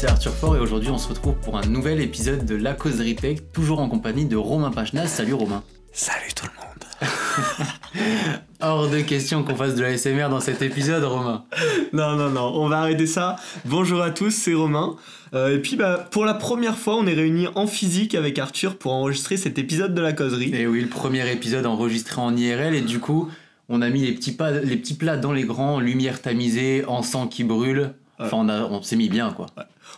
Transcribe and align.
c'est 0.00 0.08
Arthur 0.08 0.32
Fort 0.32 0.56
et 0.56 0.60
aujourd'hui 0.60 0.88
on 0.88 0.96
se 0.96 1.08
retrouve 1.08 1.34
pour 1.34 1.58
un 1.58 1.66
nouvel 1.66 2.00
épisode 2.00 2.46
de 2.46 2.54
La 2.56 2.72
Causerie 2.72 3.16
Tech, 3.16 3.40
toujours 3.52 3.80
en 3.80 3.88
compagnie 3.90 4.24
de 4.24 4.34
Romain 4.34 4.70
Pachenas. 4.70 5.08
Salut 5.08 5.34
Romain. 5.34 5.62
Salut 5.92 6.32
tout 6.34 6.46
le 6.46 7.06
monde. 7.06 7.12
Hors 8.62 8.88
de 8.88 9.00
question 9.02 9.44
qu'on 9.44 9.54
fasse 9.56 9.74
de 9.74 9.82
la 9.82 9.98
SMR 9.98 10.30
dans 10.30 10.40
cet 10.40 10.62
épisode, 10.62 11.04
Romain. 11.04 11.44
Non, 11.92 12.16
non, 12.16 12.30
non, 12.30 12.50
on 12.54 12.66
va 12.70 12.78
arrêter 12.78 13.06
ça. 13.06 13.36
Bonjour 13.66 14.00
à 14.00 14.10
tous, 14.10 14.30
c'est 14.30 14.54
Romain. 14.54 14.96
Euh, 15.34 15.56
et 15.56 15.58
puis 15.58 15.76
bah, 15.76 16.08
pour 16.10 16.24
la 16.24 16.32
première 16.32 16.78
fois, 16.78 16.96
on 16.96 17.06
est 17.06 17.12
réunis 17.12 17.48
en 17.54 17.66
physique 17.66 18.14
avec 18.14 18.38
Arthur 18.38 18.78
pour 18.78 18.92
enregistrer 18.92 19.36
cet 19.36 19.58
épisode 19.58 19.94
de 19.94 20.00
la 20.00 20.14
causerie. 20.14 20.50
Et 20.54 20.66
oui, 20.66 20.80
le 20.80 20.88
premier 20.88 21.30
épisode 21.30 21.66
enregistré 21.66 22.22
en 22.22 22.34
IRL 22.34 22.74
et 22.74 22.80
du 22.80 23.00
coup, 23.00 23.28
on 23.68 23.82
a 23.82 23.90
mis 23.90 24.00
les 24.06 24.12
petits, 24.12 24.32
pas, 24.32 24.50
les 24.50 24.78
petits 24.78 24.94
plats 24.94 25.18
dans 25.18 25.32
les 25.32 25.44
grands, 25.44 25.78
lumière 25.78 26.22
tamisée, 26.22 26.86
encens 26.86 27.28
qui 27.28 27.44
brûle. 27.44 27.92
Enfin, 28.18 28.38
on, 28.38 28.48
on 28.48 28.82
s'est 28.82 28.96
mis 28.96 29.10
bien 29.10 29.32
quoi. 29.32 29.46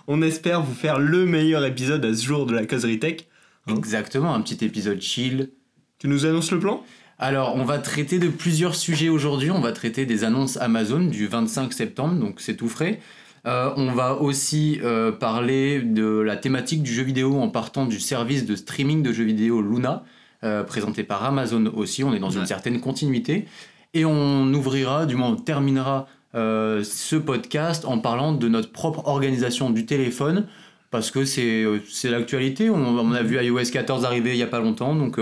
On 0.09 0.23
espère 0.23 0.63
vous 0.63 0.75
faire 0.75 0.99
le 0.99 1.27
meilleur 1.27 1.65
épisode 1.65 2.05
à 2.05 2.15
ce 2.15 2.25
jour 2.25 2.47
de 2.47 2.55
la 2.55 2.67
causerie 2.67 2.99
tech. 2.99 3.27
Hein 3.67 3.75
Exactement, 3.77 4.35
un 4.35 4.41
petit 4.41 4.65
épisode 4.65 5.01
chill. 5.01 5.51
Tu 5.99 6.09
nous 6.09 6.27
annonces 6.27 6.51
le 6.51 6.59
plan? 6.59 6.83
Alors, 7.19 7.55
on 7.55 7.65
va 7.65 7.79
traiter 7.79 8.19
de 8.19 8.29
plusieurs 8.29 8.75
sujets 8.75 9.09
aujourd'hui. 9.09 9.51
On 9.51 9.61
va 9.61 9.73
traiter 9.73 10.07
des 10.07 10.25
annonces 10.25 10.57
Amazon 10.57 11.01
du 11.01 11.29
25 11.29 11.73
septembre, 11.73 12.15
donc 12.15 12.41
c'est 12.41 12.57
tout 12.57 12.69
frais. 12.69 12.99
Euh, 13.47 13.71
on 13.77 13.93
va 13.93 14.15
aussi 14.15 14.81
euh, 14.83 15.13
parler 15.13 15.83
de 15.83 16.21
la 16.21 16.37
thématique 16.37 16.83
du 16.83 16.93
jeu 16.93 17.03
vidéo 17.03 17.41
en 17.41 17.49
partant 17.49 17.87
du 17.87 17.99
service 17.99 18.47
de 18.47 18.55
streaming 18.55 19.03
de 19.03 19.13
jeux 19.13 19.25
vidéo 19.25 19.63
Luna, 19.63 20.05
euh, 20.45 20.63
présenté 20.63 21.03
par 21.03 21.25
Amazon 21.25 21.67
aussi. 21.75 22.05
On 22.05 22.15
est 22.15 22.21
dans 22.21 22.31
une 22.31 22.47
certaine 22.47 22.81
continuité. 22.81 23.47
Et 23.95 24.05
on 24.05 24.53
ouvrira, 24.55 25.07
du 25.07 25.17
moins 25.17 25.29
on 25.29 25.37
terminera 25.37 26.07
ce 26.35 27.17
podcast 27.17 27.85
en 27.85 27.99
parlant 27.99 28.33
de 28.33 28.49
notre 28.49 28.73
propre 28.73 29.07
organisation 29.07 29.71
du 29.71 29.87
téléphone, 29.87 30.47
parce 30.91 31.11
que 31.11 31.25
c'est 31.25 32.11
l'actualité. 32.11 32.71
On, 32.71 32.77
on, 32.77 33.13
a 33.13 33.23
vu 33.23 33.43
iOS 33.43 33.71
14 33.73 34.05
arriver 34.05 34.31
il 34.31 34.37
n'y 34.37 34.43
a 34.43 34.47
pas 34.47 34.61
longtemps, 34.61 34.95
donc 34.95 35.19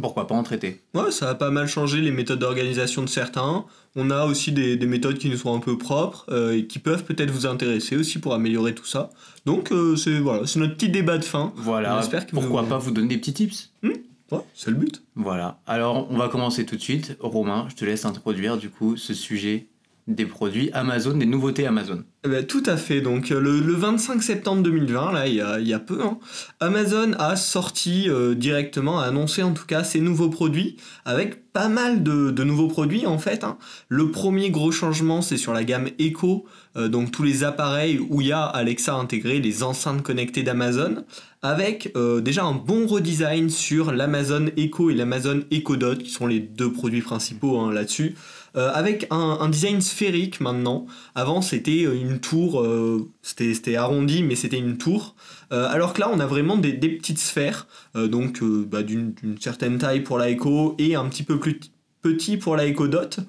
pourquoi 0.00 0.26
pas 0.26 0.34
en 0.34 0.42
traiter 0.42 0.80
Ouais, 0.94 1.10
ça 1.10 1.30
a 1.30 1.34
pas 1.34 1.50
mal 1.50 1.66
changé 1.66 2.00
les 2.00 2.10
méthodes 2.10 2.38
d'organisation 2.38 3.02
de 3.02 3.08
certains. 3.08 3.64
On 3.96 4.10
a 4.10 4.24
aussi 4.24 4.52
des, 4.52 4.76
méthodes 4.86 5.18
qui 5.18 5.28
nous 5.28 5.36
sont 5.36 5.54
un 5.54 5.58
peu 5.58 5.76
propres 5.76 6.26
euh, 6.30 6.56
et 6.56 6.66
qui 6.66 6.78
peuvent 6.78 7.04
peut-être 7.04 7.30
vous 7.30 7.46
intéresser 7.46 7.96
aussi 7.96 8.18
pour 8.18 8.34
améliorer 8.34 8.74
tout 8.74 8.86
ça. 8.86 9.10
Donc 9.46 9.72
euh, 9.72 9.96
c'est 9.96 10.18
voilà, 10.18 10.46
c'est 10.46 10.60
notre 10.60 10.74
petit 10.74 10.88
débat 10.88 11.18
de 11.18 11.24
fin. 11.24 11.52
Voilà. 11.56 12.00
pourquoi 12.32 12.64
pas 12.64 12.78
vous 12.78 12.90
donner 12.90 13.08
des 13.08 13.18
petits 13.18 13.34
tips? 13.34 13.72
Hmm? 13.82 13.90
Ouais, 14.30 14.40
c'est 14.54 14.70
le 14.70 14.76
but. 14.76 15.02
Voilà. 15.16 15.60
Alors 15.66 16.06
on 16.10 16.16
va 16.16 16.28
commencer 16.28 16.64
tout 16.64 16.76
de 16.76 16.80
suite. 16.80 17.16
Romain, 17.20 17.66
je 17.68 17.74
te 17.74 17.84
laisse 17.84 18.04
introduire 18.04 18.58
du 18.58 18.70
coup 18.70 18.96
ce 18.96 19.12
sujet 19.12 19.66
des 20.14 20.26
produits 20.26 20.70
Amazon, 20.72 21.16
des 21.16 21.26
nouveautés 21.26 21.66
Amazon. 21.66 22.04
Eh 22.22 22.28
ben, 22.28 22.44
tout 22.44 22.62
à 22.66 22.76
fait. 22.76 23.00
Donc 23.00 23.30
euh, 23.30 23.40
le, 23.40 23.72
25 23.72 24.22
septembre 24.22 24.62
2020, 24.62 25.12
là, 25.12 25.26
il 25.26 25.34
y 25.34 25.72
a, 25.72 25.78
peu, 25.78 26.02
hein, 26.02 26.18
Amazon 26.60 27.12
a 27.18 27.34
sorti 27.34 28.10
euh, 28.10 28.34
directement, 28.34 29.00
a 29.00 29.04
annoncé 29.04 29.42
en 29.42 29.52
tout 29.52 29.64
cas 29.64 29.84
ses 29.84 30.00
nouveaux 30.00 30.28
produits, 30.28 30.76
avec 31.06 31.50
pas 31.52 31.68
mal 31.68 32.02
de, 32.02 32.44
nouveaux 32.44 32.68
produits 32.68 33.06
en 33.06 33.18
fait. 33.18 33.42
Hein. 33.42 33.56
Le 33.88 34.10
premier 34.10 34.50
gros 34.50 34.70
changement, 34.70 35.22
c'est 35.22 35.38
sur 35.38 35.54
la 35.54 35.64
gamme 35.64 35.88
Echo, 35.98 36.44
euh, 36.76 36.88
donc 36.88 37.10
tous 37.10 37.22
les 37.22 37.42
appareils 37.42 37.98
où 38.10 38.20
il 38.20 38.26
y 38.26 38.32
a 38.32 38.42
Alexa 38.42 38.94
intégré, 38.94 39.40
les 39.40 39.62
enceintes 39.62 40.02
connectées 40.02 40.42
d'Amazon, 40.42 41.04
avec 41.42 41.94
déjà 42.22 42.44
un 42.44 42.52
bon 42.52 42.86
redesign 42.86 43.48
sur 43.48 43.92
l'Amazon 43.92 44.48
Echo 44.58 44.90
et 44.90 44.94
l'Amazon 44.94 45.40
Echo 45.50 45.76
Dot, 45.76 46.02
qui 46.02 46.10
sont 46.10 46.26
les 46.26 46.38
deux 46.38 46.70
produits 46.70 47.00
principaux 47.00 47.58
hein, 47.58 47.72
là-dessus. 47.72 48.14
Euh, 48.56 48.70
avec 48.72 49.06
un, 49.10 49.48
design 49.48 49.80
sphérique 49.80 50.40
maintenant. 50.40 50.86
Avant, 51.14 51.40
c'était 51.42 51.82
une 51.82 52.18
tour, 52.18 52.60
euh, 52.60 53.08
c'était 53.22 53.76
arrondi, 53.76 54.22
mais 54.22 54.34
c'était 54.34 54.58
une 54.58 54.76
tour. 54.76 55.14
Euh, 55.52 55.68
alors 55.70 55.92
que 55.92 56.00
là, 56.00 56.10
on 56.12 56.20
a 56.20 56.26
vraiment 56.26 56.56
des, 56.56 56.72
petites 56.72 57.18
sphères, 57.18 57.66
donc 57.94 58.42
bah, 58.42 58.82
d'une 58.82 59.14
certaine 59.40 59.78
taille 59.78 60.00
pour 60.00 60.18
la 60.18 60.30
Echo 60.30 60.74
et 60.78 60.94
un 60.94 61.06
petit 61.08 61.22
peu 61.22 61.38
plus 61.38 61.60
petit 62.02 62.36
pour 62.36 62.56
la 62.56 62.66
Echo 62.66 62.88
Dot 62.88 63.20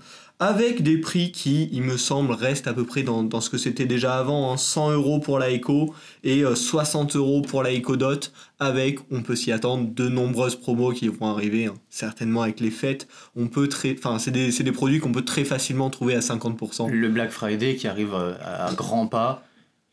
avec 0.41 0.81
des 0.81 0.97
prix 0.97 1.31
qui, 1.31 1.69
il 1.71 1.83
me 1.83 1.97
semble, 1.97 2.33
restent 2.33 2.65
à 2.65 2.73
peu 2.73 2.83
près 2.83 3.03
dans, 3.03 3.41
ce 3.41 3.49
que 3.51 3.59
c'était 3.59 3.85
déjà 3.85 4.17
avant, 4.17 4.57
100 4.57 4.89
hein. 4.89 4.93
euros 4.93 5.19
pour 5.19 5.37
la 5.37 5.51
Echo 5.51 5.93
et 6.23 6.43
60 6.43 7.15
euros 7.15 7.43
pour 7.43 7.61
la 7.61 7.71
Echo 7.71 7.95
Dot, 7.95 8.33
avec, 8.59 8.97
on 9.11 9.21
peut 9.21 9.35
s'y 9.35 9.51
attendre, 9.51 9.87
de 9.93 10.09
nombreuses 10.09 10.55
promos 10.55 10.93
qui 10.93 11.09
vont 11.09 11.27
arriver, 11.27 11.67
hein. 11.67 11.75
certainement 11.91 12.41
avec 12.41 12.59
les 12.59 12.71
fêtes. 12.71 13.07
On 13.35 13.49
peut 13.49 13.67
très, 13.67 13.95
enfin, 13.95 14.17
c'est 14.17 14.31
des, 14.31 14.49
des, 14.51 14.71
produits 14.71 14.99
qu'on 14.99 15.11
peut 15.11 15.23
très 15.23 15.43
facilement 15.43 15.91
trouver 15.91 16.15
à 16.15 16.21
50%. 16.21 16.89
Le 16.89 17.09
Black 17.09 17.29
Friday 17.29 17.75
qui 17.75 17.87
arrive 17.87 18.15
euh, 18.15 18.33
à 18.43 18.73
grands 18.73 19.05
pas. 19.05 19.43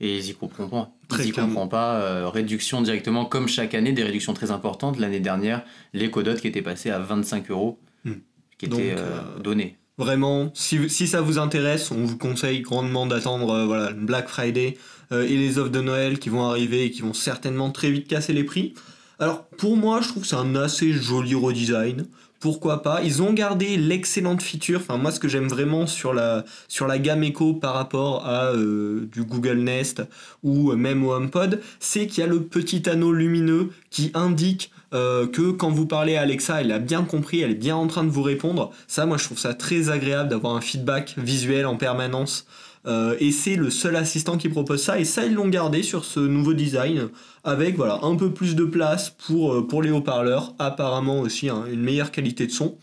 Et 0.01 0.17
ils 0.17 0.31
y 0.31 0.35
comprennent 0.35 0.71
pas. 0.71 0.93
Ils 1.19 1.27
y 1.27 1.33
comprennent 1.33 1.69
pas. 1.69 2.01
Euh, 2.01 2.29
réduction 2.29 2.81
directement, 2.81 3.27
comme 3.27 3.49
chaque 3.49 3.75
année, 3.75 3.93
des 3.93 4.05
réductions 4.05 4.33
très 4.33 4.51
importantes. 4.51 4.99
L'année 4.99 5.21
dernière, 5.21 5.63
Dot 5.93 6.41
qui 6.41 6.47
était 6.47 6.63
passé 6.63 6.89
à 6.89 7.01
25 7.01 7.51
euros, 7.51 7.79
hmm. 8.05 8.13
qui 8.57 8.67
était 8.67 8.95
euh, 8.97 9.39
donné. 9.41 9.78
Vraiment, 9.99 10.53
si, 10.55 10.89
ça 11.09 11.21
vous 11.21 11.39
intéresse, 11.39 11.91
on 11.91 12.05
vous 12.05 12.17
conseille 12.17 12.61
grandement 12.61 13.05
d'attendre 13.05 13.51
euh, 13.51 13.93
Black 13.93 14.29
Friday 14.29 14.79
euh, 15.11 15.27
et 15.27 15.37
les 15.37 15.59
offres 15.59 15.73
de 15.73 15.81
Noël 15.81 16.21
qui 16.21 16.29
vont 16.29 16.45
arriver 16.45 16.85
et 16.85 16.91
qui 16.93 17.03
vont 17.03 17.13
certainement 17.13 17.71
très 17.71 17.91
vite 17.91 18.07
casser 18.07 18.33
les 18.33 18.45
prix. 18.45 18.75
Alors 19.19 19.45
pour 19.45 19.77
moi, 19.77 20.01
je 20.01 20.09
trouve 20.09 20.23
que 20.23 20.29
c'est 20.29 20.37
un 20.37 20.55
assez 20.55 20.93
joli 20.93 21.35
redesign. 21.35 22.07
Pourquoi 22.39 22.83
pas? 22.83 23.03
Ils 23.03 23.21
ont 23.21 23.33
gardé 23.33 23.77
l'excellente 23.77 24.41
feature. 24.41 24.79
Enfin 24.79 24.97
moi, 24.97 25.11
ce 25.11 25.19
que 25.19 25.27
j'aime 25.27 25.49
vraiment 25.49 25.89
sur 25.89 26.15
la 26.15 26.45
sur 26.69 26.87
la 26.87 27.01
gamme 27.01 27.25
Echo 27.25 27.55
par 27.55 27.75
rapport 27.75 28.25
à 28.25 28.53
euh, 28.53 29.09
du 29.11 29.25
Google 29.25 29.59
Nest 29.59 30.03
ou 30.45 30.71
même 30.77 31.05
au 31.05 31.13
HomePod, 31.13 31.61
c'est 31.81 32.07
qu'il 32.07 32.21
y 32.21 32.25
a 32.25 32.31
le 32.31 32.45
petit 32.45 32.89
anneau 32.89 33.11
lumineux 33.11 33.71
qui 33.91 34.13
indique 34.15 34.71
euh, 34.95 35.27
que 35.27 35.51
quand 35.51 35.71
vous 35.71 35.87
parlez 35.87 36.17
à 36.17 36.23
Alexa, 36.23 36.61
elle 36.61 36.73
a 36.73 36.79
bien 36.79 37.05
compris, 37.05 37.41
elle 37.41 37.51
est 37.51 37.55
bien 37.55 37.77
en 37.77 37.87
train 37.87 38.05
de 38.05 38.11
vous 38.11 38.23
répondre. 38.23 38.71
Ça, 38.87 39.07
moi, 39.07 39.19
je 39.19 39.25
trouve 39.25 39.39
ça 39.39 39.55
très 39.55 39.91
agréable 39.91 40.31
d'avoir 40.31 40.57
un 40.57 40.61
feedback 40.61 41.15
visuel 41.19 41.67
en 41.67 41.77
permanence. 41.77 42.47
Euh, 42.87 43.17
et 43.21 43.33
c'est 43.33 43.57
le 43.57 43.71
seul 43.71 43.97
assistant 43.97 44.39
qui 44.39 44.49
propose 44.49 44.83
ça. 44.83 44.99
Et 44.99 45.05
ça, 45.05 45.27
ils 45.27 45.35
l'ont 45.35 45.49
gardé 45.49 45.83
sur 45.83 46.05
ce 46.05 46.21
nouveau 46.21 46.55
design 46.55 47.09
avec 47.45 47.77
voilà 47.77 48.01
un 48.03 48.17
peu 48.17 48.31
plus 48.33 48.55
de 48.55 48.65
place 48.65 49.11
pour, 49.11 49.53
euh, 49.53 49.67
pour 49.67 49.83
les 49.83 49.91
haut-parleurs. 49.91 50.55
Apparemment 50.59 51.21
aussi 51.21 51.51
hein, 51.51 51.65
une 51.71 51.81
meilleure 51.81 52.11
qualité 52.11 52.47
de 52.47 52.53
son. 52.53 52.79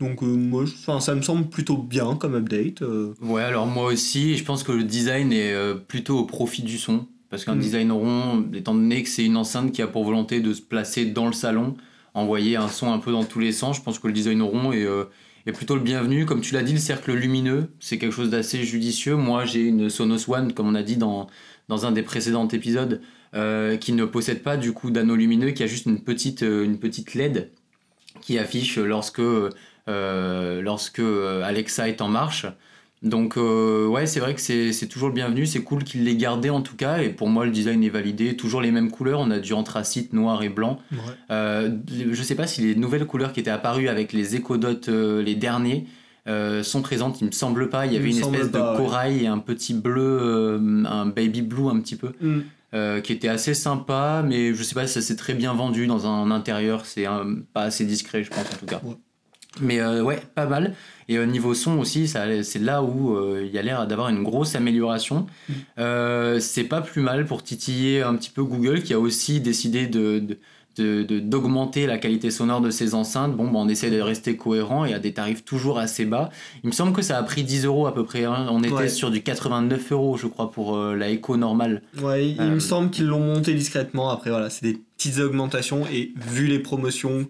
Donc 0.00 0.22
moi, 0.22 0.64
ça 1.00 1.14
me 1.14 1.22
semble 1.22 1.48
plutôt 1.48 1.76
bien 1.76 2.14
comme 2.14 2.36
update. 2.36 2.84
Ouais, 3.20 3.42
alors 3.42 3.66
moi 3.66 3.86
aussi, 3.86 4.36
je 4.36 4.44
pense 4.44 4.62
que 4.62 4.70
le 4.70 4.84
design 4.84 5.32
est 5.32 5.52
plutôt 5.88 6.18
au 6.20 6.24
profit 6.24 6.62
du 6.62 6.78
son. 6.78 7.08
Parce 7.30 7.44
qu'un 7.44 7.54
mm. 7.54 7.60
design 7.60 7.92
rond, 7.92 8.46
étant 8.54 8.74
donné 8.74 9.02
que 9.02 9.08
c'est 9.08 9.24
une 9.24 9.36
enceinte 9.36 9.72
qui 9.72 9.82
a 9.82 9.86
pour 9.86 10.04
volonté 10.04 10.40
de 10.40 10.52
se 10.52 10.62
placer 10.62 11.06
dans 11.06 11.26
le 11.26 11.32
salon, 11.32 11.76
envoyer 12.14 12.56
un 12.56 12.68
son 12.68 12.92
un 12.92 12.98
peu 12.98 13.12
dans 13.12 13.24
tous 13.24 13.38
les 13.38 13.52
sens, 13.52 13.76
je 13.76 13.82
pense 13.82 13.98
que 13.98 14.06
le 14.06 14.12
design 14.12 14.42
rond 14.42 14.72
est, 14.72 14.84
euh, 14.84 15.04
est 15.46 15.52
plutôt 15.52 15.74
le 15.74 15.82
bienvenu. 15.82 16.24
Comme 16.24 16.40
tu 16.40 16.54
l'as 16.54 16.62
dit, 16.62 16.72
le 16.72 16.78
cercle 16.78 17.12
lumineux, 17.12 17.70
c'est 17.80 17.98
quelque 17.98 18.14
chose 18.14 18.30
d'assez 18.30 18.64
judicieux. 18.64 19.16
Moi, 19.16 19.44
j'ai 19.44 19.60
une 19.60 19.90
Sonos 19.90 20.30
One, 20.30 20.52
comme 20.52 20.68
on 20.68 20.74
a 20.74 20.82
dit 20.82 20.96
dans, 20.96 21.28
dans 21.68 21.86
un 21.86 21.92
des 21.92 22.02
précédents 22.02 22.48
épisodes, 22.48 23.00
euh, 23.34 23.76
qui 23.76 23.92
ne 23.92 24.04
possède 24.06 24.42
pas 24.42 24.56
du 24.56 24.72
coup 24.72 24.90
d'anneau 24.90 25.14
lumineux, 25.14 25.50
qui 25.50 25.62
a 25.62 25.66
juste 25.66 25.86
une 25.86 26.02
petite, 26.02 26.42
euh, 26.42 26.64
une 26.64 26.78
petite 26.78 27.14
LED 27.14 27.50
qui 28.22 28.38
affiche 28.38 28.78
lorsque, 28.78 29.22
lorsque 29.86 30.98
Alexa 31.44 31.88
est 31.88 32.00
en 32.02 32.08
marche. 32.08 32.46
Donc 33.02 33.36
euh, 33.36 33.86
ouais, 33.86 34.06
c'est 34.06 34.18
vrai 34.18 34.34
que 34.34 34.40
c'est 34.40 34.88
toujours 34.88 35.08
le 35.08 35.14
bienvenu, 35.14 35.46
c'est 35.46 35.62
cool 35.62 35.84
qu'il 35.84 36.04
l'ait 36.04 36.16
gardé 36.16 36.50
en 36.50 36.62
tout 36.62 36.74
cas, 36.74 36.98
et 36.98 37.10
pour 37.10 37.28
moi 37.28 37.44
le 37.44 37.52
design 37.52 37.82
est 37.84 37.88
validé, 37.90 38.36
toujours 38.36 38.60
les 38.60 38.72
mêmes 38.72 38.90
couleurs, 38.90 39.20
on 39.20 39.30
a 39.30 39.38
du 39.38 39.52
anthracite 39.52 40.12
noir 40.12 40.42
et 40.42 40.48
blanc. 40.48 40.78
Euh, 41.30 41.70
je 41.88 42.22
sais 42.22 42.34
pas 42.34 42.48
si 42.48 42.62
les 42.62 42.74
nouvelles 42.74 43.06
couleurs 43.06 43.32
qui 43.32 43.40
étaient 43.40 43.50
apparues 43.50 43.88
avec 43.88 44.12
les 44.12 44.34
Echo 44.34 44.56
euh, 44.88 45.22
les 45.22 45.34
derniers, 45.36 45.86
sont 46.62 46.82
présentes, 46.82 47.20
il 47.20 47.28
me 47.28 47.32
semble 47.32 47.70
pas, 47.70 47.86
il 47.86 47.92
y 47.92 47.96
avait 47.96 48.10
une 48.10 48.18
espèce 48.18 48.50
de 48.50 48.76
corail 48.76 49.24
et 49.24 49.26
un 49.28 49.38
petit 49.38 49.74
bleu, 49.74 50.60
un 50.84 51.06
baby 51.06 51.42
blue 51.42 51.68
un 51.68 51.80
petit 51.80 51.96
peu. 51.96 52.12
Mm. 52.20 53.00
qui 53.02 53.12
était 53.12 53.28
assez 53.28 53.54
sympa, 53.54 54.24
mais 54.26 54.52
je 54.52 54.62
sais 54.62 54.74
pas 54.74 54.86
si 54.86 54.94
ça 54.94 55.02
s'est 55.02 55.16
très 55.16 55.34
bien 55.34 55.54
vendu 55.54 55.86
dans 55.86 56.06
un 56.06 56.30
intérieur, 56.32 56.84
c'est 56.84 57.06
pas 57.54 57.62
assez 57.62 57.84
discret, 57.84 58.24
je 58.24 58.30
pense 58.30 58.44
en 58.52 58.56
tout 58.58 58.66
cas. 58.66 58.82
Mais 59.60 59.80
ouais, 59.82 60.20
pas 60.34 60.46
mal. 60.46 60.74
Et 61.08 61.18
au 61.18 61.24
niveau 61.24 61.54
son 61.54 61.78
aussi, 61.78 62.06
c'est 62.06 62.58
là 62.58 62.82
où 62.82 63.16
euh, 63.16 63.42
il 63.46 63.52
y 63.52 63.58
a 63.58 63.62
l'air 63.62 63.86
d'avoir 63.86 64.10
une 64.10 64.22
grosse 64.22 64.54
amélioration. 64.54 65.26
Mm. 65.48 65.52
Euh, 65.78 66.40
c'est 66.40 66.64
pas 66.64 66.82
plus 66.82 67.00
mal 67.00 67.24
pour 67.24 67.42
titiller 67.42 68.02
un 68.02 68.14
petit 68.14 68.30
peu 68.30 68.44
Google 68.44 68.82
qui 68.82 68.92
a 68.92 69.00
aussi 69.00 69.40
décidé 69.40 69.86
de, 69.86 70.38
d'augmenter 70.76 71.86
la 71.86 71.96
qualité 71.96 72.30
sonore 72.30 72.60
de 72.60 72.70
ses 72.70 72.94
enceintes. 72.94 73.34
Bon, 73.34 73.44
bah, 73.44 73.58
on 73.58 73.68
essaie 73.68 73.90
de 73.90 74.00
rester 74.00 74.36
cohérent 74.36 74.84
et 74.84 74.92
à 74.92 74.98
des 74.98 75.14
tarifs 75.14 75.44
toujours 75.44 75.78
assez 75.78 76.04
bas. 76.04 76.28
Il 76.62 76.68
me 76.68 76.72
semble 76.72 76.92
que 76.92 77.02
ça 77.02 77.16
a 77.16 77.22
pris 77.22 77.42
10 77.42 77.64
euros 77.64 77.86
à 77.86 77.94
peu 77.94 78.04
près. 78.04 78.24
Hein. 78.24 78.46
On 78.50 78.62
était 78.62 78.88
sur 78.88 79.10
du 79.10 79.22
89 79.22 79.92
euros, 79.92 80.18
je 80.18 80.26
crois, 80.26 80.50
pour 80.50 80.76
euh, 80.76 80.94
la 80.94 81.10
Echo 81.10 81.38
normale. 81.38 81.82
Ouais, 82.02 82.30
il 82.30 82.42
me 82.42 82.60
semble 82.60 82.90
qu'ils 82.90 83.06
l'ont 83.06 83.24
monté 83.24 83.54
discrètement. 83.54 84.10
Après, 84.10 84.28
voilà, 84.28 84.50
c'est 84.50 84.66
des 84.66 84.78
petites 84.96 85.18
augmentations 85.20 85.86
et 85.86 86.12
vu 86.16 86.46
les 86.46 86.58
promotions 86.58 87.26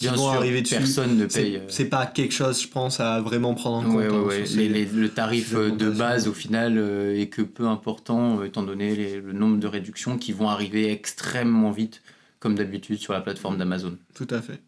qui 0.00 0.06
Bien 0.06 0.16
vont 0.16 0.30
sûr, 0.30 0.38
arriver 0.40 0.62
dessus. 0.62 0.76
personne 0.76 1.18
ne 1.18 1.28
C'est- 1.28 1.42
paye. 1.42 1.56
euh, 1.56 1.60
C'est 1.68 1.84
pas 1.84 2.06
quelque 2.06 2.32
chose, 2.32 2.62
je 2.62 2.68
pense, 2.68 3.00
à 3.00 3.20
vraiment 3.20 3.52
prendre 3.54 3.76
en 3.76 3.82
compte. 3.82 3.96
Ouais, 3.96 4.06
hein, 4.06 4.22
ouais. 4.22 4.44
Les- 4.56 4.86
le 4.86 5.10
tarif 5.10 5.52
euh, 5.54 5.66
de 5.68 5.72
augmentations. 5.88 5.98
base, 5.98 6.28
au 6.28 6.32
final, 6.32 6.78
euh, 6.78 7.20
est 7.20 7.26
que 7.26 7.42
peu 7.42 7.66
important, 7.66 8.40
euh, 8.40 8.44
étant 8.44 8.62
donné 8.62 8.96
les- 8.96 9.20
le 9.20 9.32
nombre 9.34 9.58
de 9.58 9.66
réductions 9.66 10.16
qui 10.16 10.32
vont 10.32 10.48
arriver 10.48 10.90
extrêmement 10.90 11.70
vite, 11.70 12.00
comme 12.38 12.54
d'habitude, 12.54 12.98
sur 12.98 13.12
la 13.12 13.20
plateforme 13.20 13.58
d'Amazon. 13.58 13.96
Tout 14.14 14.26
à 14.30 14.40
fait. 14.40 14.60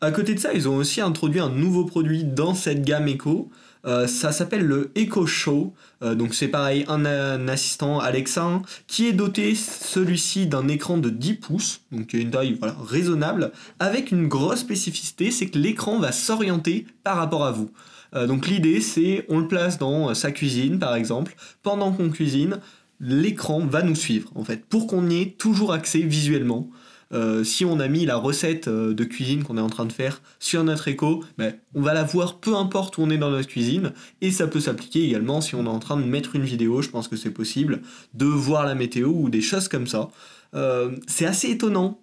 À 0.00 0.12
côté 0.12 0.34
de 0.34 0.38
ça, 0.38 0.52
ils 0.54 0.68
ont 0.68 0.76
aussi 0.76 1.00
introduit 1.00 1.40
un 1.40 1.48
nouveau 1.48 1.84
produit 1.84 2.22
dans 2.22 2.54
cette 2.54 2.82
gamme 2.84 3.08
Echo. 3.08 3.50
Euh, 3.86 4.06
ça 4.06 4.32
s'appelle 4.32 4.64
le 4.66 4.90
Echo 4.94 5.26
Show. 5.26 5.74
Euh, 6.02 6.14
donc 6.14 6.34
c'est 6.34 6.48
pareil, 6.48 6.84
un, 6.88 7.48
assistant 7.48 8.00
Alexa 8.00 8.62
qui 8.86 9.06
est 9.06 9.12
doté 9.12 9.54
celui-ci 9.54 10.46
d'un 10.46 10.68
écran 10.68 10.98
de 10.98 11.08
10 11.08 11.34
pouces, 11.34 11.80
donc 11.92 12.12
une 12.12 12.30
taille 12.30 12.58
raisonnable, 12.84 13.52
avec 13.78 14.10
une 14.10 14.28
grosse 14.28 14.60
spécificité, 14.60 15.30
c'est 15.30 15.46
que 15.46 15.58
l'écran 15.58 15.98
va 15.98 16.12
s'orienter 16.12 16.86
par 17.04 17.16
rapport 17.16 17.44
à 17.44 17.52
vous. 17.52 17.70
Euh, 18.14 18.26
donc 18.26 18.46
l'idée 18.46 18.80
c'est 18.80 19.24
on 19.28 19.38
le 19.38 19.48
place 19.48 19.78
dans 19.78 20.14
sa 20.14 20.32
cuisine 20.32 20.78
par 20.78 20.94
exemple, 20.94 21.36
pendant 21.62 21.92
qu'on 21.92 22.10
cuisine, 22.10 22.58
l'écran 23.00 23.60
va 23.60 23.82
nous 23.82 23.94
suivre 23.94 24.30
en 24.34 24.44
fait, 24.44 24.64
pour 24.66 24.86
qu'on 24.86 25.08
y 25.08 25.22
ait 25.22 25.36
toujours 25.38 25.72
accès 25.72 26.00
visuellement. 26.00 26.68
Euh, 27.12 27.44
si 27.44 27.64
on 27.64 27.78
a 27.78 27.86
mis 27.86 28.04
la 28.04 28.16
recette 28.16 28.66
euh, 28.66 28.92
de 28.92 29.04
cuisine 29.04 29.44
qu'on 29.44 29.56
est 29.56 29.60
en 29.60 29.68
train 29.70 29.84
de 29.84 29.92
faire 29.92 30.22
sur 30.40 30.64
notre 30.64 30.88
écho, 30.88 31.22
ben, 31.38 31.54
on 31.74 31.80
va 31.80 31.94
la 31.94 32.02
voir 32.02 32.38
peu 32.40 32.56
importe 32.56 32.98
où 32.98 33.02
on 33.02 33.10
est 33.10 33.18
dans 33.18 33.30
notre 33.30 33.48
cuisine. 33.48 33.92
Et 34.22 34.30
ça 34.32 34.48
peut 34.48 34.58
s'appliquer 34.60 35.04
également 35.04 35.40
si 35.40 35.54
on 35.54 35.64
est 35.66 35.68
en 35.68 35.78
train 35.78 35.96
de 35.96 36.02
mettre 36.04 36.34
une 36.34 36.42
vidéo, 36.44 36.82
je 36.82 36.88
pense 36.90 37.06
que 37.06 37.16
c'est 37.16 37.30
possible, 37.30 37.82
de 38.14 38.26
voir 38.26 38.66
la 38.66 38.74
météo 38.74 39.08
ou 39.08 39.30
des 39.30 39.40
choses 39.40 39.68
comme 39.68 39.86
ça. 39.86 40.08
Euh, 40.54 40.96
c'est 41.06 41.26
assez 41.26 41.48
étonnant, 41.50 42.00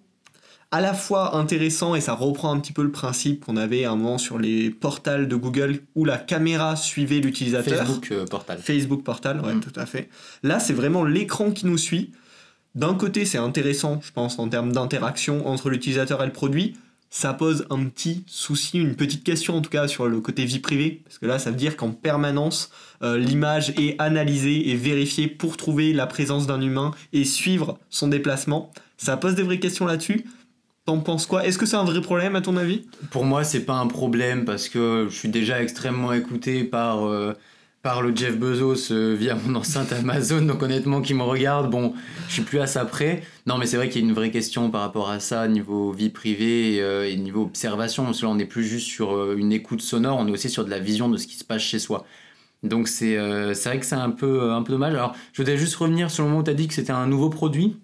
à 0.70 0.80
la 0.80 0.94
fois 0.94 1.36
intéressant 1.36 1.94
et 1.94 2.00
ça 2.00 2.14
reprend 2.14 2.52
un 2.52 2.58
petit 2.58 2.72
peu 2.72 2.82
le 2.82 2.90
principe 2.90 3.44
qu'on 3.44 3.56
avait 3.56 3.84
à 3.84 3.92
un 3.92 3.96
moment 3.96 4.18
sur 4.18 4.38
les 4.38 4.70
portals 4.70 5.28
de 5.28 5.36
Google 5.36 5.80
où 5.94 6.04
la 6.04 6.16
caméra 6.18 6.76
suivait 6.76 7.20
l'utilisateur. 7.20 7.78
Facebook 7.86 8.08
euh, 8.10 8.26
Portal. 8.26 8.58
Facebook 8.58 9.04
Portal, 9.04 9.40
ouais, 9.40 9.54
Mm. 9.54 9.60
tout 9.60 9.78
à 9.78 9.86
fait. 9.86 10.08
Là, 10.42 10.58
c'est 10.58 10.72
vraiment 10.72 11.04
l'écran 11.04 11.50
qui 11.52 11.66
nous 11.66 11.78
suit. 11.78 12.10
D'un 12.74 12.94
côté, 12.94 13.24
c'est 13.24 13.38
intéressant, 13.38 14.00
je 14.02 14.10
pense, 14.10 14.38
en 14.38 14.48
termes 14.48 14.72
d'interaction 14.72 15.46
entre 15.46 15.70
l'utilisateur 15.70 16.22
et 16.22 16.26
le 16.26 16.32
produit. 16.32 16.74
Ça 17.08 17.32
pose 17.32 17.66
un 17.70 17.84
petit 17.84 18.24
souci, 18.26 18.78
une 18.78 18.96
petite 18.96 19.22
question 19.22 19.56
en 19.56 19.62
tout 19.62 19.70
cas 19.70 19.86
sur 19.86 20.08
le 20.08 20.20
côté 20.20 20.44
vie 20.44 20.58
privée, 20.58 21.02
parce 21.04 21.18
que 21.18 21.26
là, 21.26 21.38
ça 21.38 21.50
veut 21.50 21.56
dire 21.56 21.76
qu'en 21.76 21.92
permanence, 21.92 22.70
euh, 23.02 23.16
l'image 23.16 23.70
est 23.78 23.94
analysée 24.00 24.70
et 24.70 24.74
vérifiée 24.74 25.28
pour 25.28 25.56
trouver 25.56 25.92
la 25.92 26.08
présence 26.08 26.48
d'un 26.48 26.60
humain 26.60 26.90
et 27.12 27.22
suivre 27.22 27.78
son 27.88 28.08
déplacement. 28.08 28.72
Ça 28.96 29.16
pose 29.16 29.36
des 29.36 29.44
vraies 29.44 29.60
questions 29.60 29.86
là-dessus. 29.86 30.24
T'en 30.86 30.98
penses 30.98 31.26
quoi? 31.26 31.46
Est-ce 31.46 31.56
que 31.56 31.66
c'est 31.66 31.76
un 31.76 31.84
vrai 31.84 32.00
problème 32.00 32.34
à 32.34 32.40
ton 32.40 32.56
avis? 32.56 32.82
Pour 33.10 33.24
moi, 33.24 33.44
c'est 33.44 33.64
pas 33.64 33.74
un 33.74 33.86
problème 33.86 34.44
parce 34.44 34.68
que 34.68 35.06
je 35.08 35.14
suis 35.14 35.28
déjà 35.28 35.62
extrêmement 35.62 36.12
écouté 36.12 36.64
par, 36.64 37.06
euh, 37.06 37.32
par 37.84 38.00
le 38.00 38.16
Jeff 38.16 38.38
Bezos 38.38 38.90
euh, 38.92 39.14
via 39.14 39.36
mon 39.36 39.54
enceinte 39.60 39.92
Amazon. 39.92 40.40
Donc, 40.40 40.62
honnêtement, 40.62 41.02
qui 41.02 41.12
me 41.12 41.22
regarde, 41.22 41.70
bon, 41.70 41.92
je 42.28 42.32
suis 42.32 42.42
plus 42.42 42.58
à 42.58 42.66
ça 42.66 42.86
près. 42.86 43.22
Non, 43.46 43.58
mais 43.58 43.66
c'est 43.66 43.76
vrai 43.76 43.90
qu'il 43.90 44.00
y 44.00 44.04
a 44.04 44.08
une 44.08 44.14
vraie 44.14 44.30
question 44.30 44.70
par 44.70 44.80
rapport 44.80 45.10
à 45.10 45.20
ça, 45.20 45.46
niveau 45.48 45.92
vie 45.92 46.08
privée 46.08 46.76
et, 46.76 46.82
euh, 46.82 47.06
et 47.06 47.14
niveau 47.16 47.42
observation. 47.42 48.06
Parce 48.06 48.20
que 48.20 48.24
là, 48.24 48.32
on 48.32 48.36
n'est 48.36 48.46
plus 48.46 48.64
juste 48.64 48.86
sur 48.86 49.14
euh, 49.14 49.36
une 49.36 49.52
écoute 49.52 49.82
sonore, 49.82 50.16
on 50.18 50.26
est 50.26 50.30
aussi 50.30 50.48
sur 50.48 50.64
de 50.64 50.70
la 50.70 50.78
vision 50.78 51.10
de 51.10 51.18
ce 51.18 51.26
qui 51.26 51.36
se 51.36 51.44
passe 51.44 51.60
chez 51.60 51.78
soi. 51.78 52.06
Donc, 52.62 52.88
c'est 52.88 53.18
vrai 53.18 53.78
que 53.78 53.84
c'est 53.84 53.94
un 53.94 54.10
peu, 54.10 54.50
un 54.50 54.62
peu 54.62 54.72
dommage. 54.72 54.94
Alors, 54.94 55.14
je 55.34 55.42
voudrais 55.42 55.58
juste 55.58 55.74
revenir 55.76 56.10
sur 56.10 56.24
le 56.24 56.30
moment 56.30 56.40
où 56.40 56.44
tu 56.44 56.50
as 56.50 56.54
dit 56.54 56.66
que 56.66 56.72
c'était 56.72 56.92
un 56.92 57.06
nouveau 57.06 57.28
produit. 57.28 57.76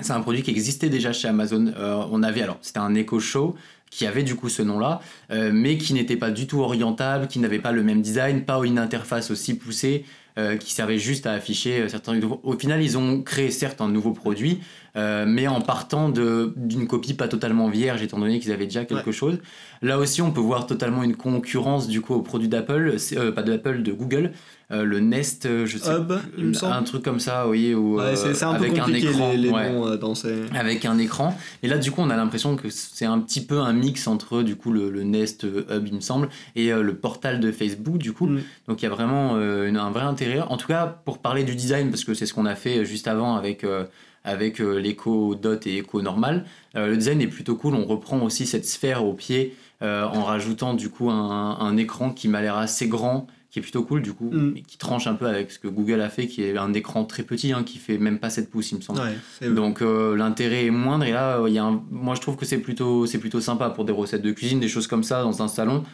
C'est 0.00 0.12
un 0.12 0.20
produit 0.20 0.42
qui 0.42 0.50
existait 0.50 0.88
déjà 0.88 1.12
chez 1.12 1.28
Amazon. 1.28 1.72
On 2.10 2.24
avait 2.24 2.42
alors, 2.42 2.58
c'était 2.60 2.80
un 2.80 2.92
Echo 2.96 3.20
Show 3.20 3.54
qui 3.90 4.06
avait 4.06 4.22
du 4.22 4.34
coup 4.34 4.48
ce 4.48 4.62
nom-là, 4.62 5.00
euh, 5.30 5.50
mais 5.52 5.78
qui 5.78 5.94
n'était 5.94 6.16
pas 6.16 6.30
du 6.30 6.46
tout 6.46 6.60
orientable, 6.60 7.28
qui 7.28 7.38
n'avait 7.38 7.58
pas 7.58 7.72
le 7.72 7.82
même 7.82 8.02
design, 8.02 8.44
pas 8.44 8.60
une 8.64 8.78
interface 8.78 9.30
aussi 9.30 9.54
poussée, 9.54 10.04
euh, 10.38 10.58
qui 10.58 10.74
servait 10.74 10.98
juste 10.98 11.26
à 11.26 11.32
afficher 11.32 11.80
euh, 11.80 11.88
certains. 11.88 12.20
Au 12.42 12.52
final, 12.58 12.82
ils 12.82 12.98
ont 12.98 13.22
créé 13.22 13.50
certes 13.50 13.80
un 13.80 13.88
nouveau 13.88 14.12
produit, 14.12 14.60
euh, 14.94 15.24
mais 15.26 15.46
en 15.48 15.62
partant 15.62 16.10
d'une 16.10 16.86
copie 16.86 17.14
pas 17.14 17.26
totalement 17.26 17.70
vierge, 17.70 18.02
étant 18.02 18.18
donné 18.18 18.38
qu'ils 18.38 18.52
avaient 18.52 18.66
déjà 18.66 18.84
quelque 18.84 19.12
chose. 19.12 19.38
Là 19.80 19.98
aussi, 19.98 20.20
on 20.20 20.32
peut 20.32 20.42
voir 20.42 20.66
totalement 20.66 21.02
une 21.02 21.16
concurrence 21.16 21.88
du 21.88 22.02
coup 22.02 22.12
au 22.12 22.20
produit 22.20 22.48
d'Apple, 22.48 22.96
pas 23.34 23.42
d'Apple, 23.42 23.82
de 23.82 23.92
Google, 23.92 24.32
euh, 24.72 24.84
le 24.84 24.98
Nest, 25.00 25.46
euh, 25.46 25.64
je 25.66 25.78
sais 25.78 25.92
Hub, 25.94 26.12
il 26.36 26.46
me 26.46 26.52
semble. 26.52 26.72
un 26.72 26.82
truc 26.82 27.02
comme 27.04 27.20
ça, 27.20 27.42
vous 27.42 27.48
voyez, 27.50 27.74
où, 27.74 27.98
Ouais, 27.98 28.16
c'est 28.16 28.28
euh, 28.28 28.34
c'est 28.34 28.44
un 28.44 28.54
peu 28.54 28.64
avec 28.64 28.78
un 28.78 28.92
écran, 28.92 29.30
les, 29.30 29.36
les 29.36 29.50
ouais 29.50 29.70
noms 29.72 29.86
euh, 29.86 29.96
dans 29.96 30.14
ces. 30.16 30.42
avec 30.54 30.84
un 30.84 30.98
écran. 30.98 31.36
Et 31.62 31.68
là, 31.68 31.78
du 31.78 31.90
coup, 31.92 32.00
on 32.00 32.10
a 32.10 32.16
l'impression 32.16 32.56
que 32.56 32.68
c'est 32.68 33.04
un 33.04 33.20
petit 33.20 33.40
peu 33.44 33.60
un 33.60 33.72
mix 33.72 34.06
entre 34.08 34.42
du 34.42 34.56
coup 34.56 34.72
le, 34.72 34.90
le 34.90 35.04
Nest 35.04 35.44
Hub, 35.44 35.86
il 35.86 35.94
me 35.94 36.00
semble, 36.00 36.28
et 36.56 36.72
euh, 36.72 36.82
le 36.82 36.96
portal 36.96 37.38
de 37.38 37.52
Facebook, 37.52 37.98
du 37.98 38.12
coup. 38.12 38.26
Mm. 38.26 38.40
Donc, 38.68 38.82
il 38.82 38.86
y 38.86 38.88
a 38.88 38.90
vraiment 38.90 39.34
euh, 39.36 39.68
une- 39.68 39.76
un 39.76 39.90
vrai 39.90 40.02
intérêt. 40.02 40.40
En 40.40 40.56
tout 40.56 40.66
cas, 40.66 40.86
pour 41.04 41.18
parler 41.18 41.44
du 41.44 41.54
design, 41.54 41.90
parce 41.90 42.02
que 42.04 42.14
c'est 42.14 42.26
ce 42.26 42.34
qu'on 42.34 42.46
a 42.46 42.56
fait 42.56 42.84
juste 42.84 43.06
avant 43.08 43.36
avec. 43.36 43.62
euh, 43.64 43.84
avec 44.28 44.60
euh, 44.60 44.80
l'écho 44.80 45.36
dot 45.36 45.64
et 45.68 45.76
écho 45.78 46.02
normal. 46.02 46.46
Euh, 46.74 46.88
le 46.88 46.96
design 46.96 47.20
est 47.20 47.28
plutôt 47.28 47.54
cool, 47.54 47.76
on 47.76 47.84
reprend 47.84 48.18
aussi 48.22 48.44
cette 48.44 48.66
sphère 48.66 49.04
au 49.04 49.12
pied 49.12 49.54
euh, 49.82 50.02
en 50.04 50.24
rajoutant 50.24 50.74
du 50.74 50.88
coup 50.88 51.10
un, 51.10 51.56
un 51.60 51.76
écran 51.76 52.10
qui 52.10 52.26
m'a 52.26 52.40
l'air 52.42 52.56
assez 52.56 52.88
grand, 52.88 53.28
qui 53.56 53.60
est 53.60 53.62
plutôt 53.62 53.84
cool 53.84 54.02
du 54.02 54.12
coup, 54.12 54.28
Mm. 54.30 54.52
et 54.58 54.60
qui 54.60 54.76
tranche 54.76 55.06
un 55.06 55.14
peu 55.14 55.24
avec 55.24 55.50
ce 55.50 55.58
que 55.58 55.66
Google 55.66 56.02
a 56.02 56.10
fait, 56.10 56.26
qui 56.26 56.42
est 56.42 56.58
un 56.58 56.74
écran 56.74 57.04
très 57.06 57.22
petit, 57.22 57.52
hein, 57.54 57.62
qui 57.64 57.78
fait 57.78 57.96
même 57.96 58.18
pas 58.18 58.28
7 58.28 58.50
pouces 58.50 58.70
il 58.72 58.76
me 58.76 58.80
semble. 58.82 59.00
Ouais, 59.00 59.48
Donc 59.48 59.80
euh, 59.80 60.14
l'intérêt 60.14 60.66
est 60.66 60.70
moindre 60.70 61.06
et 61.06 61.12
là 61.12 61.38
euh, 61.38 61.48
il 61.48 61.54
y 61.54 61.58
a 61.58 61.64
un- 61.64 61.82
moi 61.90 62.14
je 62.14 62.20
trouve 62.20 62.36
que 62.36 62.44
c'est 62.44 62.58
plutôt 62.58 63.06
c'est 63.06 63.16
plutôt 63.18 63.40
sympa 63.40 63.70
pour 63.70 63.86
des 63.86 63.92
recettes 63.94 64.20
de 64.20 64.32
cuisine, 64.32 64.60
des 64.60 64.68
choses 64.68 64.86
comme 64.86 65.04
ça 65.04 65.22
dans 65.22 65.42
un 65.42 65.48
salon. 65.48 65.84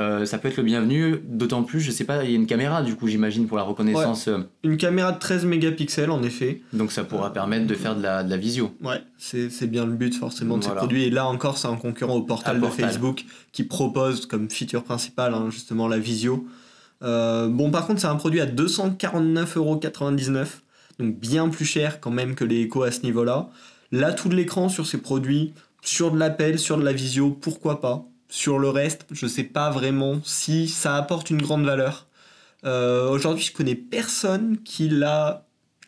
Euh, 0.00 0.24
ça 0.24 0.38
peut 0.38 0.48
être 0.48 0.56
le 0.56 0.62
bienvenu, 0.62 1.16
d'autant 1.22 1.62
plus, 1.64 1.78
je 1.80 1.90
sais 1.90 2.04
pas, 2.04 2.24
il 2.24 2.30
y 2.30 2.32
a 2.32 2.36
une 2.36 2.46
caméra 2.46 2.82
du 2.82 2.96
coup 2.96 3.06
j'imagine 3.08 3.46
pour 3.46 3.58
la 3.58 3.62
reconnaissance, 3.62 4.28
Une 4.64 4.78
caméra 4.78 5.12
de 5.12 5.18
13 5.18 5.44
mégapixels 5.44 6.10
en 6.10 6.22
effet. 6.22 6.62
donc 6.72 6.90
ça 6.92 7.04
pourra 7.04 7.32
permettre 7.32 7.66
de 7.66 7.74
faire 7.74 7.94
de 7.94 8.02
la, 8.02 8.24
de 8.24 8.30
la 8.30 8.38
visio. 8.38 8.74
Ouais, 8.82 9.02
c'est 9.18 9.70
bien 9.70 9.84
le 9.84 9.92
but 9.92 10.14
forcément 10.14 10.56
de 10.56 10.64
Voilà. 10.64 10.80
ces 10.80 10.86
produits. 10.86 11.04
Et 11.04 11.10
là 11.10 11.26
encore, 11.26 11.58
c'est 11.58 11.68
un 11.68 11.76
concurrent 11.76 12.16
au 12.16 12.22
portal 12.22 12.58
de. 12.60 12.66
Facebook 12.68 13.26
qui 13.52 13.64
propose 13.64 14.24
comme 14.24 14.48
feature 14.50 14.82
principale 14.82 15.34
hein, 15.34 15.48
justement 15.50 15.86
la 15.88 15.98
visio. 15.98 16.46
Euh, 17.02 17.48
bon, 17.48 17.70
par 17.70 17.86
contre, 17.86 18.00
c'est 18.00 18.06
un 18.06 18.16
produit 18.16 18.40
à 18.40 18.46
249,99€, 18.46 20.46
donc 20.98 21.18
bien 21.18 21.48
plus 21.48 21.64
cher 21.64 22.00
quand 22.00 22.10
même 22.10 22.34
que 22.34 22.44
les 22.44 22.62
Echo 22.62 22.82
à 22.82 22.90
ce 22.90 23.02
niveau-là. 23.02 23.48
L'atout 23.90 24.28
de 24.28 24.36
l'écran 24.36 24.68
sur 24.68 24.86
ces 24.86 24.98
produits, 24.98 25.54
sur 25.82 26.12
de 26.12 26.18
l'appel, 26.18 26.58
sur 26.58 26.78
de 26.78 26.84
la 26.84 26.92
visio, 26.92 27.30
pourquoi 27.30 27.80
pas? 27.80 28.04
Sur 28.28 28.58
le 28.58 28.68
reste, 28.70 29.06
je 29.10 29.26
sais 29.26 29.44
pas 29.44 29.70
vraiment 29.70 30.20
si 30.24 30.68
ça 30.68 30.96
apporte 30.96 31.30
une 31.30 31.42
grande 31.42 31.64
valeur. 31.64 32.06
Euh, 32.64 33.10
Aujourd'hui, 33.10 33.44
je 33.44 33.52
connais 33.52 33.74
personne 33.74 34.58
qui 34.64 34.90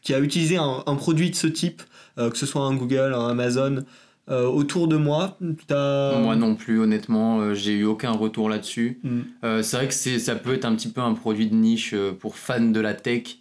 qui 0.03 0.13
a 0.13 0.21
utilisé 0.21 0.59
un, 0.59 0.83
un 0.87 0.97
produit 0.97 1.31
de 1.31 1.37
ce 1.37 1.47
type, 1.47 1.83
euh, 2.19 2.31
que 2.31 2.37
ce 2.37 2.45
soit 2.45 2.63
un 2.63 2.75
Google, 2.75 3.15
un 3.15 3.29
Amazon, 3.29 3.85
euh, 4.31 4.47
autour 4.47 4.89
de 4.89 4.97
moi. 4.97 5.39
T'as- 5.67 6.19
Moi 6.19 6.37
non 6.37 6.55
plus 6.55 6.81
honnêtement, 6.81 7.41
euh, 7.41 7.55
j'ai 7.55 7.73
eu 7.73 7.85
aucun 7.85 8.13
retour 8.13 8.49
là-dessus. 8.49 9.01
Hmm. 9.03 9.21
Euh, 9.45 9.63
c'est 9.63 9.77
vrai 9.77 9.89
que 9.89 9.95
c'est, 9.95 10.19
ça 10.19 10.35
peut 10.35 10.55
être 10.55 10.65
un 10.65 10.75
petit 10.75 10.89
peu 10.89 11.01
un 11.01 11.15
produit 11.15 11.47
de 11.47 11.55
niche 11.55 11.95
pour 12.21 12.37
fans 12.37 12.61
de 12.61 12.81
la 12.81 12.95
tech 12.95 13.37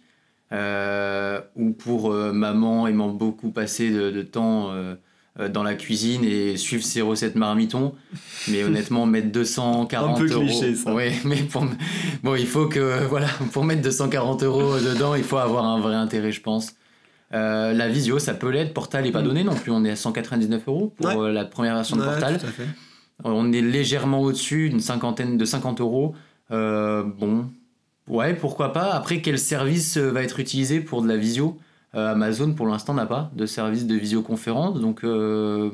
ou 1.56 1.70
pour 1.72 2.12
maman 2.12 2.86
aimant 2.86 3.08
beaucoup 3.08 3.50
passer 3.50 3.90
de, 3.90 4.10
de 4.10 4.22
temps 4.22 4.70
dans 5.52 5.64
la 5.64 5.74
cuisine 5.74 6.22
et 6.24 6.56
suivre 6.56 6.84
ses 6.84 7.02
recettes 7.02 7.34
marmitons. 7.34 7.94
Mais 8.48 8.62
honnêtement, 8.64 9.04
mettre 9.06 9.32
240 9.32 10.16
Un 10.16 10.20
peu 10.20 10.30
euros. 10.32 10.44
cliché, 10.44 10.74
ça. 10.76 10.94
Ouais, 10.94 11.12
mais 11.24 11.42
pour, 11.42 11.66
bon, 12.22 12.36
il 12.36 12.46
faut 12.46 12.66
que 12.68 13.04
voilà, 13.08 13.26
pour 13.52 13.64
mettre 13.64 13.82
240 13.82 14.44
euros 14.44 14.78
dedans, 14.78 15.16
il 15.16 15.24
faut 15.24 15.38
avoir 15.38 15.64
un 15.64 15.80
vrai 15.80 15.96
intérêt, 15.96 16.30
je 16.30 16.40
pense. 16.40 16.74
Euh, 17.34 17.72
la 17.72 17.88
visio, 17.88 18.18
ça 18.18 18.34
peut 18.34 18.50
l'être. 18.50 18.72
Portal 18.72 19.04
n'est 19.04 19.10
pas 19.10 19.22
Mm. 19.22 19.24
donné 19.26 19.44
non 19.44 19.54
plus. 19.54 19.70
On 19.72 19.84
est 19.84 19.90
à 19.90 19.96
199 19.96 20.62
euros 20.68 20.92
pour 20.96 21.06
Ouais. 21.06 21.16
euh, 21.16 21.32
la 21.32 21.44
première 21.44 21.74
version 21.74 21.96
de 21.96 22.02
Ouais, 22.02 22.06
Portal. 22.08 22.38
fait. 22.38 22.66
On 23.24 23.52
est 23.52 23.60
légèrement 23.60 24.20
au-dessus, 24.22 24.68
d'une 24.70 24.80
cinquantaine 24.80 25.36
de 25.38 25.44
50 25.44 25.80
euros. 25.80 26.14
Euh, 26.50 27.02
bon, 27.02 27.46
ouais, 28.08 28.34
pourquoi 28.34 28.72
pas. 28.72 28.92
Après, 28.92 29.20
quel 29.20 29.38
service 29.38 29.96
euh, 29.96 30.10
va 30.10 30.22
être 30.22 30.38
utilisé 30.40 30.80
pour 30.80 31.02
de 31.02 31.08
la 31.08 31.16
visio 31.16 31.58
Euh, 31.96 32.10
Amazon, 32.10 32.52
pour 32.54 32.66
l'instant, 32.66 32.92
n'a 32.92 33.06
pas 33.06 33.30
de 33.36 33.46
service 33.46 33.86
de 33.86 33.94
visioconférence. 33.94 34.80
Donc, 34.80 35.04
euh, 35.04 35.70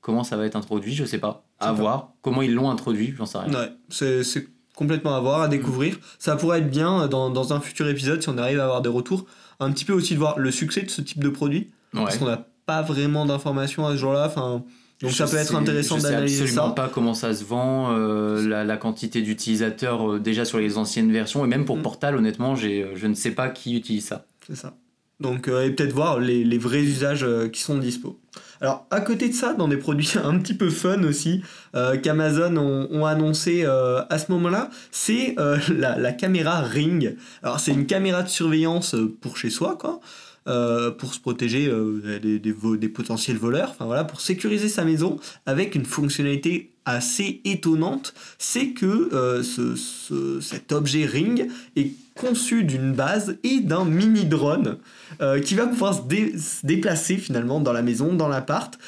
comment 0.00 0.24
ça 0.24 0.38
va 0.38 0.46
être 0.46 0.56
introduit? 0.56 0.94
Je 0.94 1.04
sais 1.04 1.18
pas. 1.18 1.44
À 1.60 1.66
pas. 1.66 1.72
voir. 1.74 2.12
Comment 2.22 2.40
ils 2.40 2.54
l'ont 2.54 2.70
introduit? 2.70 3.12
J'en 3.18 3.26
sais 3.26 3.36
rien. 3.36 3.52
Ouais, 3.52 3.70
c'est 3.90 4.48
complètement 4.74 5.14
à 5.14 5.20
voir, 5.20 5.42
à 5.42 5.48
découvrir. 5.48 5.98
Ça 6.18 6.36
pourrait 6.36 6.60
être 6.60 6.70
bien 6.70 7.02
euh, 7.02 7.06
dans, 7.08 7.28
dans 7.28 7.52
un 7.52 7.60
futur 7.60 7.86
épisode 7.88 8.22
si 8.22 8.30
on 8.30 8.38
arrive 8.38 8.60
à 8.60 8.64
avoir 8.64 8.80
des 8.80 8.88
retours. 8.88 9.26
Un 9.60 9.72
petit 9.72 9.84
peu 9.84 9.92
aussi 9.92 10.14
de 10.14 10.18
voir 10.18 10.38
le 10.38 10.50
succès 10.50 10.82
de 10.82 10.90
ce 10.90 11.00
type 11.00 11.22
de 11.22 11.28
produit. 11.28 11.70
Ouais. 11.94 12.02
Parce 12.04 12.18
qu'on 12.18 12.26
n'a 12.26 12.46
pas 12.66 12.82
vraiment 12.82 13.26
d'informations 13.26 13.86
à 13.86 13.92
ce 13.92 13.96
jour-là. 13.96 14.26
Enfin, 14.26 14.62
donc 15.00 15.10
ça 15.12 15.26
Je 15.26 15.30
peut 15.32 15.36
être 15.38 15.48
sais- 15.50 15.54
intéressant 15.54 15.96
je 15.96 16.02
sais 16.02 16.10
d'analyser 16.10 16.42
absolument 16.42 16.68
ça. 16.68 16.74
pas 16.74 16.88
comment 16.92 17.14
ça 17.14 17.34
se 17.34 17.44
vend, 17.44 17.92
euh, 17.96 18.46
la, 18.46 18.64
la 18.64 18.76
quantité 18.76 19.22
d'utilisateurs 19.22 20.12
euh, 20.12 20.18
déjà 20.20 20.44
sur 20.44 20.58
les 20.58 20.76
anciennes 20.78 21.10
versions. 21.12 21.44
Et 21.44 21.48
même 21.48 21.64
pour 21.64 21.76
Mm. 21.78 21.82
Portal, 21.82 22.16
honnêtement, 22.16 22.54
euh, 22.62 22.92
je 22.94 23.06
ne 23.06 23.14
sais 23.14 23.30
pas 23.32 23.48
qui 23.48 23.76
utilise 23.76 24.04
ça. 24.06 24.26
C'est 24.46 24.56
ça. 24.56 24.74
Donc, 25.20 25.48
euh, 25.48 25.64
et 25.64 25.70
peut-être 25.70 25.92
voir 25.92 26.20
les, 26.20 26.44
les 26.44 26.58
vrais 26.58 26.82
usages 26.82 27.26
qui 27.52 27.60
sont 27.60 27.78
dispo. 27.78 28.20
Alors, 28.60 28.86
à 28.90 29.00
côté 29.00 29.28
de 29.28 29.34
ça, 29.34 29.54
dans 29.54 29.68
des 29.68 29.76
produits 29.76 30.12
un 30.22 30.38
petit 30.38 30.54
peu 30.54 30.70
fun 30.70 31.02
aussi, 31.04 31.42
euh, 31.74 31.96
qu'Amazon 31.96 32.56
ont, 32.56 33.04
annoncé 33.04 33.62
euh, 33.64 34.02
à 34.10 34.18
ce 34.18 34.30
moment-là, 34.32 34.70
c'est 34.90 35.34
euh, 35.38 35.58
la, 35.78 36.12
caméra 36.12 36.60
Ring. 36.60 37.16
Alors, 37.42 37.60
c'est 37.60 37.72
une 37.72 37.86
caméra 37.86 38.22
de 38.22 38.28
surveillance 38.28 38.96
pour 39.20 39.36
chez 39.36 39.50
soi, 39.50 39.76
quoi. 39.78 40.00
pour 40.98 41.14
se 41.14 41.20
protéger 41.20 41.70
des, 42.20 42.88
potentiels 42.88 43.36
voleurs, 43.36 43.70
enfin 43.70 43.84
voilà, 43.84 44.04
pour 44.04 44.20
sécuriser 44.20 44.68
sa 44.68 44.84
maison 44.84 45.18
avec 45.46 45.74
une 45.74 45.84
fonctionnalité 45.84 46.72
assez 46.84 47.42
étonnante, 47.44 48.14
c'est 48.38 48.70
que 48.70 49.42
ce, 49.42 50.40
cet 50.40 50.72
objet 50.72 51.04
Ring 51.04 51.48
est 51.76 51.92
conçu 52.20 52.64
d'une 52.64 52.92
base 52.92 53.36
et 53.44 53.60
d'un 53.60 53.84
mini 53.84 54.24
drone 54.24 54.78
qui 55.44 55.54
va 55.54 55.66
pouvoir 55.66 55.94
se, 55.94 56.66
déplacer 56.66 57.16
finalement 57.16 57.60
dans 57.60 57.72
la 57.72 57.82
maison, 57.82 58.14
dans 58.14 58.28
l'appart 58.28 58.78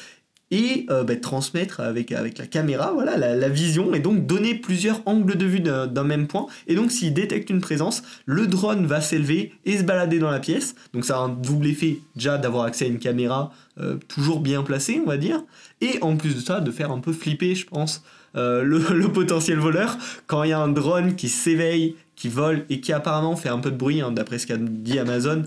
et 0.51 0.85
euh, 0.89 1.03
bah, 1.03 1.15
transmettre 1.15 1.79
avec, 1.79 2.11
avec 2.11 2.37
la 2.37 2.45
caméra 2.45 2.91
voilà, 2.91 3.17
la, 3.17 3.49
vision 3.49 3.93
et 3.93 3.99
donc 3.99 4.25
donner 4.27 4.55
plusieurs 4.55 5.01
angles 5.05 5.37
de 5.37 5.45
vue 5.45 5.61
d'un 5.61 6.03
même 6.03 6.27
point. 6.27 6.45
Et 6.67 6.75
donc 6.75 6.91
s'il 6.91 7.13
détecte 7.13 7.49
une 7.49 7.61
présence, 7.61 8.03
le 8.25 8.47
drone 8.47 8.85
va 8.85 9.01
s'élever 9.01 9.53
et 9.65 9.77
se 9.77 9.83
balader 9.83 10.19
dans 10.19 10.29
la 10.29 10.39
pièce. 10.39 10.75
Donc 10.93 11.05
ça 11.05 11.17
a 11.17 11.19
un 11.21 11.29
double 11.29 11.67
effet 11.67 12.01
déjà 12.15 12.37
d'avoir 12.37 12.65
accès 12.65 12.85
à 12.85 12.87
une 12.89 12.99
caméra 12.99 13.51
euh, 13.79 13.95
toujours 14.09 14.41
bien 14.41 14.61
placée, 14.61 15.01
on 15.03 15.07
va 15.07 15.17
dire. 15.17 15.41
Et 15.79 15.97
en 16.01 16.17
plus 16.17 16.35
de 16.35 16.41
ça, 16.41 16.59
de 16.59 16.71
faire 16.71 16.91
un 16.91 16.99
peu 16.99 17.13
flipper, 17.13 17.55
je 17.55 17.65
pense, 17.65 18.03
euh, 18.35 18.63
le, 18.63 18.79
potentiel 19.13 19.57
voleur 19.57 19.97
quand 20.27 20.43
il 20.43 20.49
y 20.49 20.53
a 20.53 20.59
un 20.59 20.69
drone 20.69 21.15
qui 21.15 21.29
s'éveille, 21.29 21.95
qui 22.21 22.29
vole 22.29 22.65
et 22.69 22.81
qui 22.81 22.93
apparemment 22.93 23.35
fait 23.35 23.49
un 23.49 23.57
peu 23.57 23.71
de 23.71 23.75
bruit, 23.75 23.99
hein, 23.99 24.11
d'après 24.11 24.37
ce 24.37 24.45
qu'a 24.45 24.57
dit 24.57 24.99
Amazon. 24.99 25.43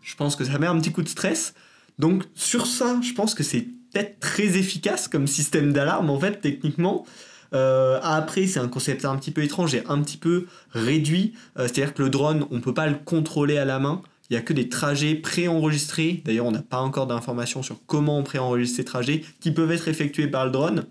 Je 0.00 0.16
pense 0.16 0.36
que 0.36 0.44
ça 0.44 0.58
met 0.58 0.66
un 0.66 0.78
petit 0.78 0.90
coup 0.90 1.02
de 1.02 1.08
stress. 1.08 1.52
Donc 1.98 2.24
sur 2.34 2.66
ça, 2.66 2.98
je 3.02 3.12
pense 3.12 3.34
que 3.34 3.42
c'est 3.42 3.66
peut-être 3.92 4.20
très 4.20 4.56
efficace 4.56 5.06
comme 5.06 5.26
système 5.26 5.74
d'alarme 5.74 6.08
en 6.08 6.18
fait 6.18 6.40
techniquement. 6.40 7.04
Euh, 7.52 8.00
après, 8.02 8.46
c'est 8.46 8.58
un 8.58 8.68
concept 8.68 9.04
un 9.04 9.16
petit 9.16 9.32
peu 9.32 9.42
étrange 9.42 9.74
et 9.74 9.82
un 9.86 10.00
petit 10.00 10.16
peu 10.16 10.46
réduit. 10.70 11.34
Euh, 11.58 11.64
c'est-à-dire 11.64 11.92
que 11.92 12.02
le 12.02 12.08
drone, 12.08 12.46
on 12.50 12.56
ne 12.56 12.60
peut 12.60 12.74
pas 12.74 12.86
le 12.86 12.96
contrôler 13.04 13.58
à 13.58 13.66
la 13.66 13.78
main. 13.78 14.00
Il 14.30 14.32
n'y 14.32 14.38
a 14.38 14.42
que 14.42 14.54
des 14.54 14.70
trajets 14.70 15.16
préenregistrés. 15.16 16.22
D'ailleurs, 16.24 16.46
on 16.46 16.52
n'a 16.52 16.62
pas 16.62 16.80
encore 16.80 17.06
d'informations 17.06 17.62
sur 17.62 17.80
comment 17.86 18.18
on 18.18 18.22
préenregistre 18.22 18.76
ces 18.76 18.84
trajets 18.84 19.22
qui 19.40 19.50
peuvent 19.50 19.70
être 19.70 19.88
effectués 19.88 20.26
par 20.28 20.46
le 20.46 20.52
drone. 20.52 20.86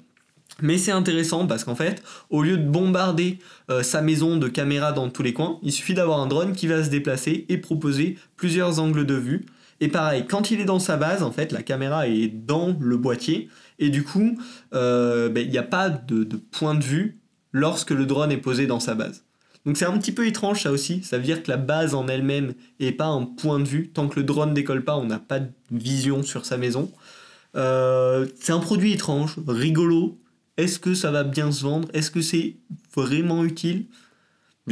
Mais 0.61 0.77
c'est 0.77 0.91
intéressant 0.91 1.47
parce 1.47 1.63
qu'en 1.63 1.75
fait, 1.75 2.03
au 2.29 2.43
lieu 2.43 2.57
de 2.57 2.67
bombarder 2.67 3.39
euh, 3.71 3.81
sa 3.81 4.01
maison 4.01 4.37
de 4.37 4.47
caméras 4.47 4.91
dans 4.91 5.09
tous 5.09 5.23
les 5.23 5.33
coins, 5.33 5.59
il 5.63 5.71
suffit 5.71 5.93
d'avoir 5.95 6.19
un 6.19 6.27
drone 6.27 6.53
qui 6.53 6.67
va 6.67 6.83
se 6.83 6.89
déplacer 6.89 7.45
et 7.49 7.57
proposer 7.57 8.17
plusieurs 8.37 8.79
angles 8.79 9.05
de 9.05 9.15
vue. 9.15 9.45
Et 9.79 9.87
pareil, 9.87 10.25
quand 10.27 10.51
il 10.51 10.61
est 10.61 10.65
dans 10.65 10.79
sa 10.79 10.95
base, 10.95 11.23
en 11.23 11.31
fait, 11.31 11.51
la 11.51 11.63
caméra 11.63 12.07
est 12.07 12.27
dans 12.27 12.75
le 12.79 12.97
boîtier. 12.97 13.49
Et 13.79 13.89
du 13.89 14.03
coup, 14.03 14.37
euh, 14.73 15.29
ben, 15.29 15.43
il 15.43 15.49
n'y 15.49 15.57
a 15.57 15.63
pas 15.63 15.89
de, 15.89 16.23
point 16.51 16.75
de 16.75 16.83
vue 16.83 17.19
lorsque 17.51 17.91
le 17.91 18.05
drone 18.05 18.31
est 18.31 18.37
posé 18.37 18.67
dans 18.67 18.79
sa 18.79 18.95
base. 18.95 19.25
Donc 19.65 19.77
c'est 19.77 19.85
un 19.85 19.97
petit 19.97 20.11
peu 20.11 20.27
étrange 20.27 20.63
ça 20.63 20.71
aussi. 20.71 21.03
Ça 21.03 21.17
veut 21.17 21.23
dire 21.23 21.41
que 21.41 21.49
la 21.49 21.57
base 21.57 21.95
en 21.95 22.07
elle-même 22.07 22.53
n'est 22.79 22.91
pas 22.91 23.07
un 23.07 23.23
point 23.23 23.59
de 23.59 23.67
vue. 23.67 23.89
Tant 23.89 24.07
que 24.07 24.19
le 24.19 24.23
drone 24.25 24.53
décolle 24.53 24.83
pas, 24.83 24.95
on 24.97 25.05
n'a 25.05 25.19
pas 25.19 25.39
de 25.39 25.49
vision 25.71 26.21
sur 26.21 26.45
sa 26.45 26.57
maison. 26.57 26.91
Euh, 27.55 28.25
c'est 28.39 28.51
un 28.51 28.59
produit 28.59 28.93
étrange, 28.93 29.35
rigolo. 29.47 30.17
Est-ce 30.57 30.79
que 30.79 30.93
ça 30.93 31.11
va 31.11 31.23
bien 31.23 31.51
se 31.51 31.63
vendre? 31.63 31.87
Est-ce 31.93 32.11
que 32.11 32.21
c'est 32.21 32.57
vraiment 32.95 33.43
utile? 33.43 33.85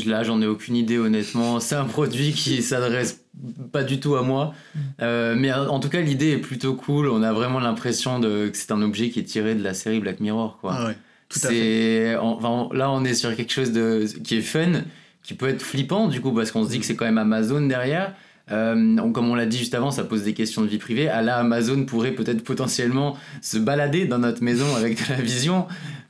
Là, 0.05 0.23
j'en 0.23 0.41
ai 0.41 0.47
aucune 0.47 0.75
idée, 0.75 0.97
honnêtement. 0.97 1.59
C'est 1.59 1.75
un 1.75 1.83
produit 1.85 2.31
qui 2.31 2.61
s'adresse 2.63 3.25
pas 3.71 3.83
du 3.83 3.99
tout 3.99 4.15
à 4.15 4.21
moi. 4.21 4.53
Euh, 5.01 5.35
mais 5.37 5.51
en 5.51 5.79
tout 5.79 5.89
cas, 5.89 5.99
l'idée 5.99 6.31
est 6.31 6.37
plutôt 6.37 6.75
cool. 6.75 7.09
On 7.09 7.23
a 7.23 7.33
vraiment 7.33 7.59
l'impression 7.59 8.21
que 8.21 8.51
c'est 8.53 8.71
un 8.71 8.81
objet 8.81 9.09
qui 9.09 9.19
est 9.19 9.23
tiré 9.23 9.53
de 9.53 9.63
la 9.63 9.73
série 9.73 9.99
Black 9.99 10.21
Mirror. 10.21 10.59
Quoi. 10.61 10.75
Ah 10.77 10.87
ouais, 10.87 10.97
tout 11.27 11.39
à 11.43 11.49
fait. 11.49 12.13
là, 12.13 12.91
on 12.91 13.03
est 13.03 13.13
sur 13.13 13.35
quelque 13.35 13.51
chose 13.51 13.73
de, 13.73 14.05
qui 14.23 14.37
est 14.37 14.41
fun, 14.41 14.83
qui 15.23 15.33
peut 15.33 15.49
être 15.49 15.61
flippant, 15.61 16.07
du 16.07 16.21
coup, 16.21 16.31
parce 16.31 16.51
qu'on 16.51 16.63
se 16.63 16.69
dit 16.69 16.79
que 16.79 16.85
c'est 16.85 16.95
quand 16.95 17.05
même 17.05 17.17
Amazon 17.17 17.61
derrière. 17.61 18.15
Euh, 18.51 19.11
comme 19.11 19.29
on 19.29 19.35
l'a 19.35 19.45
dit 19.45 19.57
juste 19.57 19.75
avant, 19.75 19.91
ça 19.91 20.03
pose 20.03 20.23
des 20.23 20.33
questions 20.33 20.61
de 20.61 20.67
vie 20.67 20.77
privée. 20.77 21.07
À 21.07 21.21
la 21.21 21.37
Amazon 21.37 21.85
pourrait 21.85 22.11
peut-être 22.11 22.43
potentiellement 22.43 23.17
se 23.41 23.57
balader 23.57 24.05
dans 24.05 24.19
notre 24.19 24.43
maison 24.43 24.75
avec 24.75 24.97
de 24.97 25.13
la 25.13 25.21
vision. 25.21 25.67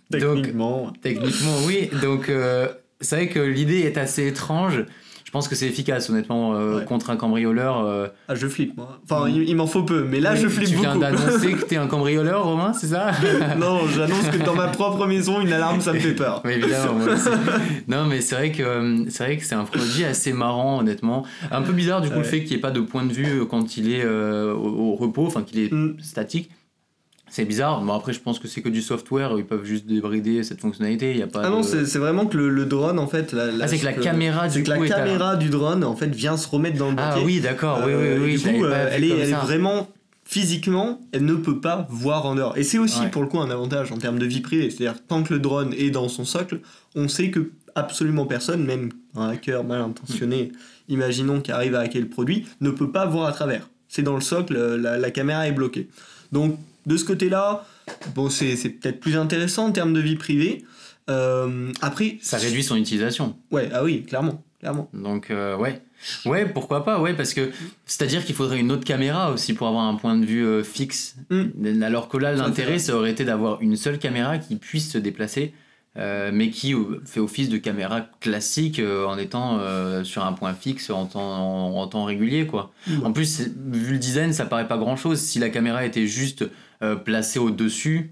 Techniquement. 0.09 0.91
techniquement, 1.01 1.57
oui. 1.65 1.89
Donc, 2.01 2.29
euh, 2.29 2.67
c'est 2.99 3.15
vrai 3.15 3.27
que 3.29 3.39
l'idée 3.39 3.79
est 3.81 3.97
assez 3.97 4.27
étrange. 4.27 4.85
Je 5.31 5.33
pense 5.37 5.47
que 5.47 5.55
c'est 5.55 5.67
efficace, 5.67 6.09
honnêtement, 6.09 6.55
euh, 6.55 6.81
contre 6.81 7.09
un 7.09 7.15
cambrioleur. 7.15 7.85
Euh. 7.85 8.07
Ah, 8.27 8.35
je 8.35 8.47
flippe, 8.47 8.75
moi. 8.75 8.99
Enfin, 9.05 9.29
il, 9.29 9.55
m'en 9.55 9.65
faut 9.65 9.83
peu, 9.83 10.03
mais 10.03 10.19
là, 10.19 10.35
je 10.35 10.49
flippe 10.49 10.71
beaucoup. 10.71 10.81
Tu 10.81 10.89
viens 10.89 10.97
d'annoncer 10.97 11.53
que 11.53 11.63
t'es 11.69 11.77
un 11.77 11.87
cambrioleur, 11.87 12.43
Romain, 12.43 12.73
c'est 12.73 12.87
ça 12.87 13.11
Non, 13.57 13.87
j'annonce 13.87 14.27
que 14.27 14.43
dans 14.43 14.55
ma 14.55 14.67
propre 14.67 15.07
maison, 15.07 15.39
une 15.39 15.53
alarme, 15.53 15.79
ça 15.79 15.93
me 15.93 15.99
fait 15.99 16.15
peur. 16.15 16.41
Oui, 16.43 16.55
évidemment. 16.55 16.99
non, 17.87 18.07
mais 18.07 18.19
c'est 18.19 18.35
vrai 18.35 18.51
que 18.51 18.61
euh, 18.61 19.05
c'est 19.07 19.23
vrai 19.23 19.37
que 19.37 19.45
c'est 19.45 19.55
un 19.55 19.63
produit 19.63 20.03
assez 20.03 20.33
marrant, 20.33 20.81
honnêtement. 20.81 21.23
Un 21.49 21.61
peu 21.61 21.71
bizarre, 21.71 22.01
du 22.01 22.09
coup, 22.09 22.17
le 22.17 22.23
fait 22.23 22.41
qu'il 22.41 22.49
n'y 22.49 22.55
ait 22.57 22.59
pas 22.59 22.71
de 22.71 22.81
point 22.81 23.05
de 23.05 23.13
vue 23.13 23.45
quand 23.49 23.77
il 23.77 23.89
est 23.89 24.05
au, 24.05 24.95
repos, 24.95 25.27
enfin, 25.27 25.43
qu'il 25.43 25.59
est 25.59 25.71
mm. 25.71 25.95
statique. 26.01 26.49
C'est 27.31 27.45
bizarre. 27.45 27.81
Bon, 27.81 27.93
après, 27.93 28.11
je 28.11 28.19
pense 28.19 28.39
que 28.39 28.49
c'est 28.49 28.61
que 28.61 28.67
du 28.67 28.81
software. 28.81 29.33
Ils 29.37 29.45
peuvent 29.45 29.63
juste 29.63 29.85
débrider 29.85 30.43
cette 30.43 30.59
fonctionnalité. 30.59 31.11
Il 31.11 31.17
y 31.17 31.21
a 31.21 31.27
pas. 31.27 31.43
Ah 31.45 31.49
non, 31.49 31.63
c'est 31.63 31.97
vraiment 31.97 32.25
que 32.25 32.37
le, 32.37 32.65
drone, 32.65 32.99
en 32.99 33.07
fait. 33.07 33.31
La, 33.31 33.45
ah, 33.61 33.67
c'est 33.69 33.79
que 33.79 33.85
la 33.85 33.93
caméra 33.93 34.49
du 34.49 34.63
que 34.63 34.69
la 34.69 34.85
caméra 34.85 35.37
du 35.37 35.49
drone, 35.49 35.85
en 35.85 35.95
fait, 35.95 36.13
vient 36.13 36.35
se 36.35 36.47
remettre 36.49 36.77
dans 36.77 36.91
le 36.91 36.97
Ah 36.99 37.15
oui, 37.23 37.39
d'accord. 37.39 37.83
oui, 37.85 37.93
oui, 37.95 38.17
oui. 38.21 38.37
Du 38.37 38.59
coup, 38.59 38.65
euh, 38.65 38.89
elle, 38.91 39.05
est, 39.05 39.09
elle 39.09 39.29
est 39.29 39.33
vraiment 39.33 39.87
physiquement, 40.25 40.99
elle 41.13 41.23
ne 41.23 41.35
peut 41.35 41.61
pas 41.61 41.87
voir 41.89 42.25
en 42.25 42.35
dehors. 42.35 42.57
Et 42.57 42.63
c'est 42.63 42.77
aussi 42.77 43.05
pour 43.11 43.21
le 43.21 43.29
coup 43.29 43.39
un 43.39 43.49
avantage 43.49 43.93
en 43.93 43.97
termes 43.97 44.19
de 44.19 44.25
vie 44.25 44.41
privée. 44.41 44.69
C'est-à-dire 44.69 45.01
tant 45.05 45.23
que 45.23 45.33
le 45.33 45.39
drone 45.39 45.73
est 45.77 45.89
dans 45.89 46.09
son 46.09 46.25
socle, 46.25 46.59
on 46.95 47.07
sait 47.07 47.31
que 47.31 47.51
absolument 47.75 48.25
personne, 48.25 48.63
même 48.65 48.91
un 49.15 49.29
hacker 49.29 49.63
mal 49.63 49.81
intentionné, 49.81 50.51
imaginons 50.89 51.41
qui 51.41 51.51
arrive 51.51 51.75
à 51.75 51.81
hacker 51.81 52.01
le 52.01 52.09
produit, 52.09 52.45
ne 52.61 52.71
peut 52.71 52.91
pas 52.91 53.05
voir 53.05 53.27
à 53.27 53.31
travers. 53.31 53.69
C'est 53.87 54.03
dans 54.03 54.15
le 54.15 54.21
socle, 54.21 54.53
la, 54.77 54.97
la 54.97 55.11
caméra 55.11 55.47
est 55.47 55.51
bloquée. 55.51 55.89
Donc 56.31 56.57
de 56.85 56.97
ce 56.97 57.05
côté-là, 57.05 57.65
bon, 58.15 58.29
c'est 58.29 58.55
peut-être 58.69 58.99
plus 58.99 59.17
intéressant 59.17 59.67
en 59.67 59.71
termes 59.71 59.93
de 59.93 59.99
vie 59.99 60.15
privée. 60.15 60.65
Euh, 61.09 61.71
après, 61.81 62.17
ça 62.21 62.37
réduit 62.37 62.63
son 62.63 62.75
utilisation. 62.75 63.35
Ouais, 63.51 63.69
ah 63.73 63.83
oui, 63.83 64.03
clairement, 64.03 64.43
clairement. 64.59 64.89
Donc 64.93 65.31
euh, 65.31 65.57
ouais, 65.57 65.81
ouais, 66.25 66.45
pourquoi 66.45 66.85
pas, 66.85 66.99
ouais, 66.99 67.13
parce 67.13 67.33
que 67.33 67.51
c'est-à-dire 67.85 68.23
qu'il 68.25 68.35
faudrait 68.35 68.59
une 68.59 68.71
autre 68.71 68.85
caméra 68.85 69.31
aussi 69.31 69.53
pour 69.53 69.67
avoir 69.67 69.85
un 69.85 69.95
point 69.95 70.15
de 70.15 70.25
vue 70.25 70.45
euh, 70.45 70.63
fixe. 70.63 71.15
Mm. 71.29 71.83
Alors 71.83 72.07
que 72.07 72.17
là, 72.17 72.33
l'intérêt, 72.33 72.79
ça 72.79 72.95
aurait 72.95 73.11
été 73.11 73.25
d'avoir 73.25 73.61
une 73.61 73.75
seule 73.75 73.99
caméra 73.99 74.37
qui 74.37 74.55
puisse 74.55 74.91
se 74.91 74.97
déplacer. 74.97 75.53
mais 75.95 76.49
qui 76.51 76.73
fait 77.05 77.19
office 77.19 77.49
de 77.49 77.57
caméra 77.57 78.07
classique 78.21 78.79
en 78.79 79.17
étant 79.17 79.59
sur 80.03 80.23
un 80.23 80.33
point 80.33 80.53
fixe 80.53 80.89
en 80.89 81.05
temps, 81.05 81.75
en, 81.77 81.87
temps 81.87 82.05
régulier 82.05 82.47
quoi. 82.47 82.71
Mm. 82.87 83.05
En 83.05 83.11
plus, 83.11 83.49
vu 83.71 83.93
le 83.93 83.97
design, 83.97 84.31
ça 84.33 84.45
paraît 84.45 84.67
pas 84.67 84.77
grand 84.77 84.95
chose. 84.95 85.19
Si 85.19 85.39
la 85.39 85.49
caméra 85.49 85.85
était 85.85 86.07
juste 86.07 86.43
euh, 86.43 86.49
placé 87.05 87.39
au-dessus. 87.39 88.11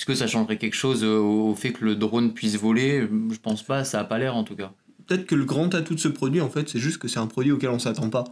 Est-ce 0.00 0.06
que 0.06 0.14
ça 0.14 0.26
changerait 0.26 0.56
quelque 0.56 0.76
chose 0.76 1.04
euh, 1.04 1.18
au 1.18 1.54
fait 1.54 1.72
que 1.72 1.84
le 1.84 1.94
drone 1.94 2.32
puisse 2.32 2.56
voler 2.56 3.06
Je 3.30 3.38
pense 3.38 3.62
pas, 3.62 3.84
ça 3.84 4.00
a 4.00 4.04
pas 4.04 4.18
l'air 4.18 4.34
en 4.34 4.44
tout 4.44 4.56
cas. 4.56 4.72
Peut-être 5.06 5.26
que 5.26 5.34
le 5.34 5.44
grand 5.44 5.74
atout 5.74 5.94
de 5.94 6.00
ce 6.00 6.08
produit, 6.08 6.40
en 6.40 6.48
fait, 6.48 6.70
c'est 6.70 6.78
juste 6.78 6.96
que 6.96 7.06
c'est 7.06 7.18
un 7.18 7.26
produit 7.26 7.52
auquel 7.52 7.68
on 7.68 7.78
s'attend 7.78 8.08
pas. 8.08 8.24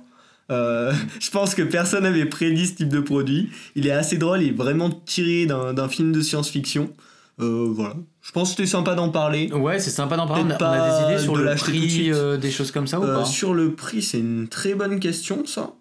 Euh, 0.50 0.94
je 1.20 1.30
pense 1.30 1.54
que 1.54 1.60
personne 1.60 2.04
n'avait 2.04 2.24
prédit 2.24 2.68
ce 2.68 2.76
type 2.76 2.88
de 2.88 3.00
produit. 3.00 3.50
Il 3.74 3.86
est 3.86 3.90
assez 3.90 4.16
drôle, 4.16 4.40
il 4.40 4.48
est 4.48 4.56
vraiment 4.56 4.88
tiré 4.88 5.44
d'un 5.44 5.88
film 5.90 6.10
de 6.10 6.22
science-fiction. 6.22 6.88
voilà. 7.36 7.96
Je 8.22 8.32
pense 8.32 8.48
que 8.48 8.56
c'était 8.56 8.70
sympa 8.70 8.94
d'en 8.94 9.10
parler. 9.10 9.52
Ouais, 9.52 9.78
c'est 9.78 9.90
sympa 9.90 10.16
d'en 10.16 10.26
parler. 10.26 10.44
On 10.44 10.64
a, 10.64 11.06
des 11.08 11.12
idées 11.12 11.22
sur 11.22 11.36
le 11.36 11.54
prix, 11.54 12.10
des 12.40 12.50
choses 12.50 12.70
comme 12.70 12.86
ça 12.86 12.98
ou 12.98 13.04
pas? 13.04 13.26
Sur 13.26 13.52
le 13.52 13.74
prix, 13.74 14.00
c'est 14.00 14.20
une 14.20 14.48
très 14.48 14.72
bonne 14.72 15.00
question, 15.00 15.44
ça. 15.44 15.74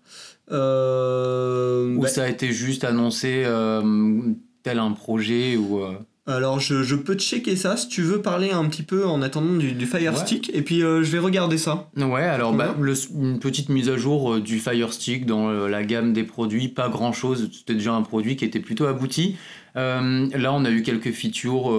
Euh, 0.52 1.96
ou 1.96 2.02
bah 2.02 2.08
ça 2.08 2.24
a 2.24 2.30
été 2.30 2.52
juste 2.52 2.84
annoncé 2.84 3.44
euh, 3.46 4.22
tel 4.64 4.80
un 4.80 4.92
projet 4.92 5.58
ou. 5.58 5.82
Euh, 5.82 5.94
alors 6.26 6.60
je, 6.60 6.84
je, 6.84 6.96
peux 6.96 7.16
checker 7.16 7.56
ça 7.56 7.78
si 7.78 7.88
tu 7.88 8.02
veux 8.02 8.22
parler 8.22 8.52
un 8.52 8.66
petit 8.66 8.84
peu 8.84 9.06
en 9.06 9.22
attendant 9.22 9.56
du, 9.56 9.72
du 9.72 9.86
Fire 9.86 10.18
Stick 10.18 10.52
et 10.54 10.62
puis 10.62 10.80
je 10.80 11.04
vais 11.04 11.20
regarder 11.20 11.58
ça. 11.58 11.90
Ouais 11.96 12.24
alors 12.24 12.54
bah, 12.54 12.76
une 13.16 13.40
petite 13.40 13.70
mise 13.70 13.88
à 13.88 13.96
jour 13.96 14.42
du 14.42 14.60
Fire 14.60 14.92
Stick 14.92 15.26
dans 15.26 15.50
la 15.50 15.84
gamme 15.86 16.12
des 16.12 16.26
produits, 16.26 16.68
pas 16.68 16.90
grand 16.90 17.14
chose, 17.14 17.50
c'était 17.54 17.76
déjà 17.76 17.94
un 17.94 18.02
produit 18.02 18.36
qui 18.36 18.44
était 18.44 18.60
plutôt 18.60 18.88
abouti. 18.88 19.38
là 19.76 20.52
on 20.54 20.66
a 20.66 20.70
eu 20.70 20.82
quelques 20.82 21.12
features 21.12 21.72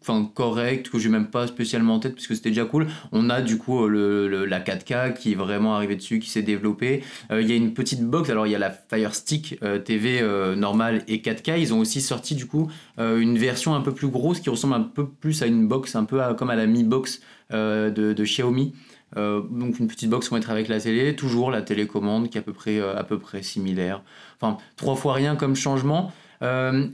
enfin 0.00 0.30
correct 0.34 0.90
que 0.90 0.98
j'ai 0.98 1.08
même 1.08 1.28
pas 1.28 1.46
spécialement 1.46 1.94
en 1.94 1.98
tête 2.00 2.14
puisque 2.14 2.34
c'était 2.34 2.50
déjà 2.50 2.64
cool. 2.64 2.86
On 3.12 3.30
a 3.30 3.40
du 3.40 3.58
coup 3.58 3.86
le, 3.86 4.44
la 4.44 4.60
4K 4.60 5.14
qui 5.14 5.32
est 5.32 5.34
vraiment 5.34 5.74
arrivé 5.74 5.96
dessus 5.96 6.18
qui 6.18 6.30
s'est 6.30 6.42
développé 6.42 7.02
euh, 7.30 7.42
il 7.42 7.48
y 7.48 7.52
a 7.52 7.56
une 7.56 7.74
petite 7.74 8.04
box 8.04 8.30
alors 8.30 8.46
il 8.46 8.50
y 8.50 8.54
a 8.54 8.58
la 8.58 8.70
Fire 8.70 9.14
Stick 9.14 9.58
euh, 9.62 9.78
TV 9.78 10.20
euh, 10.20 10.54
normale 10.54 11.02
et 11.08 11.18
4K 11.18 11.60
ils 11.60 11.74
ont 11.74 11.80
aussi 11.80 12.00
sorti 12.00 12.34
du 12.34 12.46
coup 12.46 12.68
une 12.98 13.38
version 13.38 13.74
un 13.74 13.80
peu 13.80 13.92
plus 13.92 14.08
grosse 14.08 14.40
qui 14.40 14.50
ressemble 14.50 14.74
un 14.74 14.80
peu 14.80 15.06
plus 15.06 15.42
à 15.42 15.46
une 15.46 15.68
box 15.68 15.94
un 15.94 16.04
peu 16.04 16.20
comme 16.36 16.50
à 16.50 16.56
la 16.56 16.66
Mi 16.66 16.82
Box 16.82 17.20
de, 17.50 17.90
de, 17.90 18.24
Xiaomi. 18.24 18.74
Donc 19.14 19.78
une 19.78 19.86
petite 19.86 20.10
box 20.10 20.28
qu'on 20.28 20.34
mettre 20.34 20.50
avec 20.50 20.68
la 20.68 20.80
télé. 20.80 21.14
Toujours 21.14 21.50
la 21.50 21.62
télécommande 21.62 22.28
qui 22.28 22.38
est 22.38 22.40
à 22.40 22.44
peu 22.44 22.52
près 22.52 22.80
à 22.80 23.04
peu 23.04 23.18
près 23.18 23.42
similaire. 23.42 24.02
Enfin 24.40 24.58
trois 24.76 24.96
fois 24.96 25.14
rien 25.14 25.36
comme 25.36 25.54
changement 25.54 26.12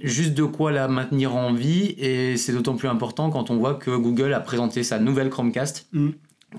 juste 0.02 0.34
de 0.34 0.44
quoi 0.44 0.72
la 0.72 0.88
maintenir 0.88 1.34
en 1.34 1.52
vie 1.52 1.94
et 1.98 2.36
c'est 2.36 2.52
d'autant 2.52 2.76
plus 2.76 2.88
important 2.88 3.30
quand 3.30 3.50
on 3.50 3.56
voit 3.56 3.74
que 3.74 3.94
Google 3.96 4.32
a 4.32 4.40
présenté 4.40 4.82
sa 4.82 4.98
nouvelle 4.98 5.30
Chromecast 5.30 5.86
Mm. 5.92 6.10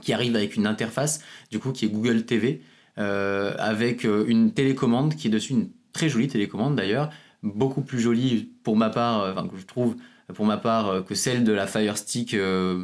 qui 0.02 0.14
arrive 0.14 0.36
avec 0.36 0.56
une 0.56 0.68
interface 0.68 1.22
du 1.52 1.60
coup 1.60 1.72
qui 1.72 1.86
est 1.86 1.90
Google 1.90 2.24
TV 2.26 2.62
avec 2.98 4.04
une 4.04 4.52
télécommande 4.52 5.16
qui 5.16 5.28
est 5.28 5.32
dessus 5.32 5.54
une 5.54 5.70
très 5.94 6.10
jolie 6.10 6.28
télécommande 6.28 6.76
d'ailleurs 6.76 7.10
beaucoup 7.44 7.82
plus 7.82 8.00
jolie 8.00 8.50
pour 8.64 8.76
ma 8.78 8.90
part 8.90 9.32
enfin 9.32 9.48
que 9.48 9.58
je 9.58 9.66
trouve 9.66 9.96
pour 10.34 10.46
ma 10.46 10.58
part 10.58 10.90
euh, 10.90 11.02
que 11.02 11.14
celle 11.14 11.44
de 11.44 11.52
la 11.52 11.68
Fire 11.68 11.98
Stick, 11.98 12.34
euh, 12.34 12.82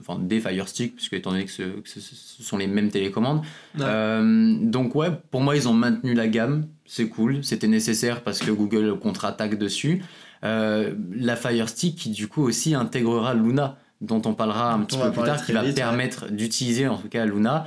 enfin 0.00 0.18
des 0.20 0.40
Fire 0.40 0.68
Stick, 0.68 0.96
puisque 0.96 1.14
étant 1.14 1.30
donné 1.30 1.44
que 1.46 1.50
ce, 1.50 1.62
que 1.62 1.88
ce, 1.88 2.00
ce 2.00 2.42
sont 2.42 2.58
les 2.58 2.66
mêmes 2.66 2.90
télécommandes. 2.90 3.40
Ouais. 3.78 3.84
Euh, 3.84 4.56
donc 4.60 4.94
ouais, 4.94 5.08
pour 5.30 5.40
moi 5.40 5.56
ils 5.56 5.66
ont 5.68 5.72
maintenu 5.72 6.12
la 6.14 6.28
gamme, 6.28 6.66
c'est 6.84 7.08
cool, 7.08 7.42
c'était 7.42 7.68
nécessaire 7.68 8.22
parce 8.22 8.40
que 8.40 8.50
Google 8.50 8.98
contre-attaque 8.98 9.56
dessus. 9.58 10.02
Euh, 10.44 10.94
la 11.16 11.36
Fire 11.36 11.70
Stick 11.70 11.96
qui 11.96 12.10
du 12.10 12.28
coup 12.28 12.42
aussi 12.42 12.74
intégrera 12.74 13.32
Luna 13.32 13.78
dont 14.02 14.20
on 14.26 14.34
parlera 14.34 14.74
un 14.74 14.80
petit 14.80 14.98
peu 14.98 15.10
plus 15.10 15.22
tard, 15.22 15.42
qui 15.46 15.52
va 15.52 15.60
vite, 15.62 15.70
ouais. 15.70 15.74
permettre 15.76 16.30
d'utiliser 16.30 16.86
en 16.88 16.98
tout 16.98 17.08
cas 17.08 17.24
Luna 17.24 17.64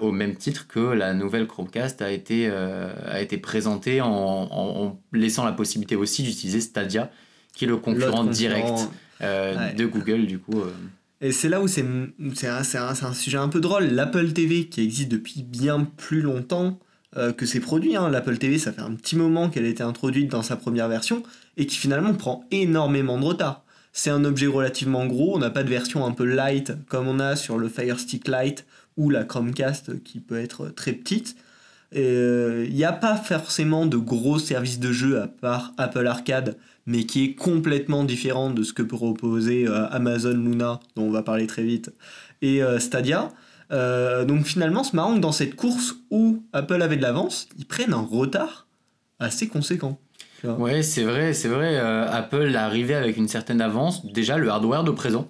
au 0.00 0.12
même 0.12 0.34
titre 0.36 0.66
que 0.66 0.78
la 0.80 1.12
nouvelle 1.12 1.46
Chromecast 1.46 2.00
a 2.00 2.10
été, 2.10 2.48
a 2.48 3.20
été 3.20 3.36
présentée 3.36 4.00
en, 4.00 4.08
en- 4.08 4.48
en 4.86 5.00
laissant 5.12 5.44
la 5.44 5.52
possibilité 5.52 5.96
aussi 5.96 6.22
d'utiliser 6.22 6.60
Stadia, 6.62 7.10
qui 7.54 7.64
est 7.64 7.68
le 7.68 7.76
concurrent 7.76 8.24
direct 8.24 8.88
euh, 9.22 9.56
Ouais. 9.56 9.74
de 9.74 9.86
Google 9.86 10.26
du 10.26 10.38
coup. 10.38 10.60
euh. 10.60 10.72
Et 11.20 11.32
c'est 11.32 11.48
là 11.48 11.60
où 11.62 11.68
c'est 11.68 11.84
c'est 12.34 12.48
un, 12.48 12.58
un- 12.62 13.06
un 13.08 13.14
sujet 13.14 13.38
un 13.38 13.48
peu 13.48 13.60
drôle. 13.60 13.84
L'Apple 13.84 14.32
TV, 14.32 14.66
qui 14.66 14.82
existe 14.82 15.08
depuis 15.10 15.42
bien 15.42 15.84
plus 15.96 16.20
longtemps 16.20 16.78
euh, 17.16 17.32
que 17.32 17.46
ses 17.46 17.60
produits, 17.60 17.96
hein. 17.96 18.10
l'Apple 18.10 18.36
TV, 18.38 18.58
ça 18.58 18.72
fait 18.72 18.82
un 18.82 18.92
petit 18.94 19.16
moment 19.16 19.48
qu'elle 19.48 19.64
a 19.64 19.68
été 19.68 19.82
introduite 19.84 20.28
dans 20.30 20.42
sa 20.42 20.56
première 20.56 20.88
version, 20.88 21.22
et 21.56 21.66
qui 21.66 21.76
finalement 21.76 22.12
prend 22.12 22.44
énormément 22.50 23.18
de 23.18 23.24
retard. 23.24 23.62
C'est 23.92 24.10
un 24.10 24.24
objet 24.24 24.48
relativement 24.48 25.06
gros, 25.06 25.36
on 25.36 25.38
n'a 25.38 25.50
pas 25.50 25.62
de 25.62 25.68
version 25.70 26.04
un 26.04 26.10
peu 26.10 26.24
light 26.24 26.72
comme 26.88 27.06
on 27.06 27.20
a 27.20 27.36
sur 27.36 27.56
le 27.56 27.68
Fire 27.68 28.00
Stick 28.00 28.26
Lite 28.26 28.66
ou 28.96 29.08
la 29.10 29.22
Chromecast 29.22 30.02
qui 30.02 30.18
peut 30.18 30.38
être 30.40 30.68
très 30.70 30.92
petite. 30.92 31.36
Il 31.94 32.70
n'y 32.72 32.84
a 32.84 32.92
pas 32.92 33.14
forcément 33.16 33.86
de 33.86 33.96
gros 33.96 34.40
services 34.40 34.80
de 34.80 34.90
jeu 34.92 35.20
à 35.22 35.28
part 35.28 35.72
Apple 35.78 36.06
Arcade, 36.08 36.56
mais 36.86 37.04
qui 37.04 37.24
est 37.24 37.34
complètement 37.34 38.04
différent 38.04 38.50
de 38.50 38.62
ce 38.62 38.72
que 38.72 38.82
proposer 38.82 39.66
euh, 39.66 39.88
Amazon 39.90 40.34
Luna, 40.34 40.80
dont 40.96 41.04
on 41.04 41.10
va 41.10 41.22
parler 41.22 41.46
très 41.46 41.62
vite, 41.62 41.92
et 42.42 42.62
euh, 42.62 42.78
Stadia. 42.78 43.30
Euh, 43.72 44.24
donc 44.24 44.44
finalement, 44.44 44.84
c'est 44.84 44.94
marrant 44.94 45.14
que 45.14 45.20
dans 45.20 45.32
cette 45.32 45.56
course 45.56 45.96
où 46.10 46.42
Apple 46.52 46.82
avait 46.82 46.96
de 46.96 47.02
l'avance, 47.02 47.48
ils 47.58 47.66
prennent 47.66 47.94
un 47.94 48.04
retard 48.04 48.66
assez 49.18 49.48
conséquent. 49.48 49.98
Ouais, 50.44 50.82
c'est 50.82 51.04
vrai, 51.04 51.32
c'est 51.32 51.48
vrai. 51.48 51.78
Apple 51.78 52.50
est 52.50 52.56
arrivé 52.56 52.94
avec 52.94 53.16
une 53.16 53.28
certaine 53.28 53.62
avance. 53.62 54.04
Déjà, 54.04 54.36
le 54.36 54.50
hardware 54.50 54.84
de 54.84 54.90
présent, 54.90 55.26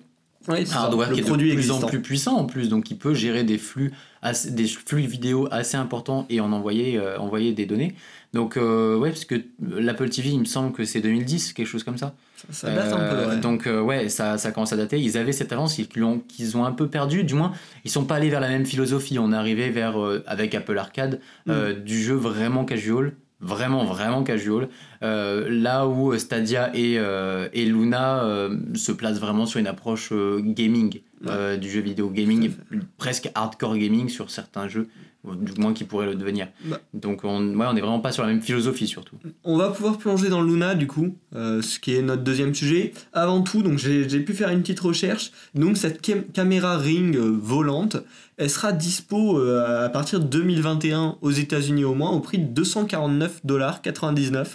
Un 0.49 0.65
hardware 0.73 1.09
le 1.11 1.15
qui 1.15 1.21
est 1.21 1.25
de 1.25 1.29
produit 1.29 1.51
plus 1.51 1.59
existant. 1.59 1.83
en 1.87 1.89
plus 1.89 2.01
puissant 2.03 2.37
en 2.37 2.45
plus, 2.45 2.69
donc 2.69 2.91
il 2.91 2.99
peut 2.99 3.15
gérer 3.15 3.45
des 3.45 3.59
flux, 3.59 3.93
assez- 4.23 4.51
des 4.51 4.67
flux 4.67 5.03
vidéo 5.03 5.49
assez 5.51 5.77
importants 5.77 6.27
et 6.31 6.41
en 6.41 6.53
envoyer, 6.53 6.99
euh, 6.99 7.19
envoyer 7.19 7.53
des 7.53 7.67
données. 7.67 7.95
Donc 8.33 8.57
euh, 8.57 8.97
ouais, 8.97 9.11
parce 9.11 9.25
que 9.25 9.37
l'Apple 9.61 10.09
TV, 10.09 10.31
il 10.31 10.41
me 10.41 10.45
semble 10.45 10.73
que 10.73 10.85
c'est 10.85 11.01
2010, 11.01 11.53
quelque 11.53 11.67
chose 11.69 11.85
comme 11.85 11.99
ça. 11.99 12.15
Ça 12.51 12.69
date 12.71 12.93
un 12.93 12.99
Euh, 13.01 13.25
peu, 13.27 13.31
ouais. 13.31 13.41
Donc 13.41 13.67
euh, 13.67 13.81
ouais, 13.81 14.09
ça, 14.09 14.37
ça 14.39 14.51
commence 14.51 14.73
à 14.73 14.77
dater. 14.77 15.01
Ils 15.01 15.17
avaient 15.17 15.33
cette 15.33 15.53
avance 15.53 15.75
qu'ils 15.77 15.87
l'ont- 15.97 16.19
qu'ils 16.19 16.57
ont 16.57 16.65
un 16.65 16.73
peu 16.73 16.89
perdu. 16.89 17.25
Du 17.25 17.35
moins, 17.35 17.53
ils 17.85 17.91
sont 17.91 18.05
pas 18.05 18.17
allés 18.17 18.29
vers 18.29 18.41
la 18.41 18.49
même 18.49 18.67
philosophie. 18.67 19.19
On 19.19 19.33
est 19.33 19.37
arrivé 19.37 19.71
vers 19.71 19.99
euh, 20.03 20.23
avec 20.27 20.55
Apple 20.55 20.77
Arcade 20.77 21.21
euh, 21.49 21.75
Mm. 21.75 21.85
du 21.85 22.03
jeu 22.03 22.15
vraiment 22.15 22.65
casual, 22.65 23.13
vraiment 23.45 23.85
vraiment 23.85 24.23
casual. 24.25 24.69
Euh, 25.03 25.49
là 25.51 25.87
où 25.87 26.17
Stadia 26.19 26.71
et, 26.75 26.99
euh, 26.99 27.49
et 27.53 27.67
Luna 27.67 28.25
euh, 28.25 28.57
se 28.75 28.91
placent 28.91 29.21
vraiment 29.21 29.47
sur 29.47 29.61
une 29.61 29.67
approche 29.67 30.13
gaming 30.13 31.01
du 31.61 31.71
jeu 31.71 31.81
vidéo 31.81 32.11
gaming, 32.11 32.51
presque 32.99 33.31
hardcore 33.35 33.77
gaming 33.79 34.09
sur 34.09 34.31
certains 34.31 34.69
jeux, 34.69 34.89
ou 35.25 35.35
du 35.35 35.53
moins 35.61 35.73
qui 35.73 35.85
pourraient 35.85 36.07
le 36.07 36.15
devenir. 36.15 36.49
Bah. 36.67 36.81
Donc 36.93 37.25
on, 37.25 37.41
ouais, 37.55 37.67
on 37.69 37.77
est 37.77 37.81
vraiment 37.81 38.01
pas 38.01 38.13
sur 38.13 38.23
la 38.23 38.29
même 38.29 38.43
philosophie 38.43 38.87
surtout. 38.87 39.17
On 39.43 39.57
va 39.57 39.71
pouvoir 39.71 39.99
plonger 39.99 40.29
dans 40.29 40.43
Luna 40.43 40.75
du 40.75 40.87
coup, 40.87 41.17
euh, 41.35 41.63
ce 41.63 41.79
qui 41.79 41.95
est 41.95 42.03
notre 42.03 42.23
deuxième 42.23 42.55
sujet. 42.55 42.93
Avant 43.13 43.43
tout, 43.43 43.63
donc 43.63 43.79
j'ai 43.79 44.21
pu 44.21 44.35
faire 44.35 44.51
une 44.51 44.61
petite 44.61 44.81
recherche. 44.81 45.31
Donc 45.55 45.77
cette 45.77 46.01
cam- 46.03 46.25
caméra 46.33 46.77
Ring 46.77 47.17
euh, 47.17 47.37
volante, 47.41 47.97
elle 48.37 48.51
sera 48.51 48.73
dispo 48.73 49.39
euh, 49.39 49.85
à 49.87 49.89
partir 49.89 50.21
de 50.21 50.27
2021 50.27 51.17
aux 51.23 51.31
États-Unis 51.31 51.85
au 51.85 51.95
moins 51.95 52.11
au 52.11 52.21
prix 52.21 52.39
de 52.39 52.63
249,99$. 52.63 54.47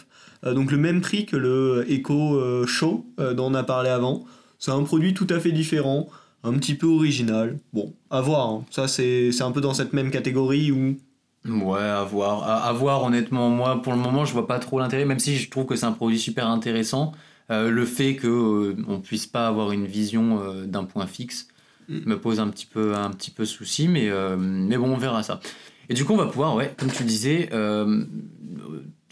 Euh, 0.45 0.53
donc 0.53 0.71
le 0.71 0.77
même 0.77 1.01
prix 1.01 1.25
que 1.25 1.35
le 1.35 1.85
Echo 1.89 2.65
Show 2.65 3.05
dont 3.17 3.51
on 3.51 3.53
a 3.53 3.63
parlé 3.63 3.89
avant. 3.89 4.25
C'est 4.57 4.71
un 4.71 4.83
produit 4.83 5.13
tout 5.13 5.27
à 5.29 5.39
fait 5.39 5.51
différent, 5.53 6.07
un 6.43 6.53
petit 6.53 6.75
peu 6.75 6.87
original. 6.87 7.59
Bon, 7.73 7.93
à 8.09 8.21
voir. 8.21 8.47
hein. 8.49 8.65
Ça 8.71 8.87
c'est 8.87 9.31
un 9.41 9.51
peu 9.51 9.61
dans 9.61 9.73
cette 9.73 9.93
même 9.93 10.11
catégorie 10.11 10.71
où 10.71 10.97
Ouais, 11.45 11.79
à 11.79 12.03
voir. 12.03 12.43
À, 12.43 12.65
à 12.67 12.73
voir, 12.73 13.03
honnêtement. 13.03 13.49
Moi, 13.49 13.81
pour 13.81 13.93
le 13.93 13.99
moment, 13.99 14.25
je 14.25 14.33
vois 14.33 14.45
pas 14.45 14.59
trop 14.59 14.77
l'intérêt, 14.79 15.05
même 15.05 15.19
si 15.19 15.37
je 15.37 15.49
trouve 15.49 15.65
que 15.65 15.75
c'est 15.77 15.85
un 15.85 15.93
produit 15.93 16.19
super 16.19 16.47
intéressant. 16.47 17.13
Euh, 17.49 17.69
le 17.71 17.85
fait 17.85 18.15
que 18.15 18.27
euh, 18.27 18.75
on 18.87 18.99
puisse 18.99 19.25
pas 19.25 19.47
avoir 19.47 19.71
une 19.71 19.85
vision 19.87 20.39
euh, 20.41 20.65
d'un 20.65 20.83
point 20.83 21.07
fixe 21.07 21.47
Mm. 21.87 22.01
me 22.05 22.19
pose 22.19 22.39
un 22.39 22.49
petit 22.49 22.67
peu, 22.67 22.93
un 22.93 23.09
petit 23.09 23.31
peu 23.31 23.45
souci, 23.45 23.87
mais, 23.87 24.11
mais 24.37 24.77
bon, 24.77 24.93
on 24.93 24.97
verra 24.97 25.23
ça. 25.23 25.39
Et 25.89 25.95
du 25.95 26.05
coup, 26.05 26.13
on 26.13 26.17
va 26.17 26.27
pouvoir, 26.27 26.53
ouais, 26.53 26.71
comme 26.77 26.91
tu 26.91 27.03
disais, 27.03 27.49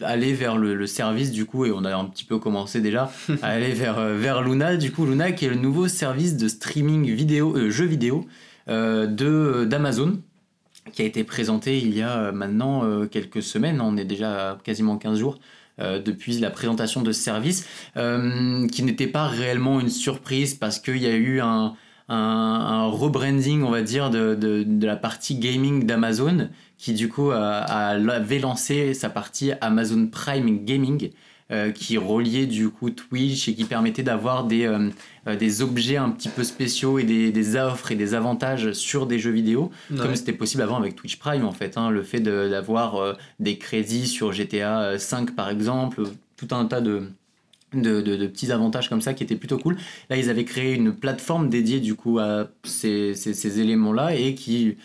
aller 0.00 0.32
vers 0.32 0.56
le, 0.56 0.74
le 0.74 0.86
service, 0.86 1.32
du 1.32 1.44
coup, 1.44 1.64
et 1.64 1.72
on 1.72 1.84
a 1.84 1.94
un 1.94 2.04
petit 2.04 2.24
peu 2.24 2.38
commencé 2.38 2.80
déjà, 2.80 3.10
à 3.42 3.48
aller 3.48 3.72
vers, 3.72 3.98
euh, 3.98 4.16
vers 4.16 4.42
Luna, 4.42 4.76
du 4.76 4.92
coup, 4.92 5.06
Luna 5.06 5.32
qui 5.32 5.46
est 5.46 5.50
le 5.50 5.56
nouveau 5.56 5.88
service 5.88 6.36
de 6.36 6.48
streaming 6.48 7.10
vidéo, 7.10 7.56
euh, 7.56 7.70
jeux 7.70 7.86
vidéo 7.86 8.26
euh, 8.68 9.06
de 9.06 9.64
d'Amazon 9.64 10.18
qui 10.92 11.02
a 11.02 11.04
été 11.04 11.24
présenté 11.24 11.78
il 11.78 11.94
y 11.94 12.02
a 12.02 12.18
euh, 12.18 12.32
maintenant 12.32 12.84
euh, 12.84 13.06
quelques 13.06 13.42
semaines, 13.42 13.80
on 13.80 13.96
est 13.96 14.04
déjà 14.04 14.50
à 14.50 14.58
quasiment 14.62 14.96
15 14.96 15.18
jours 15.18 15.38
euh, 15.80 16.00
depuis 16.00 16.38
la 16.40 16.50
présentation 16.50 17.02
de 17.02 17.12
ce 17.12 17.20
service, 17.20 17.66
euh, 17.96 18.66
qui 18.68 18.82
n'était 18.82 19.06
pas 19.06 19.26
réellement 19.26 19.80
une 19.80 19.90
surprise 19.90 20.54
parce 20.54 20.78
qu'il 20.78 20.98
y 20.98 21.06
a 21.06 21.14
eu 21.14 21.40
un, 21.40 21.74
un, 22.08 22.16
un 22.16 22.86
rebranding, 22.86 23.62
on 23.62 23.70
va 23.70 23.82
dire, 23.82 24.10
de, 24.10 24.34
de, 24.34 24.64
de 24.64 24.86
la 24.86 24.96
partie 24.96 25.36
gaming 25.36 25.84
d'Amazon, 25.84 26.48
qui 26.78 26.92
du 26.94 27.08
coup 27.08 27.30
avait 27.32 28.38
lancé 28.38 28.94
sa 28.94 29.10
partie 29.10 29.52
Amazon 29.60 30.06
Prime 30.06 30.64
Gaming. 30.64 31.10
euh, 31.50 31.70
qui 31.72 31.96
reliait 31.96 32.44
du 32.44 32.68
coup 32.68 32.90
Twitch 32.90 33.48
et 33.48 33.54
qui 33.54 33.64
permettait 33.64 34.02
d'avoir 34.02 34.44
des, 34.44 34.66
euh, 34.66 34.90
euh, 35.26 35.34
des 35.34 35.62
objets 35.62 35.96
un 35.96 36.10
petit 36.10 36.28
peu 36.28 36.44
spéciaux 36.44 36.98
et 36.98 37.04
des, 37.04 37.32
des 37.32 37.56
offres 37.56 37.90
et 37.90 37.94
des 37.94 38.12
avantages 38.12 38.72
sur 38.74 39.06
des 39.06 39.18
jeux 39.18 39.30
vidéo 39.30 39.70
comme 40.02 40.14
c'était 40.14 40.34
possible 40.34 40.62
avant 40.62 40.76
avec 40.76 40.94
Twitch 40.94 41.16
Prime 41.16 41.46
en 41.46 41.52
fait, 41.52 41.78
hein, 41.78 41.88
le 41.88 42.02
fait 42.02 42.20
de- 42.20 42.50
d'avoir 42.50 42.96
euh, 42.96 43.14
des 43.40 43.56
crédits 43.56 44.06
sur 44.06 44.30
GTA 44.34 44.98
5 44.98 45.34
par 45.34 45.48
exemple, 45.48 46.02
tout 46.36 46.48
un 46.54 46.66
tas 46.66 46.82
de, 46.82 47.04
de, 47.72 48.02
de- 48.02 48.16
de 48.16 48.26
petits 48.26 48.52
avantages 48.52 48.90
comme 48.90 49.00
ça 49.00 49.14
qui 49.14 49.22
étaient 49.24 49.34
plutôt 49.36 49.56
cool. 49.56 49.78
Là 50.10 50.18
ils 50.18 50.28
avaient 50.28 50.44
créé 50.44 50.74
une 50.74 50.92
plateforme 50.92 51.48
dédiée 51.48 51.80
du 51.80 51.94
coup 51.94 52.18
à 52.18 52.48
ces, 52.64 53.14
ces- 53.14 53.32
ces 53.32 53.58
éléments-là 53.58 54.14
et 54.14 54.34
qui 54.34 54.76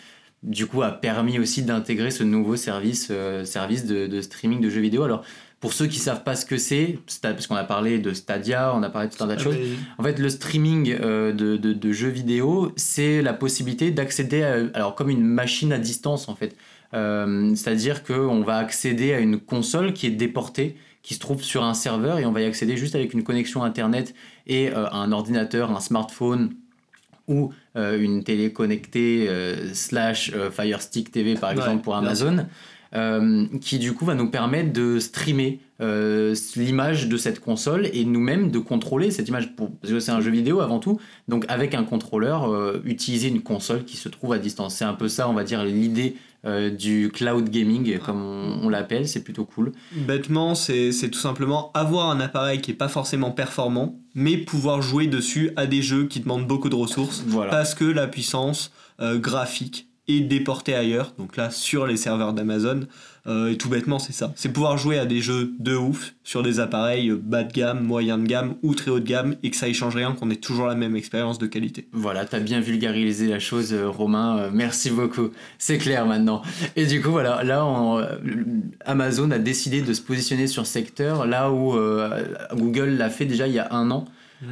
du 0.44 0.66
coup 0.66 0.82
a 0.82 0.90
permis 0.92 1.38
aussi 1.38 1.62
d'intégrer 1.62 2.10
ce 2.10 2.22
nouveau 2.22 2.56
service, 2.56 3.08
euh, 3.10 3.44
service 3.44 3.84
de, 3.86 4.06
de 4.06 4.20
streaming 4.20 4.60
de 4.60 4.68
jeux 4.70 4.80
vidéo. 4.82 5.02
Alors 5.02 5.24
pour 5.60 5.72
ceux 5.72 5.86
qui 5.86 5.98
savent 5.98 6.22
pas 6.24 6.36
ce 6.36 6.44
que 6.44 6.58
c'est, 6.58 6.98
parce 7.22 7.46
qu'on 7.46 7.56
a 7.56 7.64
parlé 7.64 7.98
de 7.98 8.12
Stadia, 8.12 8.72
on 8.76 8.82
a 8.82 8.90
parlé 8.90 9.08
de 9.08 9.14
tout 9.14 9.24
un 9.24 9.28
tas 9.28 9.36
de 9.36 9.40
choses. 9.40 9.56
En 9.96 10.02
fait, 10.02 10.18
le 10.18 10.28
streaming 10.28 10.94
euh, 11.00 11.32
de, 11.32 11.56
de- 11.56 11.72
de 11.72 11.92
jeux 11.92 12.10
vidéo, 12.10 12.70
c'est 12.76 13.22
la 13.22 13.32
possibilité 13.32 13.90
d'accéder 13.90 14.42
à, 14.42 14.56
alors 14.74 14.94
comme 14.94 15.08
une 15.08 15.24
machine 15.24 15.72
à 15.72 15.78
distance 15.78 16.28
en 16.28 16.34
fait. 16.34 16.54
Euh, 16.92 17.54
C'est-à-dire 17.54 18.04
qu'on 18.04 18.42
va 18.42 18.58
accéder 18.58 19.14
à 19.14 19.20
une 19.20 19.40
console 19.40 19.94
qui 19.94 20.06
est 20.06 20.10
déportée, 20.10 20.76
qui 21.02 21.14
se 21.14 21.18
trouve 21.20 21.42
sur 21.42 21.64
un 21.64 21.74
serveur 21.74 22.18
et 22.18 22.26
on 22.26 22.32
va 22.32 22.42
y 22.42 22.44
accéder 22.44 22.76
juste 22.76 22.94
avec 22.94 23.14
une 23.14 23.22
connexion 23.24 23.62
internet 23.64 24.14
et 24.46 24.70
un 24.74 25.12
ordinateur, 25.12 25.70
un 25.70 25.80
smartphone 25.80 26.52
ou 27.26 27.52
une 27.74 28.22
télé 28.22 28.52
connectée 28.52 29.26
euh, 29.28 29.74
slash 29.74 30.30
euh, 30.34 30.50
Fire 30.50 30.80
Stick 30.80 31.10
TV 31.10 31.34
par 31.34 31.50
Ouais, 31.50 31.56
exemple 31.56 31.82
pour 31.82 31.96
Amazon, 31.96 32.46
euh, 32.94 33.46
qui 33.60 33.78
du 33.78 33.92
coup 33.92 34.04
va 34.04 34.14
nous 34.14 34.30
permettre 34.30 34.72
de 34.72 34.98
streamer 34.98 35.60
euh, 35.80 36.34
l'image 36.56 37.08
de 37.08 37.16
cette 37.16 37.40
console 37.40 37.88
et 37.92 38.04
nous-mêmes 38.04 38.50
de 38.50 38.58
contrôler 38.58 39.10
cette 39.10 39.28
image 39.28 39.56
pour, 39.56 39.72
parce 39.72 39.92
que 39.92 40.00
c'est 40.00 40.12
un 40.12 40.20
jeu 40.20 40.30
vidéo 40.30 40.60
avant 40.60 40.78
tout. 40.78 41.00
Donc 41.28 41.44
avec 41.48 41.74
un 41.74 41.84
contrôleur 41.84 42.52
euh, 42.52 42.80
utiliser 42.84 43.28
une 43.28 43.42
console 43.42 43.84
qui 43.84 43.96
se 43.96 44.08
trouve 44.08 44.32
à 44.32 44.38
distance. 44.38 44.76
C'est 44.76 44.84
un 44.84 44.94
peu 44.94 45.08
ça 45.08 45.28
on 45.28 45.32
va 45.32 45.44
dire 45.44 45.64
l'idée 45.64 46.16
euh, 46.46 46.68
du 46.68 47.10
cloud 47.12 47.48
gaming 47.48 47.98
comme 47.98 48.22
on, 48.22 48.66
on 48.66 48.68
l'appelle. 48.68 49.08
C'est 49.08 49.24
plutôt 49.24 49.46
cool. 49.46 49.72
Bêtement, 49.92 50.54
c'est 50.54 50.92
tout 51.10 51.18
simplement 51.18 51.72
avoir 51.72 52.10
un 52.10 52.20
appareil 52.20 52.60
qui 52.60 52.70
est 52.70 52.74
pas 52.74 52.88
forcément 52.88 53.30
performant, 53.30 53.98
mais 54.14 54.36
pouvoir 54.36 54.82
jouer 54.82 55.06
dessus 55.06 55.50
à 55.56 55.66
des 55.66 55.80
jeux 55.80 56.06
qui 56.06 56.20
demandent 56.20 56.46
beaucoup 56.46 56.68
de 56.68 56.74
ressources, 56.74 57.24
voilà. 57.26 57.50
Parce 57.50 57.74
que 57.74 57.84
la 57.84 58.06
puissance 58.06 58.72
euh, 59.00 59.18
graphique 59.18 59.88
et 60.08 60.20
déporté 60.20 60.74
ailleurs, 60.74 61.14
donc 61.18 61.36
là 61.36 61.50
sur 61.50 61.86
les 61.86 61.96
serveurs 61.96 62.32
d'Amazon. 62.32 62.86
Euh, 63.26 63.52
et 63.52 63.56
tout 63.56 63.70
bêtement, 63.70 63.98
c'est 63.98 64.12
ça. 64.12 64.32
C'est 64.36 64.50
pouvoir 64.50 64.76
jouer 64.76 64.98
à 64.98 65.06
des 65.06 65.22
jeux 65.22 65.54
de 65.58 65.74
ouf 65.74 66.14
sur 66.24 66.42
des 66.42 66.60
appareils 66.60 67.08
euh, 67.08 67.16
bas 67.16 67.42
de 67.42 67.52
gamme, 67.52 67.82
moyen 67.82 68.18
de 68.18 68.26
gamme 68.26 68.56
ou 68.62 68.74
très 68.74 68.90
haut 68.90 69.00
de 69.00 69.06
gamme 69.06 69.36
et 69.42 69.50
que 69.50 69.56
ça 69.56 69.66
y 69.66 69.72
change 69.72 69.96
rien, 69.96 70.12
qu'on 70.12 70.28
ait 70.30 70.36
toujours 70.36 70.66
la 70.66 70.74
même 70.74 70.94
expérience 70.94 71.38
de 71.38 71.46
qualité. 71.46 71.88
Voilà, 71.92 72.26
t'as 72.26 72.40
bien 72.40 72.60
vulgarisé 72.60 73.26
la 73.26 73.38
chose, 73.38 73.72
euh, 73.72 73.88
Romain. 73.88 74.50
merci 74.52 74.90
beaucoup. 74.90 75.30
C'est 75.58 75.78
clair 75.78 76.04
maintenant. 76.04 76.42
Et 76.76 76.84
du 76.84 77.00
coup, 77.00 77.10
voilà, 77.10 77.42
là, 77.42 77.64
Amazon 78.84 79.30
a 79.30 79.38
décidé 79.38 79.80
de 79.80 79.92
se 79.94 80.02
positionner 80.02 80.46
sur 80.46 80.66
secteur 80.66 81.26
là 81.26 81.50
où 81.50 81.74
Google 82.54 82.90
l'a 82.90 83.08
fait 83.08 83.24
déjà 83.24 83.46
il 83.46 83.54
y 83.54 83.58
a 83.58 83.72
un 83.72 83.90
an. 83.90 84.06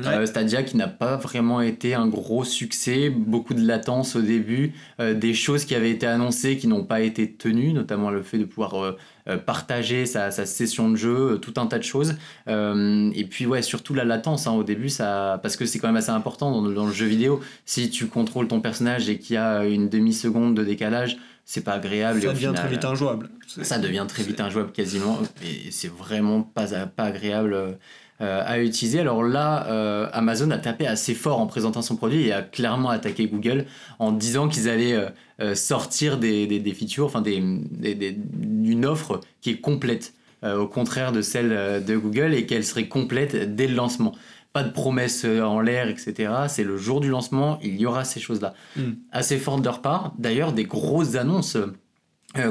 Euh, 0.06 0.26
Stadia 0.26 0.62
qui 0.62 0.76
n'a 0.76 0.88
pas 0.88 1.16
vraiment 1.16 1.60
été 1.60 1.94
un 1.94 2.06
gros 2.06 2.44
succès, 2.44 3.10
beaucoup 3.10 3.54
de 3.54 3.66
latence 3.66 4.16
au 4.16 4.22
début, 4.22 4.72
euh, 5.00 5.14
des 5.14 5.34
choses 5.34 5.64
qui 5.64 5.74
avaient 5.74 5.90
été 5.90 6.06
annoncées 6.06 6.56
qui 6.56 6.66
n'ont 6.66 6.84
pas 6.84 7.00
été 7.00 7.30
tenues, 7.30 7.72
notamment 7.72 8.10
le 8.10 8.22
fait 8.22 8.38
de 8.38 8.44
pouvoir 8.44 8.74
euh, 8.74 9.36
partager 9.38 10.06
sa, 10.06 10.30
session 10.30 10.90
de 10.90 10.96
jeu, 10.96 11.38
tout 11.40 11.54
un 11.56 11.66
tas 11.66 11.78
de 11.78 11.84
choses. 11.84 12.16
et 12.46 13.26
puis 13.28 13.46
ouais, 13.46 13.62
surtout 13.62 13.94
la 13.94 14.04
latence 14.04 14.46
hein, 14.46 14.52
au 14.52 14.64
début, 14.64 14.88
ça, 14.88 15.38
parce 15.42 15.56
que 15.56 15.66
c'est 15.66 15.78
quand 15.78 15.88
même 15.88 15.96
assez 15.96 16.10
important 16.10 16.50
dans, 16.50 16.62
dans, 16.68 16.86
le 16.86 16.92
jeu 16.92 17.06
vidéo. 17.06 17.40
Si 17.64 17.90
tu 17.90 18.06
contrôles 18.06 18.48
ton 18.48 18.60
personnage 18.60 19.08
et 19.08 19.18
qu'il 19.18 19.34
y 19.34 19.38
a 19.38 19.64
une 19.64 19.88
demi-seconde 19.88 20.54
de 20.56 20.64
décalage, 20.64 21.18
c'est 21.44 21.64
pas 21.64 21.74
agréable. 21.74 22.22
Ça 22.22 22.32
devient 22.32 22.52
très 22.54 22.68
vite 22.68 22.84
injouable. 22.84 23.30
Ça 23.46 23.78
devient 23.78 24.06
très 24.08 24.22
vite 24.22 24.40
injouable 24.40 24.72
quasiment, 24.72 25.18
et 25.44 25.70
c'est 25.70 25.92
vraiment 25.92 26.42
pas, 26.42 26.86
pas 26.86 27.04
agréable 27.04 27.78
euh, 28.22 28.40
à 28.46 28.60
utiliser. 28.60 29.00
Alors 29.00 29.24
là, 29.24 29.66
euh, 29.66 30.08
Amazon 30.12 30.52
a 30.52 30.58
tapé 30.58 30.86
assez 30.86 31.12
fort 31.12 31.40
en 31.40 31.48
présentant 31.48 31.82
son 31.82 31.96
produit 31.96 32.28
et 32.28 32.32
a 32.32 32.42
clairement 32.42 32.90
attaqué 32.90 33.26
Google 33.26 33.66
en 33.98 34.12
disant 34.12 34.48
qu'ils 34.48 34.68
allaient 34.68 34.96
euh, 35.40 35.56
sortir 35.56 36.18
des, 36.18 36.46
des, 36.46 36.72
features, 36.74 37.06
enfin 37.06 37.20
des, 37.20 37.38
une 37.38 38.86
offre 38.86 39.18
qui 39.40 39.50
est 39.50 39.60
complète, 39.60 40.14
au 40.44 40.68
contraire 40.68 41.10
de 41.10 41.20
celle 41.20 41.84
de 41.84 41.96
Google, 41.96 42.34
et 42.34 42.46
qu'elle 42.46 42.64
serait 42.64 42.86
complète 42.86 43.56
dès 43.56 43.66
le 43.66 43.74
lancement 43.74 44.12
pas 44.52 44.62
de 44.62 44.70
promesses 44.70 45.24
en 45.24 45.60
l'air, 45.60 45.88
etc. 45.88 46.32
C'est 46.46 46.64
le 46.64 46.76
jour 46.76 47.00
du 47.00 47.08
lancement, 47.08 47.58
il 47.60 47.80
y 47.80 47.86
aura 47.86 48.04
ces 48.04 48.20
choses-là. 48.20 48.54
Hmm. 48.76 48.92
Assez 49.10 49.38
fort 49.38 49.58
de 49.58 49.64
leur 49.64 49.82
part. 49.82 50.12
D'ailleurs, 50.18 50.52
des 50.52 50.64
grosses 50.64 51.16
annonces 51.16 51.56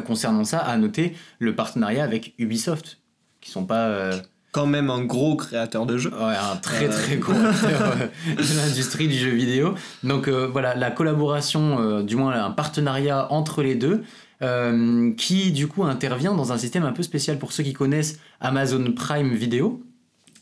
concernant 0.05 0.43
ça, 0.43 0.59
à 0.59 0.75
noter 0.75 1.13
le 1.39 1.55
partenariat 1.55 2.03
avec 2.03 2.33
Ubisoft, 2.39 2.99
qui 3.39 3.51
sont 3.51 3.65
pas 3.65 4.11
quand 4.51 4.67
même 4.67 4.89
un 4.89 5.03
gros 5.03 5.35
créateur 5.35 5.85
de 5.85 5.97
jeux. 5.97 6.11
Ouais, 6.11 6.35
un 6.35 6.57
très 6.57 6.89
très 6.89 7.17
gros 7.17 7.33
acteur 7.33 7.93
euh, 8.01 8.35
de 8.35 8.57
l'industrie 8.57 9.07
du 9.07 9.17
jeu 9.17 9.29
vidéo. 9.29 9.75
Donc 10.03 10.27
euh, 10.27 10.47
voilà, 10.51 10.75
la 10.75 10.91
collaboration, 10.91 11.79
euh, 11.79 12.03
du 12.03 12.15
moins 12.15 12.33
un 12.43 12.51
partenariat 12.51 13.31
entre 13.31 13.63
les 13.63 13.75
deux, 13.75 14.03
qui 15.17 15.51
du 15.51 15.67
coup 15.67 15.83
intervient 15.83 16.33
dans 16.33 16.51
un 16.51 16.57
système 16.57 16.83
un 16.83 16.93
peu 16.93 17.03
spécial 17.03 17.37
pour 17.37 17.51
ceux 17.51 17.61
qui 17.61 17.73
connaissent 17.73 18.19
Amazon 18.39 18.91
Prime 18.91 19.35
Video. 19.35 19.83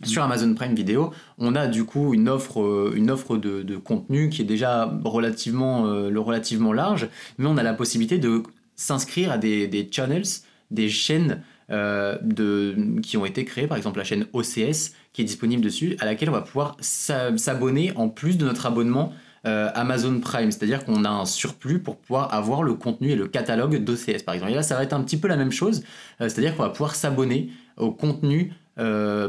Sur 0.04 0.24
Amazon 0.24 0.54
Prime 0.54 0.74
Video, 0.74 1.12
on 1.38 1.54
a 1.54 1.67
du 1.67 1.84
coup 1.84 2.13
une 2.13 2.30
offre, 2.30 2.93
une 2.95 3.12
offre 3.12 3.36
de, 3.36 3.62
de 3.62 3.76
contenu 3.76 4.30
qui 4.30 4.43
est 4.43 4.45
déjà 4.45 4.89
relativement, 5.04 5.86
le 5.86 6.19
relativement 6.22 6.72
large, 6.72 7.10
mais 7.38 7.48
on 7.48 7.58
a 7.58 7.63
la 7.63 7.74
possibilité 7.74 8.19
de 8.19 8.41
s'inscrire 8.78 9.34
à 9.34 9.38
des, 9.38 9.67
des 9.67 9.89
channels, 9.91 10.24
des 10.72 10.88
chaînes 10.88 11.41
euh, 11.71 12.17
de, 12.23 12.99
qui 13.03 13.15
ont 13.17 13.25
été 13.25 13.45
créés, 13.45 13.67
par 13.67 13.77
exemple 13.77 13.99
la 13.99 14.03
chaîne 14.03 14.25
OCS 14.34 14.93
qui 15.13 15.21
est 15.21 15.25
disponible 15.25 15.62
dessus, 15.62 15.95
à 15.99 16.05
laquelle 16.05 16.29
on 16.29 16.34
va 16.34 16.41
pouvoir 16.41 16.77
s'abonner 16.79 17.91
en 17.95 18.10
plus 18.10 18.39
de 18.39 18.45
notre 18.45 18.65
abonnement 18.65 19.13
euh, 19.45 19.69
Amazon 19.75 20.19
Prime, 20.19 20.51
c'est-à-dire 20.51 20.84
qu'on 20.84 21.05
a 21.05 21.10
un 21.10 21.25
surplus 21.25 21.77
pour 21.77 21.97
pouvoir 21.97 22.34
avoir 22.34 22.63
le 22.63 22.73
contenu 22.73 23.12
et 23.12 23.15
le 23.15 23.27
catalogue 23.27 23.84
d'OCS 23.84 24.23
par 24.25 24.34
exemple. 24.34 24.51
Et 24.51 24.55
là, 24.55 24.63
ça 24.63 24.75
va 24.75 24.84
être 24.84 24.93
un 24.93 25.03
petit 25.03 25.17
peu 25.17 25.27
la 25.27 25.38
même 25.38 25.51
chose, 25.51 25.84
euh, 26.21 26.27
c'est-à-dire 26.27 26.55
qu'on 26.55 26.63
va 26.63 26.69
pouvoir 26.69 26.95
s'abonner 26.95 27.51
au 27.77 27.91
contenu 27.91 28.53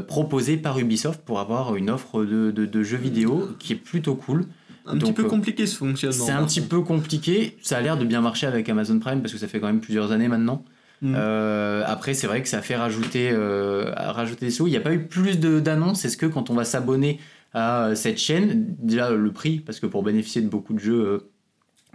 proposé 0.07 0.55
par 0.55 0.79
Ubisoft 0.79 1.23
pour 1.25 1.41
avoir 1.41 1.75
une 1.75 1.89
offre 1.89 2.23
de, 2.23 2.51
de, 2.51 2.83
jeux 2.83 2.95
vidéo 2.95 3.49
qui 3.59 3.73
est 3.73 3.75
plutôt 3.75 4.15
cool. 4.15 4.45
Un 4.85 4.97
petit 4.97 5.11
peu 5.11 5.25
compliqué 5.25 5.67
ce 5.67 5.75
fonctionnement. 5.75 6.25
C'est 6.25 6.31
un 6.31 6.45
petit 6.45 6.61
peu 6.61 6.79
compliqué, 6.79 7.57
ça 7.61 7.77
a 7.77 7.81
l'air 7.81 7.97
de 7.97 8.05
bien 8.05 8.21
marcher 8.21 8.47
avec 8.47 8.69
Amazon 8.69 8.97
Prime 8.97 9.21
parce 9.21 9.33
que 9.33 9.37
ça 9.37 9.49
fait 9.49 9.59
quand 9.59 9.67
même 9.67 9.81
plusieurs 9.81 10.13
années 10.13 10.29
maintenant. 10.29 10.63
Mm. 11.01 11.15
Euh, 11.17 11.83
après, 11.85 12.13
c'est 12.13 12.27
vrai 12.27 12.41
que 12.41 12.49
ça 12.49 12.61
fait 12.61 12.75
rajouter, 12.75 13.31
euh, 13.31 13.91
rajouter 13.95 14.45
des 14.45 14.51
sous. 14.51 14.67
Il 14.67 14.71
n'y 14.71 14.77
a 14.77 14.81
pas 14.81 14.93
eu 14.93 15.05
plus 15.05 15.39
d'annonces. 15.39 16.05
Est-ce 16.05 16.17
que 16.17 16.25
quand 16.25 16.49
on 16.49 16.53
va 16.53 16.63
s'abonner 16.63 17.19
à 17.53 17.91
cette 17.95 18.17
chaîne, 18.17 18.65
déjà 18.79 19.11
le 19.11 19.31
prix, 19.31 19.59
parce 19.59 19.79
que 19.79 19.85
pour 19.85 20.03
bénéficier 20.03 20.41
de 20.41 20.47
beaucoup 20.47 20.73
de 20.73 20.79
jeux, 20.79 21.29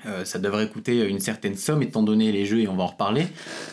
euh, 0.06 0.24
ça 0.24 0.38
devrait 0.38 0.68
coûter 0.68 1.08
une 1.08 1.20
certaine 1.20 1.54
somme 1.54 1.82
étant 1.82 2.02
donné 2.02 2.30
les 2.30 2.44
jeux 2.44 2.60
et 2.60 2.68
on 2.68 2.76
va 2.76 2.82
en 2.82 2.88
reparler. 2.88 3.26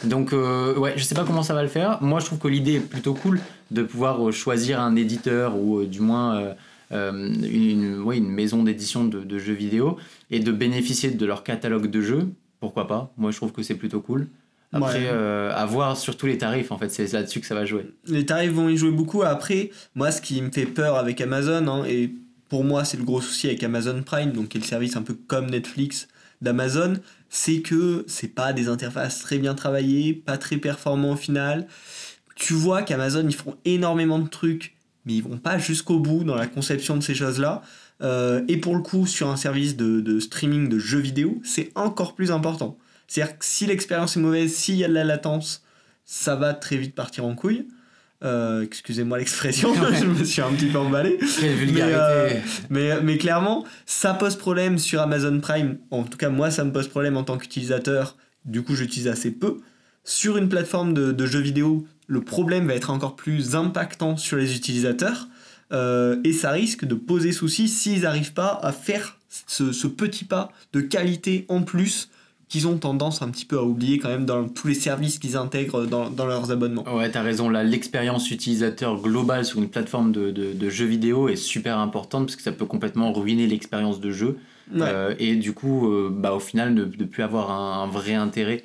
Donc 0.05 0.31
ouais, 0.31 0.93
je 0.95 1.03
sais 1.03 1.15
pas 1.15 1.25
comment 1.25 1.43
ça 1.43 1.53
va 1.53 1.63
le 1.63 1.67
faire. 1.67 2.01
Moi, 2.01 2.19
je 2.19 2.25
trouve 2.25 2.39
que 2.39 2.47
l'idée 2.47 2.75
est 2.75 2.79
plutôt 2.79 3.13
cool 3.13 3.41
de 3.71 3.83
pouvoir 3.83 4.31
choisir 4.31 4.79
un 4.79 4.95
éditeur 4.95 5.57
ou 5.57 5.83
du 5.83 5.99
moins 5.99 6.55
une, 6.91 8.27
maison 8.27 8.63
d'édition 8.63 9.03
de, 9.03 9.37
jeux 9.39 9.53
vidéo 9.53 9.97
et 10.31 10.39
de 10.39 10.51
bénéficier 10.51 11.11
de 11.11 11.25
leur 11.25 11.43
catalogue 11.43 11.87
de 11.87 12.01
jeux. 12.01 12.29
Pourquoi 12.61 12.87
pas? 12.87 13.11
Moi, 13.17 13.31
je 13.31 13.37
trouve 13.37 13.51
que 13.51 13.61
c'est 13.61 13.75
plutôt 13.75 13.99
cool. 13.99 14.29
Après, 14.73 15.05
euh, 15.05 15.53
à 15.53 15.65
voir 15.65 15.95
surtout 15.97 16.25
les 16.25 16.38
tarifs, 16.38 16.71
en 16.71 16.77
fait, 16.77 16.89
c'est 16.89 17.12
là-dessus 17.13 17.39
que 17.39 17.45
ça 17.45 17.55
va 17.55 17.65
jouer. 17.65 17.86
Les 18.07 18.25
tarifs 18.25 18.51
vont 18.51 18.69
y 18.69 18.77
jouer 18.77 18.91
beaucoup. 18.91 19.21
Après, 19.21 19.69
moi, 19.95 20.12
ce 20.12 20.21
qui 20.21 20.41
me 20.41 20.51
fait 20.51 20.65
peur 20.65 20.97
avec 20.97 21.21
Amazon, 21.21 21.67
hein, 21.67 21.83
et 21.88 22.13
pour 22.49 22.63
moi, 22.63 22.83
c'est 22.83 22.97
le 22.97 23.03
gros 23.03 23.21
souci 23.21 23.47
avec 23.47 23.63
Amazon 23.63 24.01
Prime, 24.03 24.31
donc 24.31 24.49
qui 24.49 24.57
est 24.57 24.62
le 24.62 24.65
service 24.65 24.95
un 24.95 25.03
peu 25.03 25.13
comme 25.13 25.49
Netflix 25.49 26.07
d'Amazon, 26.41 26.95
c'est 27.29 27.62
que 27.62 28.03
c'est 28.07 28.27
pas 28.27 28.53
des 28.53 28.67
interfaces 28.67 29.19
très 29.19 29.38
bien 29.38 29.55
travaillées, 29.55 30.13
pas 30.13 30.38
très 30.38 30.57
performants 30.57 31.13
au 31.13 31.15
final. 31.15 31.67
Tu 32.36 32.53
vois 32.53 32.81
qu'Amazon, 32.81 33.25
ils 33.27 33.36
font 33.36 33.55
énormément 33.65 34.19
de 34.19 34.27
trucs, 34.27 34.75
mais 35.05 35.13
ils 35.13 35.23
vont 35.23 35.38
pas 35.38 35.57
jusqu'au 35.57 35.99
bout 35.99 36.23
dans 36.23 36.36
la 36.36 36.47
conception 36.47 36.97
de 36.97 37.01
ces 37.01 37.15
choses-là. 37.15 37.62
Euh, 38.01 38.43
et 38.47 38.57
pour 38.57 38.75
le 38.75 38.81
coup, 38.81 39.07
sur 39.07 39.29
un 39.29 39.38
service 39.38 39.77
de, 39.77 40.01
de 40.01 40.19
streaming 40.19 40.67
de 40.67 40.79
jeux 40.79 40.99
vidéo, 40.99 41.39
c'est 41.43 41.71
encore 41.75 42.15
plus 42.15 42.31
important. 42.31 42.77
C'est-à-dire 43.07 43.37
que 43.37 43.45
si 43.45 43.65
l'expérience 43.65 44.17
est 44.17 44.19
mauvaise, 44.19 44.53
s'il 44.53 44.75
y 44.75 44.83
a 44.83 44.87
de 44.87 44.93
la 44.93 45.03
latence, 45.03 45.63
ça 46.05 46.35
va 46.35 46.53
très 46.53 46.77
vite 46.77 46.95
partir 46.95 47.25
en 47.25 47.35
couille. 47.35 47.67
Euh, 48.23 48.61
excusez-moi 48.61 49.17
l'expression, 49.17 49.73
je 49.99 50.05
me 50.05 50.23
suis 50.23 50.41
un 50.41 50.51
petit 50.53 50.67
peu 50.67 50.77
emballé. 50.77 51.19
Euh, 51.43 52.29
mais, 52.69 53.01
mais, 53.01 53.17
clairement, 53.17 53.65
ça 53.85 54.13
pose 54.13 54.37
problème 54.37 54.77
sur 54.77 55.01
Amazon 55.01 55.39
Prime. 55.41 55.77
En 55.91 56.03
tout 56.03 56.17
cas, 56.17 56.29
moi, 56.29 56.49
ça 56.49 56.63
me 56.63 56.71
pose 56.71 56.87
problème 56.87 57.17
en 57.17 57.23
tant 57.23 57.37
qu'utilisateur. 57.37 58.15
Du 58.45 58.63
coup, 58.63 58.75
j'utilise 58.75 59.09
assez 59.09 59.31
peu. 59.31 59.57
Sur 60.05 60.37
une 60.37 60.47
plateforme 60.47 60.93
de, 60.93 61.25
jeux 61.25 61.41
vidéo, 61.41 61.85
le 62.07 62.21
problème 62.21 62.67
va 62.67 62.75
être 62.75 62.91
encore 62.91 63.15
plus 63.15 63.55
impactant 63.55 64.15
sur 64.15 64.37
les 64.37 64.55
utilisateurs. 64.55 65.27
Euh, 65.71 66.17
et 66.23 66.33
ça 66.33 66.51
risque 66.51 66.85
de 66.85 66.95
poser 66.95 67.31
souci 67.31 67.67
s'ils 67.67 68.01
n'arrivent 68.01 68.33
pas 68.33 68.59
à 68.61 68.71
faire 68.71 69.17
ce, 69.47 69.71
ce, 69.71 69.87
petit 69.87 70.23
pas 70.23 70.51
de 70.71 70.81
qualité 70.81 71.45
en 71.49 71.63
plus 71.63 72.09
qu'ils 72.53 72.67
ont 72.67 72.77
tendance 72.77 73.23
un 73.23 73.29
petit 73.29 73.45
peu 73.45 73.57
à 73.57 73.63
oublier 73.63 73.97
quand 73.97 74.09
même 74.09 74.27
dans 74.27 74.47
tous 74.47 74.67
les 74.67 74.75
services 74.75 75.17
qu'ils 75.17 75.37
intègrent 75.37 75.87
dans, 75.87 76.11
dans, 76.11 76.27
leurs 76.27 76.51
abonnements. 76.51 76.83
Ouais, 76.95 77.09
t'as 77.09 77.23
raison, 77.23 77.49
là, 77.49 77.63
l'expérience 77.63 78.29
utilisateur 78.29 79.01
globale 79.01 79.43
sur 79.43 79.57
une 79.57 79.69
plateforme 79.69 80.11
de, 80.11 80.29
de, 80.29 80.69
jeux 80.69 80.85
vidéo 80.85 81.29
est 81.29 81.35
super 81.35 81.79
importante 81.79 82.27
parce 82.27 82.35
que 82.35 82.43
ça 82.43 82.51
peut 82.51 82.67
complètement 82.67 83.11
ruiner 83.11 83.47
l'expérience 83.47 83.99
de 83.99 84.11
jeu. 84.11 84.37
Euh, 84.75 85.15
et 85.17 85.35
du 85.35 85.53
coup, 85.53 85.91
euh, 85.91 86.11
bah, 86.15 86.33
au 86.33 86.39
final, 86.39 86.75
ne, 86.75 86.83
plus 86.85 87.23
avoir 87.23 87.49
un, 87.49 87.87
vrai 87.87 88.13
intérêt. 88.13 88.63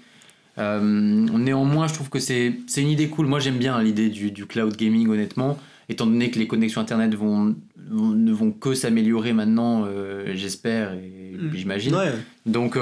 Euh, 0.58 0.82
néanmoins, 0.82 1.88
je 1.88 1.94
trouve 1.94 2.10
que 2.10 2.18
c'est 2.18 2.52
une 2.76 2.88
idée 2.88 3.08
cool. 3.08 3.24
Moi, 3.24 3.40
j'aime 3.40 3.56
bien 3.56 3.82
l'idée 3.82 4.10
du, 4.10 4.30
du, 4.30 4.44
cloud 4.44 4.76
gaming, 4.76 5.08
honnêtement, 5.08 5.58
étant 5.88 6.04
donné 6.04 6.30
que 6.30 6.38
les 6.38 6.46
connexions 6.46 6.82
Internet 6.82 7.14
vont, 7.14 7.56
ne 7.90 8.32
vont 8.32 8.50
que 8.50 8.74
s'améliorer 8.74 9.32
maintenant, 9.32 9.86
j'espère 10.34 10.92
et 10.92 11.38
mm. 11.38 11.50
j'imagine. 11.54 11.96
Donc, 12.44 12.76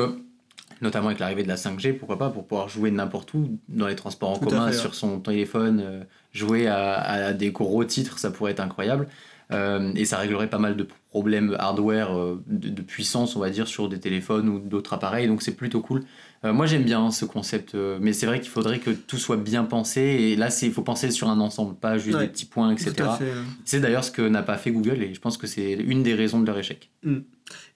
notamment 0.81 1.09
avec 1.09 1.19
l'arrivée 1.19 1.43
de 1.43 1.49
la 1.49 1.57
5G, 1.57 1.97
pourquoi 1.97 2.19
pas, 2.19 2.31
pour 2.31 2.47
pouvoir 2.47 2.69
jouer 2.69 2.91
n'importe 2.91 3.35
où, 3.35 3.59
dans 3.69 3.87
les 3.87 3.97
transports 3.97 4.31
en 4.31 4.39
commun, 4.39 4.73
sur 4.73 4.95
son 4.95 5.21
téléphone, 5.21 5.81
euh, 5.85 6.05
jouer 6.33 6.67
à, 6.67 7.33
des 7.33 7.51
gros 7.51 7.85
titres, 7.85 8.19
ça 8.19 8.31
pourrait 8.31 8.53
être 8.53 8.61
incroyable. 8.61 9.09
Euh, 9.53 9.93
et 9.95 10.05
ça 10.05 10.19
réglerait 10.19 10.51
pas 10.51 10.59
mal 10.59 10.77
de 10.77 10.87
problèmes 11.11 11.55
hardware, 11.59 12.19
euh, 12.19 12.43
de, 12.49 12.83
puissance, 12.83 13.37
on 13.37 13.41
va 13.41 13.51
dire, 13.51 13.69
sur 13.69 13.89
des 13.89 14.01
téléphones 14.01 14.49
ou 14.49 14.59
d'autres 14.59 14.93
appareils, 14.93 15.29
donc 15.29 15.43
c'est 15.43 15.55
plutôt 15.55 15.81
cool. 15.81 16.03
Moi 16.45 16.67
j'aime 16.67 16.85
bien 16.85 17.11
ce 17.11 17.25
concept, 17.25 17.75
mais 17.75 18.13
c'est 18.13 18.27
vrai 18.27 18.41
qu'il 18.41 18.51
faudrait 18.51 18.79
que 18.79 18.91
tout 18.91 19.19
soit 19.19 19.37
bien 19.37 19.65
pensé, 19.65 20.01
et 20.01 20.37
là 20.37 20.49
il 20.63 20.73
faut 20.73 20.83
penser 20.83 21.11
sur 21.11 21.29
un 21.29 21.41
ensemble, 21.41 21.75
pas 21.75 21.99
juste 21.99 22.19
des 22.19 22.29
petits 22.29 22.45
points, 22.45 22.71
etc. 22.73 22.95
C'est 23.65 23.81
d'ailleurs 23.81 24.05
ce 24.05 24.11
que 24.11 24.23
n'a 24.23 24.43
pas 24.43 24.57
fait 24.57 24.71
Google, 24.71 25.03
et 25.03 25.15
je 25.15 25.21
pense 25.21 25.37
que 25.37 25.47
c'est 25.47 25.73
une 25.73 26.03
des 26.03 26.15
raisons 26.15 26.41
de 26.41 26.47
leur 26.47 26.59
échec. 26.59 26.91
Mm. 27.03 27.19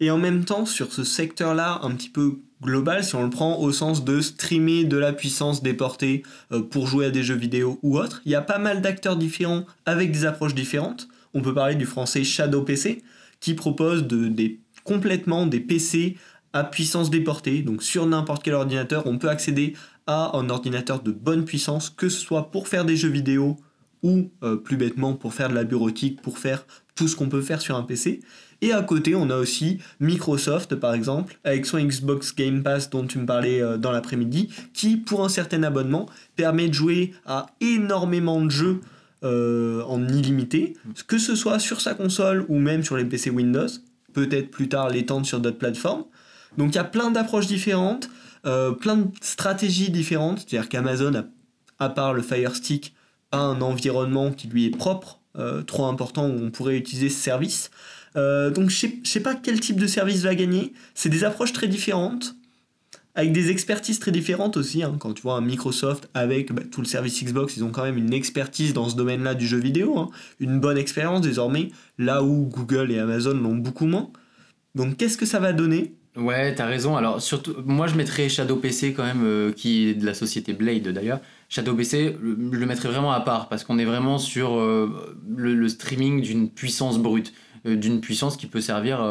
Et 0.00 0.10
en 0.10 0.18
même 0.18 0.44
temps, 0.44 0.66
sur 0.66 0.92
ce 0.92 1.04
secteur-là, 1.04 1.80
un 1.82 1.92
petit 1.92 2.08
peu 2.08 2.40
global, 2.62 3.04
si 3.04 3.14
on 3.14 3.24
le 3.24 3.30
prend 3.30 3.58
au 3.58 3.72
sens 3.72 4.04
de 4.04 4.20
streamer 4.20 4.84
de 4.84 4.96
la 4.96 5.12
puissance 5.12 5.62
déportée 5.62 6.22
euh, 6.52 6.62
pour 6.62 6.86
jouer 6.86 7.06
à 7.06 7.10
des 7.10 7.22
jeux 7.22 7.36
vidéo 7.36 7.78
ou 7.82 7.98
autre, 7.98 8.20
il 8.24 8.32
y 8.32 8.34
a 8.34 8.42
pas 8.42 8.58
mal 8.58 8.82
d'acteurs 8.82 9.16
différents 9.16 9.64
avec 9.86 10.12
des 10.12 10.24
approches 10.24 10.54
différentes. 10.54 11.08
On 11.34 11.42
peut 11.42 11.54
parler 11.54 11.76
du 11.76 11.86
français 11.86 12.24
Shadow 12.24 12.62
PC, 12.62 13.02
qui 13.40 13.54
propose 13.54 14.06
de, 14.06 14.28
des, 14.28 14.60
complètement 14.84 15.46
des 15.46 15.60
PC 15.60 16.16
à 16.52 16.64
puissance 16.64 17.10
déportée, 17.10 17.62
donc 17.62 17.82
sur 17.82 18.06
n'importe 18.06 18.42
quel 18.42 18.54
ordinateur, 18.54 19.06
on 19.06 19.18
peut 19.18 19.28
accéder 19.28 19.74
à 20.06 20.36
un 20.36 20.48
ordinateur 20.50 21.02
de 21.02 21.12
bonne 21.12 21.44
puissance, 21.44 21.90
que 21.90 22.08
ce 22.08 22.20
soit 22.20 22.50
pour 22.50 22.68
faire 22.68 22.84
des 22.84 22.96
jeux 22.96 23.08
vidéo 23.08 23.56
ou 24.02 24.30
euh, 24.42 24.56
plus 24.56 24.76
bêtement 24.76 25.14
pour 25.14 25.34
faire 25.34 25.48
de 25.48 25.54
la 25.54 25.64
bureautique, 25.64 26.22
pour 26.22 26.38
faire 26.38 26.66
tout 26.94 27.06
ce 27.06 27.16
qu'on 27.16 27.28
peut 27.28 27.42
faire 27.42 27.60
sur 27.60 27.76
un 27.76 27.82
PC. 27.82 28.20
Et 28.62 28.72
à 28.72 28.82
côté, 28.82 29.14
on 29.14 29.30
a 29.30 29.36
aussi 29.36 29.78
Microsoft, 30.00 30.74
par 30.74 30.94
exemple, 30.94 31.38
avec 31.44 31.64
son 31.64 31.78
Xbox 31.78 32.34
Game 32.34 32.62
Pass 32.62 32.90
dont 32.90 33.06
tu 33.06 33.18
me 33.18 33.26
parlais 33.26 33.62
euh, 33.62 33.78
dans 33.78 33.92
l'après-midi, 33.92 34.50
qui, 34.74 34.96
pour 34.96 35.24
un 35.24 35.28
certain 35.28 35.62
abonnement, 35.62 36.06
permet 36.36 36.68
de 36.68 36.74
jouer 36.74 37.12
à 37.26 37.46
énormément 37.60 38.42
de 38.42 38.50
jeux 38.50 38.80
euh, 39.22 39.82
en 39.84 40.08
illimité, 40.08 40.74
que 41.06 41.18
ce 41.18 41.34
soit 41.34 41.58
sur 41.58 41.80
sa 41.80 41.94
console 41.94 42.44
ou 42.48 42.58
même 42.58 42.82
sur 42.82 42.96
les 42.96 43.04
PC 43.04 43.30
Windows, 43.30 43.66
peut-être 44.12 44.50
plus 44.50 44.68
tard 44.68 44.88
l'étendre 44.90 45.26
sur 45.26 45.40
d'autres 45.40 45.58
plateformes. 45.58 46.04
Donc 46.58 46.72
il 46.72 46.76
y 46.76 46.78
a 46.78 46.84
plein 46.84 47.10
d'approches 47.10 47.46
différentes, 47.46 48.08
euh, 48.46 48.72
plein 48.72 48.96
de 48.96 49.08
stratégies 49.20 49.90
différentes, 49.90 50.38
c'est-à-dire 50.38 50.68
qu'Amazon, 50.68 51.26
à 51.78 51.88
part 51.88 52.14
le 52.14 52.22
Fire 52.22 52.54
Stick, 52.54 52.94
a 53.32 53.38
un 53.38 53.60
environnement 53.60 54.32
qui 54.32 54.48
lui 54.48 54.66
est 54.66 54.76
propre, 54.76 55.20
trop 55.66 55.86
important 55.86 56.28
où 56.28 56.38
on 56.42 56.50
pourrait 56.50 56.76
utiliser 56.76 57.08
ce 57.08 57.22
service. 57.22 57.70
Euh, 58.16 58.50
donc 58.50 58.70
je 58.70 58.88
sais 59.04 59.20
pas 59.20 59.34
quel 59.34 59.60
type 59.60 59.78
de 59.78 59.86
service 59.86 60.22
va 60.22 60.34
gagner. 60.34 60.72
C'est 60.94 61.08
des 61.08 61.24
approches 61.24 61.52
très 61.52 61.68
différentes, 61.68 62.34
avec 63.14 63.32
des 63.32 63.50
expertises 63.50 63.98
très 63.98 64.10
différentes 64.10 64.56
aussi. 64.56 64.82
Hein. 64.82 64.96
Quand 64.98 65.12
tu 65.12 65.22
vois 65.22 65.34
un 65.34 65.40
Microsoft 65.40 66.08
avec 66.14 66.52
bah, 66.52 66.62
tout 66.70 66.80
le 66.80 66.86
service 66.86 67.22
Xbox, 67.22 67.56
ils 67.56 67.64
ont 67.64 67.70
quand 67.70 67.82
même 67.82 67.98
une 67.98 68.12
expertise 68.12 68.72
dans 68.72 68.88
ce 68.88 68.96
domaine-là 68.96 69.34
du 69.34 69.46
jeu 69.46 69.58
vidéo, 69.58 69.98
hein. 69.98 70.10
une 70.38 70.60
bonne 70.60 70.78
expérience 70.78 71.20
désormais, 71.20 71.70
là 71.98 72.22
où 72.22 72.46
Google 72.46 72.90
et 72.90 72.98
Amazon 72.98 73.34
l'ont 73.34 73.56
beaucoup 73.56 73.86
moins. 73.86 74.10
Donc 74.74 74.96
qu'est-ce 74.96 75.16
que 75.16 75.26
ça 75.26 75.40
va 75.40 75.52
donner? 75.52 75.94
Ouais, 76.20 76.54
t'as 76.54 76.66
raison. 76.66 76.96
Alors 76.96 77.20
surtout, 77.20 77.54
moi 77.64 77.86
je 77.86 77.94
mettrais 77.94 78.28
Shadow 78.28 78.56
PC 78.56 78.92
quand 78.92 79.04
même, 79.04 79.24
euh, 79.24 79.52
qui 79.52 79.88
est 79.88 79.94
de 79.94 80.04
la 80.04 80.14
société 80.14 80.52
Blade 80.52 80.88
d'ailleurs. 80.88 81.20
Shadow 81.48 81.74
PC, 81.74 82.16
je 82.22 82.56
le 82.56 82.66
mettrais 82.66 82.88
vraiment 82.88 83.12
à 83.12 83.20
part 83.20 83.48
parce 83.48 83.64
qu'on 83.64 83.78
est 83.78 83.84
vraiment 83.84 84.18
sur 84.18 84.58
euh, 84.58 85.16
le, 85.36 85.68
streaming 85.68 86.20
d'une 86.20 86.50
puissance 86.50 86.98
brute. 86.98 87.32
Euh, 87.66 87.76
d'une 87.76 88.00
puissance 88.00 88.38
qui 88.38 88.46
peut 88.46 88.62
servir 88.62 89.02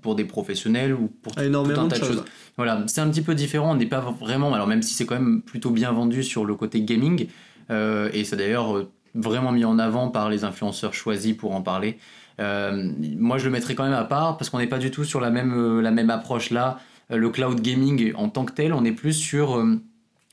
pour 0.00 0.14
des 0.14 0.24
professionnels 0.24 0.94
ou 0.94 1.08
pour 1.08 1.34
tout, 1.34 1.40
un 1.40 1.88
tas 1.88 1.98
de 1.98 2.04
choses. 2.04 2.24
Voilà, 2.56 2.84
c'est 2.86 3.00
un 3.00 3.08
petit 3.08 3.22
peu 3.22 3.34
différent. 3.34 3.72
On 3.72 3.74
n'est 3.74 3.86
pas 3.86 4.00
vraiment, 4.00 4.54
alors 4.54 4.68
même 4.68 4.82
si 4.82 4.94
c'est 4.94 5.06
quand 5.06 5.16
même 5.16 5.42
plutôt 5.42 5.70
bien 5.70 5.90
vendu 5.90 6.22
sur 6.22 6.44
le 6.44 6.54
côté 6.54 6.82
gaming, 6.82 7.26
et 7.68 8.24
c'est 8.24 8.36
d'ailleurs 8.36 8.86
vraiment 9.16 9.52
mis 9.52 9.64
en 9.64 9.78
avant 9.78 10.08
par 10.08 10.28
les 10.30 10.44
influenceurs 10.44 10.94
choisis 10.94 11.34
pour 11.34 11.54
en 11.54 11.62
parler. 11.62 11.98
moi, 12.38 13.38
je 13.38 13.44
le 13.44 13.50
mettrais 13.50 13.74
quand 13.74 13.84
même 13.84 13.92
à 13.92 14.04
part 14.04 14.36
parce 14.36 14.50
qu'on 14.50 14.58
n'est 14.58 14.66
pas 14.66 14.78
du 14.78 14.90
tout 14.90 15.04
sur 15.04 15.20
la 15.20 15.30
même, 15.30 15.80
la 15.80 15.90
même 15.90 16.10
approche 16.10 16.50
là. 16.50 16.78
Le 17.08 17.30
cloud 17.30 17.60
gaming 17.60 18.12
en 18.16 18.28
tant 18.28 18.44
que 18.44 18.52
tel, 18.52 18.72
on 18.72 18.84
est 18.84 18.92
plus 18.92 19.14
sur 19.14 19.64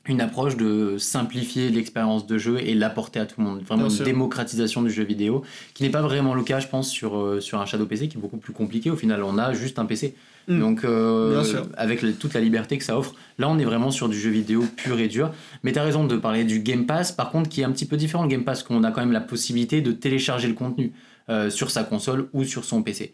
une 0.06 0.20
approche 0.20 0.56
de 0.56 0.96
simplifier 0.98 1.70
l'expérience 1.70 2.26
de 2.26 2.36
jeu 2.36 2.58
et 2.60 2.74
l'apporter 2.74 3.20
à 3.20 3.26
tout 3.26 3.40
le 3.40 3.46
monde. 3.46 3.62
Vraiment 3.62 3.88
une 3.88 4.04
démocratisation 4.04 4.82
du 4.82 4.90
jeu 4.90 5.04
vidéo, 5.04 5.42
qui 5.72 5.82
n'est 5.82 5.90
pas 5.90 6.02
vraiment 6.02 6.34
le 6.34 6.42
cas, 6.42 6.60
je 6.60 6.68
pense, 6.68 6.90
sur, 6.90 7.16
euh, 7.16 7.40
sur 7.40 7.60
un 7.60 7.66
Shadow 7.66 7.86
PC, 7.86 8.08
qui 8.08 8.18
est 8.18 8.20
beaucoup 8.20 8.36
plus 8.36 8.52
compliqué. 8.52 8.90
Au 8.90 8.96
final, 8.96 9.22
on 9.22 9.38
a 9.38 9.54
juste 9.54 9.78
un 9.78 9.86
PC. 9.86 10.14
Mm. 10.48 10.60
Donc, 10.60 10.84
euh, 10.84 11.42
avec 11.76 12.00
toute 12.18 12.34
la 12.34 12.40
liberté 12.40 12.78
que 12.78 12.84
ça 12.84 12.98
offre, 12.98 13.14
là, 13.38 13.48
on 13.48 13.58
est 13.58 13.64
vraiment 13.64 13.90
sur 13.90 14.08
du 14.08 14.18
jeu 14.18 14.30
vidéo 14.30 14.64
pur 14.76 14.98
et 14.98 15.08
dur. 15.08 15.32
Mais 15.62 15.72
tu 15.72 15.78
as 15.78 15.82
raison 15.82 16.04
de 16.04 16.16
parler 16.16 16.44
du 16.44 16.60
Game 16.60 16.86
Pass, 16.86 17.12
par 17.12 17.30
contre, 17.30 17.48
qui 17.48 17.60
est 17.60 17.64
un 17.64 17.72
petit 17.72 17.86
peu 17.86 17.96
différent. 17.96 18.24
Le 18.24 18.28
Game 18.28 18.44
Pass, 18.44 18.62
qu'on 18.62 18.84
a 18.84 18.90
quand 18.90 19.00
même 19.00 19.12
la 19.12 19.20
possibilité 19.20 19.80
de 19.80 19.92
télécharger 19.92 20.48
le 20.48 20.54
contenu 20.54 20.92
euh, 21.28 21.50
sur 21.50 21.70
sa 21.70 21.84
console 21.84 22.28
ou 22.32 22.44
sur 22.44 22.64
son 22.64 22.82
PC. 22.82 23.12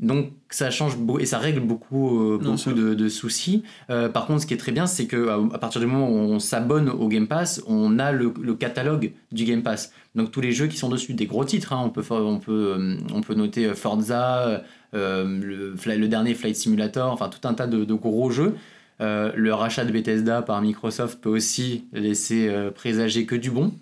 Donc 0.00 0.30
ça 0.48 0.70
change 0.70 0.96
et 1.18 1.26
ça 1.26 1.38
règle 1.38 1.60
beaucoup, 1.60 2.34
euh, 2.34 2.38
beaucoup 2.38 2.72
de, 2.72 3.08
soucis. 3.08 3.64
Euh, 3.90 4.08
par 4.08 4.26
contre, 4.26 4.42
ce 4.42 4.46
qui 4.46 4.54
est 4.54 4.58
très 4.58 4.70
bien, 4.70 4.86
c'est 4.86 5.06
que 5.06 5.28
à 5.52 5.58
partir 5.58 5.80
du 5.80 5.88
moment 5.88 6.08
où 6.08 6.14
on 6.14 6.38
s'abonne 6.38 6.88
au 6.88 7.08
Game 7.08 7.26
Pass, 7.26 7.62
on 7.66 7.98
a 7.98 8.12
le, 8.12 8.30
catalogue 8.54 9.12
du 9.32 9.44
Game 9.44 9.62
Pass. 9.62 9.92
Donc 10.14 10.30
tous 10.30 10.40
les 10.40 10.52
jeux 10.52 10.68
qui 10.68 10.76
sont 10.76 10.88
dessus, 10.88 11.14
des 11.14 11.26
gros 11.26 11.44
titres. 11.44 11.72
Hein. 11.72 11.82
on 11.84 11.90
peut 11.90 12.04
on 12.10 12.38
peut 12.38 12.74
euh, 12.78 12.96
on 13.12 13.22
peut 13.22 13.34
noter 13.34 13.74
Forza, 13.74 14.62
le, 14.92 15.74
le, 15.74 16.08
dernier 16.08 16.34
Flight 16.34 16.54
Simulator, 16.54 17.12
enfin 17.12 17.28
tout 17.28 17.46
un 17.46 17.54
tas 17.54 17.66
de, 17.66 17.84
de 17.84 17.94
gros 17.94 18.30
jeux. 18.30 18.54
le 19.00 19.50
rachat 19.50 19.84
de 19.84 19.90
Bethesda 19.90 20.42
par 20.42 20.62
Microsoft 20.62 21.20
peut 21.20 21.30
aussi 21.30 21.86
laisser 21.92 22.48
présager 22.74 23.26
que 23.26 23.34
du 23.34 23.50
bon. 23.50 23.72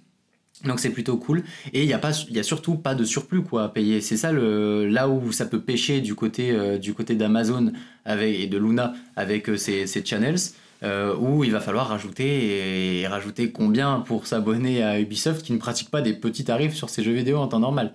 Donc 0.64 0.81
c'est 0.81 0.90
plutôt 0.90 1.16
cool 1.19 1.42
et 1.75 1.83
il 1.83 1.88
y 1.88 1.92
a 1.92 1.99
pas 1.99 2.12
y 2.31 2.38
a 2.38 2.42
surtout 2.42 2.77
pas 2.77 2.95
de 2.95 3.05
surplus 3.05 3.42
quoi 3.42 3.64
à 3.64 3.69
payer. 3.69 4.01
C'est 4.01 4.16
ça 4.16 4.33
le 4.33 4.87
là 4.87 5.09
où 5.09 5.31
ça 5.31 5.45
peut 5.45 5.61
pêcher 5.61 6.01
du 6.01 6.14
côté 6.14 6.51
euh, 6.51 6.79
du 6.79 6.95
côté 6.95 7.14
d'Amazon 7.14 7.73
avec 8.07 8.40
et 8.40 8.47
de 8.47 8.57
Luna 8.57 8.95
avec 9.16 9.51
euh, 9.51 9.57
ses, 9.59 9.87
channels 10.05 10.38
euh, 10.83 11.14
où 11.16 11.45
il 11.45 11.53
va 11.53 11.61
falloir 11.61 11.88
rajouter 11.88 13.01
et, 13.01 13.07
rajouter 13.07 13.53
combien 13.53 14.01
pour 14.01 14.27
s'abonner 14.27 14.83
à 14.83 14.99
Ubisoft 14.99 15.42
qui 15.42 15.53
ne 15.53 15.59
pratique 15.59 15.90
pas 15.90 16.01
des 16.01 16.14
petits 16.14 16.45
tarifs 16.45 16.75
sur 16.75 16.88
ses 16.88 17.03
jeux 17.03 17.12
vidéo 17.12 17.37
en 17.37 17.49
temps 17.49 17.61
normal. 17.61 17.92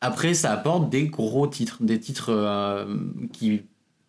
Après 0.00 0.34
ça 0.34 0.52
apporte 0.52 0.90
des 0.90 1.06
gros 1.06 1.46
titres, 1.46 1.78
des 1.84 2.00
titres 2.00 2.86
qui 3.32 3.62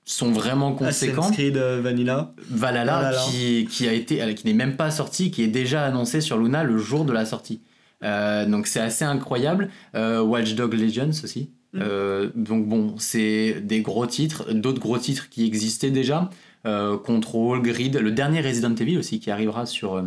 sont 0.04 0.32
vraiment 0.32 0.74
conséquents. 0.74 1.22
Assassin's 1.22 1.38
Creed 1.38 1.58
Vanilla. 1.58 2.34
Valhalla, 2.50 3.14
Qui, 3.30 3.68
qui 3.70 3.88
a 3.88 3.94
été 3.94 4.34
qui 4.34 4.48
n'est 4.48 4.54
même 4.54 4.78
pas 4.78 4.90
sorti, 4.90 5.30
qui 5.30 5.44
est 5.44 5.48
déjà 5.48 5.86
annoncé 5.86 6.22
sur 6.22 6.40
Luna 6.40 6.64
le 6.64 6.80
jour 6.80 7.06
de 7.06 7.14
la 7.14 7.26
sortie. 7.26 7.62
Euh, 8.04 8.46
donc 8.46 8.68
c'est 8.68 8.80
assez 8.80 9.06
incroyable. 9.06 9.70
Euh, 9.96 10.22
Watch 10.22 10.56
Dog 10.56 10.74
Legends 10.74 11.24
aussi. 11.24 11.52
Mm. 11.74 11.80
Euh, 11.82 12.30
donc 12.36 12.68
bon, 12.68 12.96
c'est 12.98 13.62
des 13.62 13.82
gros 13.82 14.06
titres, 14.06 14.52
d'autres 14.54 14.82
gros 14.82 14.98
titres 14.98 15.30
qui 15.30 15.46
existaient 15.46 15.92
déjà. 15.92 16.30
Control, 17.04 17.62
Grid, 17.62 17.98
le 17.98 18.12
dernier 18.12 18.39
Resident 18.39 18.74
Evil 18.74 18.98
aussi 18.98 19.20
qui 19.20 19.30
arrivera 19.30 19.66
sur, 19.66 20.02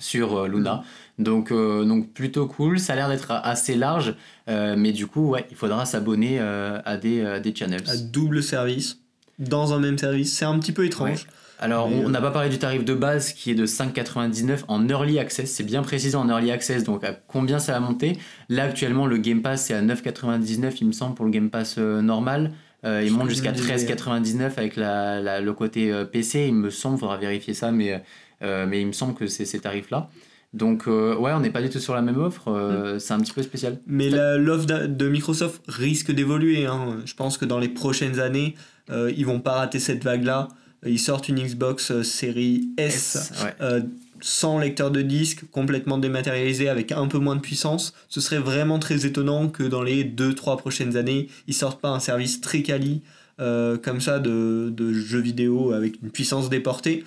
sur 0.00 0.48
Luna. 0.48 0.82
Mm. 1.18 1.22
Donc, 1.22 1.52
donc 1.52 2.12
plutôt 2.12 2.48
cool, 2.48 2.80
ça 2.80 2.94
a 2.94 2.96
l'air 2.96 3.08
d'être 3.08 3.30
assez 3.30 3.76
large, 3.76 4.16
mais 4.48 4.90
du 4.90 5.06
coup, 5.06 5.28
ouais, 5.28 5.46
il 5.50 5.56
faudra 5.56 5.86
s'abonner 5.86 6.40
à, 6.40 6.96
des, 6.96 7.40
des 7.40 7.54
channels. 7.54 7.84
À 7.86 7.96
double 7.96 8.42
service, 8.42 8.98
dans 9.38 9.72
un 9.72 9.78
même 9.78 9.98
service, 9.98 10.36
c'est 10.36 10.44
un 10.44 10.58
petit 10.58 10.72
peu 10.72 10.84
étrange. 10.84 11.28
Alors, 11.60 11.90
on 11.90 12.08
n'a 12.08 12.20
pas 12.20 12.30
parlé 12.30 12.48
du 12.48 12.58
tarif 12.58 12.84
de 12.84 12.94
base 12.94 13.32
qui 13.32 13.50
est 13.50 13.54
de 13.56 13.66
5,99 13.66 14.60
en 14.68 14.88
early 14.88 15.18
access. 15.18 15.50
C'est 15.50 15.64
bien 15.64 15.82
précisé 15.82 16.16
en 16.16 16.28
early 16.28 16.52
access, 16.52 16.84
donc 16.84 17.02
à 17.02 17.12
combien 17.12 17.58
ça 17.58 17.72
va 17.72 17.80
monter 17.80 18.16
Là, 18.48 18.64
actuellement, 18.64 19.06
le 19.06 19.16
Game 19.16 19.42
Pass, 19.42 19.66
c'est 19.66 19.74
à 19.74 19.82
9,99, 19.82 20.76
il 20.80 20.86
me 20.86 20.92
semble, 20.92 21.16
pour 21.16 21.24
le 21.24 21.32
Game 21.32 21.50
Pass 21.50 21.76
euh, 21.78 22.00
normal. 22.00 22.52
Euh, 22.84 23.02
il 23.04 23.12
monte 23.12 23.28
jusqu'à 23.28 23.50
13,99 23.50 24.52
avec 24.56 24.76
le 24.76 25.50
côté 25.50 25.92
euh, 25.92 26.04
PC, 26.04 26.46
il 26.46 26.54
me 26.54 26.70
semble, 26.70 26.96
il 26.96 27.00
faudra 27.00 27.16
vérifier 27.16 27.54
ça, 27.54 27.72
mais, 27.72 28.02
mais 28.40 28.80
il 28.80 28.86
me 28.86 28.92
semble 28.92 29.14
que 29.14 29.26
c'est 29.26 29.44
ces 29.44 29.58
tarifs-là. 29.58 30.10
Donc, 30.54 30.86
ouais, 30.86 31.32
on 31.32 31.40
n'est 31.40 31.50
pas 31.50 31.60
du 31.60 31.70
tout 31.70 31.80
sur 31.80 31.94
la 31.94 32.02
même 32.02 32.18
offre, 32.18 32.52
mm. 32.52 33.00
c'est 33.00 33.14
un 33.14 33.20
petit 33.20 33.32
peu 33.32 33.42
spécial. 33.42 33.80
Mais 33.88 34.10
l'offre 34.10 34.66
de 34.66 35.08
Microsoft 35.08 35.62
risque 35.66 36.12
d'évoluer. 36.12 36.66
Hein. 36.66 36.98
Je 37.04 37.14
pense 37.14 37.36
que 37.36 37.44
dans 37.44 37.58
les 37.58 37.68
prochaines 37.68 38.20
années, 38.20 38.54
ils 38.88 39.26
vont 39.26 39.40
pas 39.40 39.54
rater 39.54 39.80
cette 39.80 40.04
vague-là. 40.04 40.48
Ils 40.86 40.98
sortent 40.98 41.28
une 41.28 41.42
Xbox 41.42 41.90
euh, 41.90 42.02
série 42.02 42.68
S, 42.76 43.32
euh, 43.60 43.80
sans 44.20 44.58
lecteur 44.58 44.90
de 44.90 45.02
disque, 45.02 45.44
complètement 45.50 45.98
dématérialisé 45.98 46.68
avec 46.68 46.92
un 46.92 47.08
peu 47.08 47.18
moins 47.18 47.36
de 47.36 47.40
puissance. 47.40 47.94
Ce 48.08 48.20
serait 48.20 48.38
vraiment 48.38 48.78
très 48.78 49.04
étonnant 49.04 49.48
que 49.48 49.64
dans 49.64 49.82
les 49.82 50.04
2-3 50.04 50.56
prochaines 50.56 50.96
années, 50.96 51.28
ils 51.48 51.54
sortent 51.54 51.80
pas 51.80 51.90
un 51.90 52.00
service 52.00 52.40
très 52.40 52.62
quali 52.62 53.02
euh, 53.40 53.76
comme 53.76 54.00
ça 54.00 54.18
de, 54.18 54.72
de 54.74 54.92
jeux 54.92 55.20
vidéo 55.20 55.72
avec 55.72 56.00
une 56.02 56.10
puissance 56.10 56.48
déportée. 56.48 57.04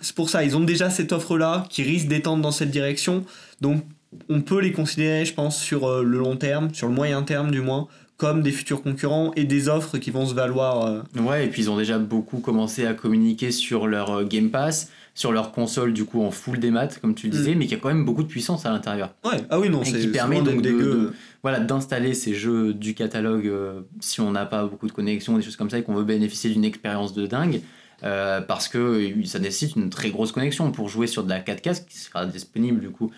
C'est 0.00 0.16
pour 0.16 0.28
ça, 0.28 0.42
ils 0.42 0.56
ont 0.56 0.60
déjà 0.60 0.90
cette 0.90 1.12
offre-là 1.12 1.66
qui 1.70 1.84
risque 1.84 2.08
d'étendre 2.08 2.42
dans 2.42 2.50
cette 2.50 2.70
direction. 2.70 3.24
Donc 3.60 3.84
on 4.28 4.40
peut 4.40 4.60
les 4.60 4.72
considérer, 4.72 5.24
je 5.24 5.32
pense, 5.32 5.60
sur 5.60 6.02
le 6.02 6.18
long 6.18 6.36
terme, 6.36 6.74
sur 6.74 6.88
le 6.88 6.94
moyen 6.94 7.22
terme 7.22 7.50
du 7.52 7.60
moins, 7.60 7.86
comme 8.22 8.40
des 8.40 8.52
futurs 8.52 8.84
concurrents 8.84 9.32
et 9.34 9.42
des 9.42 9.68
offres 9.68 9.98
qui 9.98 10.12
vont 10.12 10.26
se 10.26 10.32
valoir. 10.32 10.86
Euh. 10.86 11.20
Ouais, 11.20 11.44
et 11.44 11.48
puis 11.48 11.62
ils 11.62 11.70
ont 11.72 11.76
déjà 11.76 11.98
beaucoup 11.98 12.38
commencé 12.38 12.86
à 12.86 12.94
communiquer 12.94 13.50
sur 13.50 13.88
leur 13.88 14.10
euh, 14.10 14.24
Game 14.24 14.50
Pass, 14.50 14.92
sur 15.12 15.32
leur 15.32 15.50
console 15.50 15.92
du 15.92 16.04
coup 16.04 16.22
en 16.22 16.30
full 16.30 16.60
démat, 16.60 16.86
comme 17.00 17.16
tu 17.16 17.26
le 17.26 17.32
disais, 17.32 17.56
mm. 17.56 17.58
mais 17.58 17.66
qui 17.66 17.74
a 17.74 17.78
quand 17.78 17.88
même 17.88 18.04
beaucoup 18.04 18.22
de 18.22 18.28
puissance 18.28 18.64
à 18.64 18.70
l'intérieur. 18.70 19.12
Ouais, 19.24 19.38
ah 19.50 19.58
oui, 19.58 19.70
non, 19.70 19.82
c'est 19.82 19.98
qui 19.98 20.06
permet 20.06 20.40
donc 20.40 20.62
de, 20.62 21.12
voilà, 21.42 21.58
d'installer 21.58 22.14
ces 22.14 22.32
jeux 22.32 22.72
du 22.72 22.94
catalogue 22.94 23.48
euh, 23.48 23.80
si 23.98 24.20
on 24.20 24.30
n'a 24.30 24.46
pas 24.46 24.66
beaucoup 24.66 24.86
de 24.86 24.92
connexions, 24.92 25.36
des 25.36 25.42
choses 25.42 25.56
comme 25.56 25.68
ça, 25.68 25.78
et 25.78 25.82
qu'on 25.82 25.94
veut 25.94 26.04
bénéficier 26.04 26.50
d'une 26.50 26.64
expérience 26.64 27.14
de 27.14 27.26
dingue. 27.26 27.60
parce 28.02 28.68
que 28.68 29.12
ça 29.24 29.40
nécessite 29.40 29.74
une 29.74 29.90
très 29.90 30.10
grosse 30.10 30.30
connexion 30.30 30.70
pour 30.70 30.88
jouer 30.88 31.08
sur 31.08 31.24
de 31.24 31.30
la 31.30 31.40
4K, 31.40 31.86
qui 31.86 31.98
sera 31.98 32.24
disponible 32.24 32.78
du 32.78 32.90
coup 32.90 33.10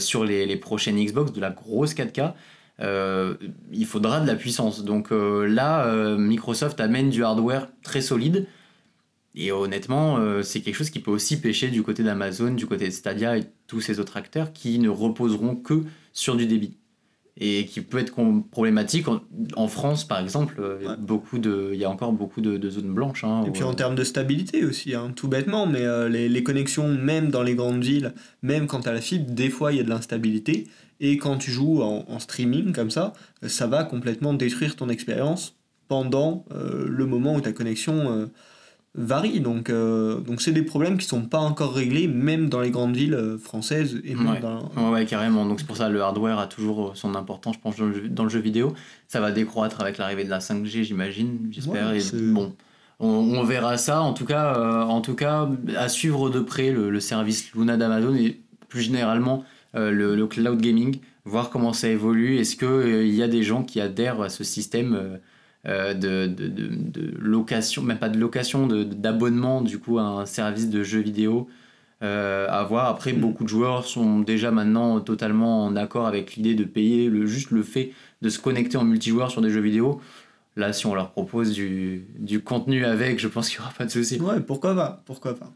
sur 0.00 0.24
les, 0.24 0.46
les 0.46 0.56
prochaines 0.56 0.96
Xbox, 0.96 1.32
de 1.32 1.40
la 1.40 1.50
grosse 1.50 1.94
4K. 1.94 2.32
Euh, 2.80 3.34
il 3.72 3.86
faudra 3.86 4.20
de 4.20 4.26
la 4.26 4.36
puissance. 4.36 4.84
Donc 4.84 5.12
euh, 5.12 5.46
là, 5.46 5.86
euh, 5.86 6.16
Microsoft 6.16 6.80
amène 6.80 7.10
du 7.10 7.24
hardware 7.24 7.68
très 7.82 8.00
solide. 8.00 8.46
Et 9.34 9.52
honnêtement, 9.52 10.18
c'est 10.42 10.62
quelque 10.62 10.74
chose 10.74 10.90
qui 10.90 10.98
peut 10.98 11.12
aussi 11.12 11.40
pêcher 11.40 11.68
du 11.68 11.84
côté 11.84 12.02
d'Amazon, 12.02 12.54
du 12.54 12.66
côté 12.66 12.86
de 12.86 12.90
Stadia 12.90 13.38
et 13.38 13.44
tous 13.68 13.80
ces 13.80 14.00
autres 14.00 14.16
acteurs 14.16 14.52
qui 14.52 14.80
ne 14.80 14.88
reposeront 14.88 15.54
que 15.54 15.84
sur 16.12 16.34
du 16.34 16.46
débit. 16.46 16.77
Et 17.40 17.66
qui 17.66 17.80
peut 17.80 17.98
être 17.98 18.14
problématique. 18.50 19.06
En, 19.56 19.68
France, 19.68 20.06
par 20.06 20.18
exemple, 20.20 20.56
euh, 20.58 20.96
beaucoup 20.96 21.38
de, 21.38 21.70
il 21.72 21.78
y 21.78 21.84
a 21.84 21.90
encore 21.90 22.12
beaucoup 22.12 22.40
de, 22.40 22.68
zones 22.68 22.92
blanches. 22.92 23.24
Hein, 23.24 23.44
et 23.46 23.50
puis 23.50 23.62
en 23.62 23.74
termes 23.74 23.94
de 23.94 24.04
stabilité 24.04 24.64
aussi, 24.64 24.94
hein, 24.94 25.12
tout 25.14 25.28
bêtement, 25.28 25.66
mais 25.66 25.82
euh, 25.82 26.08
les, 26.08 26.28
les, 26.28 26.42
connexions, 26.42 26.88
même 26.88 27.30
dans 27.30 27.42
les 27.42 27.54
grandes 27.54 27.82
villes, 27.82 28.12
même 28.42 28.66
quand 28.66 28.80
tu 28.80 28.88
as 28.88 28.92
la 28.92 29.00
fibre, 29.00 29.30
des 29.30 29.50
fois 29.50 29.72
il 29.72 29.78
y 29.78 29.80
a 29.80 29.84
de 29.84 29.90
l'instabilité. 29.90 30.66
Et 31.00 31.16
quand 31.16 31.38
tu 31.38 31.52
joues 31.52 31.80
en, 31.82 32.18
streaming 32.18 32.72
comme 32.72 32.90
ça, 32.90 33.12
ça 33.46 33.68
va 33.68 33.84
complètement 33.84 34.34
détruire 34.34 34.74
ton 34.74 34.88
expérience 34.88 35.54
pendant 35.86 36.44
le 36.50 37.06
moment 37.06 37.36
où 37.36 37.40
ta 37.40 37.52
connexion 37.52 38.28
varie. 38.98 39.40
Donc, 39.40 39.70
euh, 39.70 40.20
donc 40.20 40.42
c'est 40.42 40.52
des 40.52 40.62
problèmes 40.62 40.98
qui 40.98 41.06
sont 41.06 41.22
pas 41.22 41.38
encore 41.38 41.72
réglés, 41.72 42.08
même 42.08 42.48
dans 42.48 42.60
les 42.60 42.70
grandes 42.70 42.96
villes 42.96 43.14
euh, 43.14 43.38
françaises. 43.38 44.00
Et 44.04 44.14
ouais. 44.14 44.90
ouais, 44.90 45.06
carrément. 45.06 45.46
Donc 45.46 45.60
c'est 45.60 45.66
pour 45.66 45.76
ça 45.76 45.88
le 45.88 46.02
hardware 46.02 46.38
a 46.38 46.46
toujours 46.46 46.96
son 46.96 47.14
importance, 47.14 47.56
je 47.56 47.60
pense, 47.60 47.76
dans 47.76 48.24
le 48.24 48.28
jeu, 48.28 48.40
vidéo. 48.40 48.74
Ça 49.06 49.20
va 49.20 49.30
décroître 49.32 49.80
avec 49.80 49.98
l'arrivée 49.98 50.24
de 50.24 50.30
la 50.30 50.40
5G, 50.40 50.82
j'imagine, 50.82 51.48
j'espère. 51.50 51.92
bon, 52.32 52.52
on, 52.98 53.42
verra 53.44 53.78
ça. 53.78 54.02
En 54.02 54.12
tout 54.12 54.26
cas, 54.26 54.56
euh, 54.56 54.82
en 54.82 55.00
tout 55.00 55.14
cas, 55.14 55.48
à 55.76 55.88
suivre 55.88 56.30
de 56.30 56.40
près 56.40 56.72
le, 56.72 57.00
service 57.00 57.52
Luna 57.54 57.76
d'Amazon 57.76 58.14
et 58.14 58.40
plus 58.68 58.82
généralement 58.82 59.44
le, 59.74 60.16
le, 60.16 60.26
cloud 60.26 60.60
gaming, 60.60 60.98
voir 61.24 61.50
comment 61.50 61.72
ça 61.72 61.88
évolue. 61.88 62.38
Est-ce 62.38 62.56
qu'il 62.56 63.14
y 63.14 63.22
a 63.22 63.28
des 63.28 63.44
gens 63.44 63.62
qui 63.62 63.80
adhèrent 63.80 64.20
à 64.20 64.28
ce 64.28 64.42
système 64.42 65.18
euh, 65.66 65.92
de, 65.92 66.26
de, 66.26 66.48
de, 66.48 67.14
location, 67.18 67.82
même 67.82 67.98
pas 67.98 68.08
de 68.08 68.18
location, 68.18 68.66
d'abonnement 68.66 69.60
du 69.60 69.78
coup 69.78 69.98
à 69.98 70.02
un 70.02 70.26
service 70.26 70.70
de 70.70 70.82
jeux 70.84 71.00
vidéo 71.00 71.48
euh, 72.02 72.46
à 72.48 72.62
voir. 72.62 72.86
Après, 72.86 73.12
mm. 73.12 73.20
beaucoup 73.20 73.44
de 73.44 73.48
joueurs 73.48 73.84
sont 73.84 74.20
déjà 74.20 74.50
maintenant 74.50 75.00
totalement 75.00 75.64
en 75.64 75.74
accord 75.74 76.06
avec 76.06 76.36
l'idée 76.36 76.54
de 76.54 76.64
payer 76.64 77.08
le, 77.08 77.26
juste 77.26 77.50
le 77.50 77.62
fait 77.62 77.92
de 78.22 78.28
se 78.28 78.38
connecter 78.38 78.76
en 78.76 78.84
multijoueur 78.84 79.30
sur 79.30 79.42
des 79.42 79.50
jeux 79.50 79.60
vidéo. 79.60 80.00
Là, 80.56 80.72
si 80.72 80.86
on 80.86 80.94
leur 80.94 81.10
propose 81.10 81.52
du, 81.52 82.04
du 82.18 82.40
contenu 82.40 82.84
avec, 82.84 83.20
je 83.20 83.28
pense 83.28 83.48
qu'il 83.48 83.58
n'y 83.58 83.64
aura 83.64 83.74
pas 83.74 83.84
de 83.84 83.90
souci. 83.90 84.20
Ouais, 84.20 84.40
pourquoi 84.40 84.74
pas 84.74 85.02
Pourquoi 85.06 85.34
pas 85.34 85.52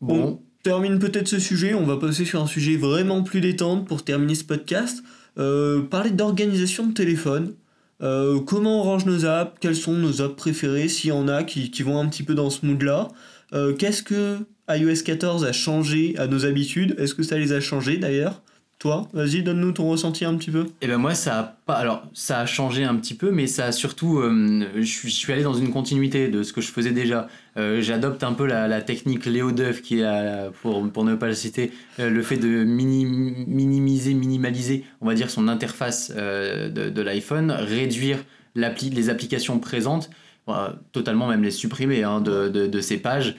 Bon. 0.00 0.22
On 0.22 0.42
termine 0.62 0.98
peut-être 0.98 1.28
ce 1.28 1.38
sujet. 1.38 1.74
On 1.74 1.84
va 1.84 1.96
passer 1.96 2.24
sur 2.24 2.42
un 2.42 2.46
sujet 2.46 2.76
vraiment 2.76 3.22
plus 3.22 3.40
détente 3.40 3.86
pour 3.86 4.04
terminer 4.04 4.34
ce 4.34 4.44
podcast. 4.44 5.02
Euh, 5.38 5.82
parler 5.82 6.10
d'organisation 6.10 6.86
de 6.86 6.92
téléphone. 6.92 7.54
Euh, 8.00 8.40
comment 8.40 8.80
on 8.80 8.82
range 8.84 9.06
nos 9.06 9.24
apps, 9.24 9.56
quelles 9.60 9.76
sont 9.76 9.94
nos 9.94 10.22
apps 10.22 10.36
préférées, 10.36 10.88
s'il 10.88 11.10
y 11.10 11.12
en 11.12 11.28
a 11.28 11.42
qui, 11.42 11.82
vont 11.82 11.98
un 12.00 12.08
petit 12.08 12.22
peu 12.22 12.34
dans 12.34 12.50
ce 12.50 12.64
mood-là. 12.64 13.08
Euh, 13.52 13.74
qu'est-ce 13.74 14.02
que 14.02 14.38
iOS 14.68 15.02
14 15.04 15.44
a 15.44 15.52
changé 15.52 16.16
à 16.18 16.26
nos 16.26 16.44
habitudes? 16.44 16.94
Est-ce 16.98 17.14
que 17.14 17.22
ça 17.22 17.38
les 17.38 17.52
a 17.52 17.60
changées 17.60 17.96
d'ailleurs? 17.96 18.42
Toi, 18.78 19.08
vas-y, 19.12 19.42
donne-nous 19.42 19.72
ton 19.72 19.88
ressenti 19.88 20.24
un 20.24 20.36
petit 20.36 20.52
peu. 20.52 20.68
Eh 20.82 20.86
ben 20.86 20.98
moi, 20.98 21.14
ça 21.14 21.38
a 21.38 21.42
pas. 21.42 21.74
Alors, 21.74 22.04
ça 22.14 22.40
a 22.40 22.46
changé 22.46 22.84
un 22.84 22.94
petit 22.94 23.14
peu, 23.14 23.32
mais 23.32 23.48
ça 23.48 23.66
a 23.66 23.72
surtout. 23.72 24.20
Euh, 24.20 24.68
je, 24.76 25.08
suis, 25.08 25.32
allé 25.32 25.42
dans 25.42 25.54
une 25.54 25.70
continuité 25.70 26.28
de 26.28 26.44
ce 26.44 26.52
que 26.52 26.60
je 26.60 26.70
faisais 26.70 26.92
déjà. 26.92 27.26
Euh, 27.56 27.82
j'adopte 27.82 28.22
un 28.22 28.34
peu 28.34 28.46
la, 28.46 28.80
technique 28.82 29.26
Léo 29.26 29.50
Duff, 29.50 29.82
qui 29.82 30.00
est, 30.00 30.50
pour, 30.62 30.88
pour 30.92 31.04
ne 31.04 31.16
pas 31.16 31.26
le 31.26 31.34
citer, 31.34 31.72
euh, 31.98 32.08
le 32.08 32.22
fait 32.22 32.36
de 32.36 32.62
minimiser, 32.62 34.14
minimaliser, 34.14 34.84
on 35.00 35.06
va 35.06 35.14
dire, 35.14 35.28
son 35.28 35.48
interface 35.48 36.12
de, 36.12 36.68
de 36.68 37.02
l'iPhone, 37.02 37.50
réduire 37.50 38.18
les 38.54 39.10
applications 39.10 39.58
présentes 39.58 40.08
totalement 40.92 41.28
même 41.28 41.42
les 41.42 41.50
supprimer 41.50 42.02
hein, 42.02 42.20
de, 42.20 42.48
de, 42.48 42.80
ces 42.80 42.98
pages 42.98 43.36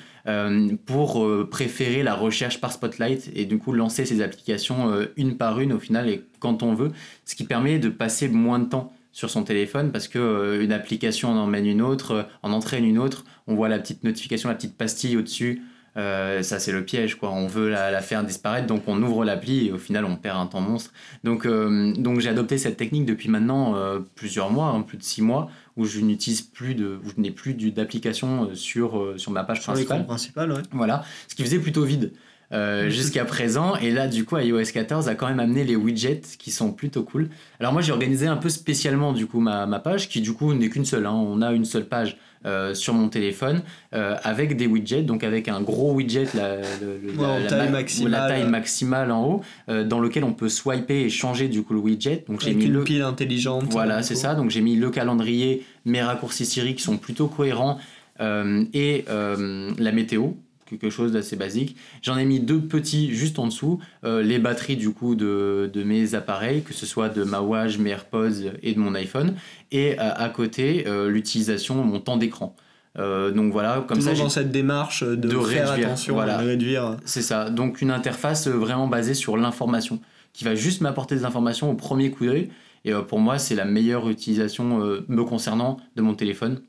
pour 0.86 1.23
euh, 1.23 1.47
préférer 1.49 2.03
la 2.03 2.15
recherche 2.15 2.60
par 2.60 2.71
Spotlight 2.71 3.32
et 3.36 3.45
du 3.45 3.58
coup 3.58 3.71
lancer 3.73 4.05
ces 4.05 4.21
applications 4.21 4.91
euh, 4.91 5.05
une 5.17 5.38
par 5.38 5.60
une 5.60 5.73
au 5.73 5.79
final 5.79 6.10
et 6.10 6.25
quand 6.39 6.63
on 6.63 6.73
veut, 6.73 6.91
ce 7.25 7.36
qui 7.36 7.43
permet 7.43 7.79
de 7.79 7.89
passer 7.89 8.27
moins 8.27 8.60
de 8.60 8.65
temps 8.65 8.93
sur 9.12 9.29
son 9.29 9.43
téléphone 9.43 9.91
parce 9.91 10.08
que 10.08 10.60
une 10.62 10.71
application 10.71 11.29
en 11.29 11.38
emmène 11.38 11.65
une 11.65 11.82
autre, 11.82 12.27
en 12.43 12.51
entraîne 12.51 12.86
une 12.86 12.99
autre, 12.99 13.25
on 13.47 13.55
voit 13.55 13.69
la 13.69 13.79
petite 13.79 14.03
notification, 14.03 14.49
la 14.49 14.55
petite 14.55 14.77
pastille 14.77 15.17
au-dessus, 15.17 15.63
ça 15.95 16.60
c'est 16.60 16.71
le 16.71 16.86
piège 16.86 17.15
quoi. 17.15 17.32
On 17.32 17.47
veut 17.47 17.69
la, 17.69 18.01
faire 18.01 18.23
disparaître 18.23 18.67
donc 18.67 18.84
on 18.88 19.01
ouvre 19.01 19.25
l'appli 19.25 19.67
et 19.67 19.71
au 19.71 19.77
final 19.77 20.05
on 20.05 20.15
perd 20.15 20.38
un 20.38 20.45
temps 20.45 20.62
monstre. 20.62 20.93
Donc, 21.23 21.47
donc 21.47 22.19
j'ai 22.19 22.29
adopté 22.29 22.58
cette 22.58 22.77
technique 22.77 23.05
depuis 23.05 23.29
maintenant 23.29 23.75
plusieurs 24.15 24.51
mois, 24.51 24.67
hein, 24.67 24.82
plus 24.82 24.97
de 24.97 25.03
six 25.03 25.23
mois 25.23 25.49
où 25.77 25.86
je 25.86 25.99
n'utilise 25.99 26.41
plus 26.41 26.75
de, 26.75 26.99
où 27.03 27.10
je 27.15 27.21
n'ai 27.21 27.32
plus 27.32 27.53
d'application 27.53 28.49
euh, 28.49 28.55
sur, 28.55 28.99
euh, 28.99 29.17
sur 29.17 29.32
ma 29.32 29.43
page 29.43 29.62
principale. 29.62 30.05
principal, 30.05 30.51
ouais. 30.51 30.62
Voilà, 30.71 31.03
ce 31.27 31.36
qui 31.36 31.43
faisait 31.43 31.60
plutôt 31.60 31.84
vide. 31.84 32.12
Euh, 32.51 32.89
jusqu'à 32.89 33.25
présent. 33.25 33.75
Et 33.75 33.91
là, 33.91 34.08
du 34.08 34.25
coup, 34.25 34.36
iOS 34.36 34.71
14 34.73 35.08
a 35.08 35.13
quand 35.13 35.27
même 35.27 35.39
amené 35.39 35.63
les 35.63 35.75
widgets 35.75 36.21
qui 36.39 36.49
sont 36.49 36.71
plutôt 36.71 37.03
cool. 37.03 37.29
Alors 37.60 37.73
moi, 37.73 37.84
j'ai 37.84 37.91
organisé 37.91 38.25
un 38.25 38.38
peu 38.38 38.49
spécialement 38.49 39.13
du 39.13 39.27
coup 39.27 39.39
ma, 39.39 39.67
ma 39.67 39.79
page, 39.79 40.10
qui 40.10 40.19
du 40.19 40.34
coup 40.34 40.51
n'est 40.55 40.69
qu'une 40.69 40.86
seule. 40.86 41.05
Hein. 41.05 41.13
On 41.13 41.43
a 41.43 41.51
une 41.51 41.65
seule 41.65 41.88
page 41.88 42.17
euh, 42.45 42.73
sur 42.73 42.93
mon 42.93 43.10
téléphone 43.10 43.62
euh, 43.93 44.15
avec 44.23 44.56
des 44.56 44.67
widgets, 44.67 45.02
donc 45.02 45.23
avec 45.23 45.47
un 45.47 45.62
gros 45.62 45.93
widget, 45.93 46.28
la, 46.34 46.58
la, 46.58 47.47
taille, 47.47 47.69
maximale. 47.69 48.12
la 48.12 48.28
taille 48.28 48.47
maximale 48.47 49.12
en 49.12 49.25
haut, 49.25 49.41
dans 49.67 49.99
lequel 49.99 50.23
on 50.23 50.34
peut 50.34 50.49
swiper 50.49 51.02
et 51.02 51.10
changer 51.10 51.47
du 51.47 51.63
coup 51.63 51.73
le 51.73 51.80
widget. 51.80 52.23
Donc 52.28 52.41
j'ai 52.41 52.54
mis 52.54 52.65
une 52.65 52.73
le... 52.73 52.84
pile 52.84 53.02
intelligente. 53.02 53.65
Voilà, 53.69 54.04
c'est 54.04 54.15
ça. 54.15 54.36
Donc 54.36 54.49
j'ai 54.49 54.62
mis 54.62 54.75
le 54.75 54.89
calendrier, 54.89 55.65
mes 55.86 56.02
raccourcis 56.02 56.45
Siri 56.45 56.75
qui 56.75 56.84
sont 56.84 56.97
plutôt 56.97 57.28
cohérents 57.28 57.78
et 58.19 59.06
la 59.08 59.91
météo 59.91 60.32
quelque 60.69 60.89
chose 60.89 61.12
d'assez 61.12 61.36
basique. 61.36 61.75
J'en 62.01 62.17
ai 62.17 62.25
mis 62.25 62.39
deux 62.39 62.60
petits 62.60 63.13
juste 63.13 63.39
en 63.39 63.47
dessous, 63.47 63.79
euh, 64.03 64.21
les 64.21 64.39
batteries 64.39 64.77
du 64.77 64.91
coup 64.91 65.15
de, 65.15 65.69
de, 65.71 65.84
mes 65.84 66.15
appareils, 66.15 66.63
que 66.63 66.73
ce 66.73 66.86
soit 66.86 67.10
de 67.10 67.23
ma 67.23 67.41
Watch, 67.41 67.77
mes 67.77 67.91
AirPods 67.91 68.51
et 68.62 68.73
de 68.73 68.79
mon 68.79 68.93
iPhone, 68.95 69.36
et 69.71 69.99
euh, 69.99 70.13
à 70.15 70.29
côté 70.29 70.86
euh, 70.88 71.10
l'utilisation, 71.10 71.84
mon 71.84 71.99
temps 71.99 72.17
d'écran. 72.17 72.55
donc 72.95 73.51
voilà, 73.51 73.86
comme 73.88 73.97
Toujours 73.97 74.15
ça. 74.15 74.23
dans 74.23 74.29
cette 74.29 74.51
démarche 74.51 75.03
de, 75.03 75.15
de 75.15 75.39
faire 75.39 75.69
réduire, 75.69 75.88
attention, 75.88 76.13
voilà. 76.13 76.38
réduire. 76.38 76.97
C'est 77.05 77.21
ça. 77.21 77.49
Donc 77.49 77.82
une 77.82 77.91
interface 77.91 78.47
vraiment 78.47 78.88
basée 78.88 79.13
sur 79.13 79.38
l'information, 79.38 79.99
qui 80.34 80.43
va 80.43 80.55
juste 80.55 80.82
m'apporter 80.82 81.15
des 81.15 81.25
informations 81.25 81.71
au 81.71 81.75
premier 81.75 82.12
coup 82.12 82.25
d'œil. 82.25 82.49
Et 82.86 82.93
pour 82.93 83.19
moi, 83.19 83.39
c'est 83.39 83.55
la 83.55 83.65
meilleure 83.65 84.08
utilisation 84.10 85.03
me 85.08 85.23
concernant 85.23 85.77
de 85.97 86.01
mon 86.01 86.13
téléphone. 86.13 86.62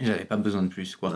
J'avais 0.00 0.24
pas 0.24 0.36
besoin 0.36 0.62
de 0.62 0.68
plus, 0.68 0.96
quoi. 0.96 1.14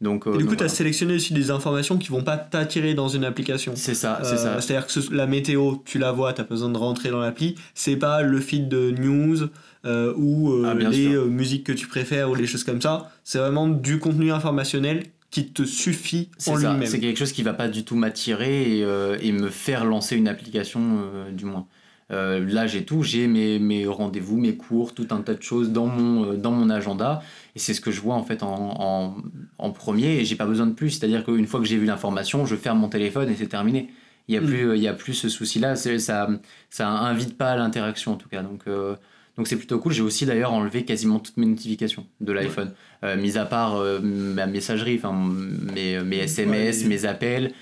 Donc, 0.00 0.26
euh, 0.26 0.36
du 0.38 0.46
coup, 0.46 0.56
tu 0.56 0.64
as 0.64 0.68
sélectionné 0.68 1.14
aussi 1.14 1.34
des 1.34 1.50
informations 1.50 1.98
qui 1.98 2.08
vont 2.08 2.22
pas 2.22 2.38
t'attirer 2.38 2.94
dans 2.94 3.08
une 3.08 3.24
application. 3.24 3.72
C'est 3.76 3.94
ça, 3.94 4.20
c'est 4.22 4.38
ça. 4.38 4.54
Euh, 4.54 4.60
c'est-à-dire 4.60 4.86
que 4.86 5.14
la 5.14 5.26
météo, 5.26 5.74
tu 5.84 5.98
la 5.98 6.10
vois, 6.10 6.32
tu 6.32 6.40
as 6.40 6.44
besoin 6.44 6.70
de 6.70 6.78
rentrer 6.78 7.10
dans 7.10 7.20
l'appli. 7.20 7.54
C'est 7.74 7.96
pas 7.96 8.22
le 8.22 8.40
feed 8.40 8.68
de 8.68 8.92
news 8.92 9.48
euh, 9.84 10.14
ou 10.16 10.64
ah, 10.64 10.72
les 10.74 11.14
musiques 11.26 11.64
que 11.64 11.72
tu 11.72 11.86
préfères 11.86 12.30
ou 12.30 12.34
les 12.34 12.46
choses 12.46 12.64
comme 12.64 12.80
ça. 12.80 13.10
C'est 13.24 13.38
vraiment 13.38 13.68
du 13.68 13.98
contenu 13.98 14.32
informationnel 14.32 15.04
qui 15.30 15.48
te 15.48 15.64
suffit 15.64 16.30
en 16.46 16.56
lui-même. 16.56 16.86
C'est 16.86 16.98
quelque 16.98 17.18
chose 17.18 17.32
qui 17.32 17.42
va 17.42 17.52
pas 17.52 17.68
du 17.68 17.84
tout 17.84 17.94
m'attirer 17.94 18.78
et, 18.78 18.86
et, 19.20 19.32
me 19.32 19.50
faire 19.50 19.84
lancer 19.84 20.16
une 20.16 20.28
application, 20.28 21.04
du 21.30 21.44
moins. 21.44 21.66
Là, 22.10 22.66
j'ai 22.66 22.84
tout, 22.84 23.02
j'ai 23.02 23.26
mes, 23.26 23.58
mes 23.58 23.86
rendez-vous, 23.86 24.36
mes 24.36 24.56
cours, 24.56 24.94
tout 24.94 25.06
un 25.10 25.22
tas 25.22 25.34
de 25.34 25.42
choses 25.42 25.70
dans 25.70 25.86
mon, 25.86 26.34
dans 26.34 26.50
mon 26.50 26.70
agenda. 26.70 27.22
Et 27.54 27.58
c'est 27.58 27.74
ce 27.74 27.80
que 27.80 27.90
je 27.90 28.00
vois 28.00 28.14
en 28.14 28.24
fait 28.24 28.42
en, 28.42 29.16
en, 29.58 29.70
premier 29.70 30.16
et 30.18 30.24
j'ai 30.24 30.36
pas 30.36 30.46
besoin 30.46 30.66
de 30.66 30.72
plus. 30.72 30.90
C'est-à-dire 30.90 31.24
qu'une 31.24 31.46
fois 31.46 31.60
que 31.60 31.66
j'ai 31.66 31.76
vu 31.76 31.86
l'information, 31.86 32.46
je 32.46 32.56
ferme 32.56 32.78
mon 32.78 32.88
téléphone 32.88 33.30
et 33.30 33.36
c'est 33.36 33.48
terminé. 33.48 33.90
Il 34.28 34.32
n'y 34.32 34.38
a, 34.38 34.40
mm. 34.40 34.46
plus, 34.46 34.76
il 34.76 34.82
y 34.82 34.88
a 34.88 34.92
plus 34.92 35.14
ce 35.14 35.28
souci-là. 35.28 35.76
Ça, 35.76 36.26
ça 36.70 36.88
invite 36.88 37.36
pas 37.36 37.50
à 37.50 37.56
l'interaction 37.56 38.12
en 38.12 38.16
tout 38.16 38.28
cas. 38.28 38.42
Donc, 38.42 38.62
euh, 38.66 38.96
donc 39.36 39.48
c'est 39.48 39.56
plutôt 39.56 39.78
cool. 39.78 39.92
J'ai 39.92 40.02
aussi 40.02 40.26
d'ailleurs 40.26 40.52
enlevé 40.52 40.84
quasiment 40.84 41.18
toutes 41.18 41.36
mes 41.36 41.46
notifications 41.46 42.06
de 42.20 42.32
l'iPhone, 42.32 42.72
euh, 43.04 43.16
mis 43.16 43.38
à 43.38 43.44
part 43.44 43.76
euh, 43.76 44.00
ma 44.00 44.46
messagerie, 44.46 44.96
enfin 44.96 45.12
mes, 45.12 46.00
mes 46.00 46.18
SMS, 46.18 46.84
mes 46.84 47.04
appels, 47.04 47.52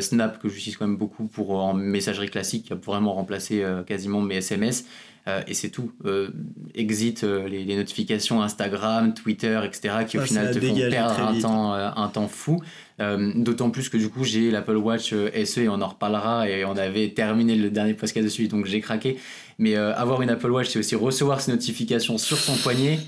Snap 0.00 0.40
que 0.40 0.48
j'utilise 0.48 0.78
quand 0.78 0.86
même 0.86 0.96
beaucoup 0.96 1.26
pour 1.26 1.50
en 1.50 1.74
messagerie 1.74 2.30
classique, 2.30 2.66
qui 2.66 2.72
a 2.72 2.76
vraiment 2.76 3.12
remplacé 3.12 3.62
quasiment 3.86 4.22
mes 4.22 4.36
SMS. 4.36 4.86
Euh, 5.28 5.42
et 5.48 5.54
c'est 5.54 5.70
tout. 5.70 5.92
Euh, 6.04 6.28
exit 6.74 7.24
euh, 7.24 7.48
les, 7.48 7.76
notifications 7.76 8.42
Instagram, 8.42 9.12
Twitter, 9.12 9.60
etc., 9.64 10.04
qui 10.06 10.18
au 10.18 10.20
ah, 10.20 10.24
final 10.24 10.54
te 10.54 10.60
font 10.60 10.74
perdre 10.74 11.20
un 11.20 11.40
temps, 11.40 11.72
un 11.72 12.08
temps 12.08 12.28
fou. 12.28 12.60
D'autant 12.98 13.70
plus 13.70 13.88
que 13.88 13.96
du 13.96 14.08
coup, 14.08 14.24
j'ai 14.24 14.50
l'Apple 14.50 14.76
Watch 14.76 15.10
SE 15.10 15.60
et 15.60 15.68
on 15.68 15.80
en 15.82 15.88
reparlera. 15.88 16.48
Et 16.48 16.64
on 16.64 16.76
avait 16.76 17.08
terminé 17.10 17.54
le 17.54 17.70
dernier 17.70 17.94
podcast 17.94 18.24
dessus, 18.24 18.48
donc 18.48 18.66
j'ai 18.66 18.80
craqué. 18.80 19.18
Mais 19.58 19.76
avoir 19.76 20.22
une 20.22 20.30
Apple 20.30 20.50
Watch, 20.50 20.68
c'est 20.68 20.78
aussi 20.78 20.94
recevoir 20.96 21.40
ces 21.40 21.52
notifications 21.52 22.18
sur 22.18 22.38
son 22.38 22.54
poignet 22.56 22.98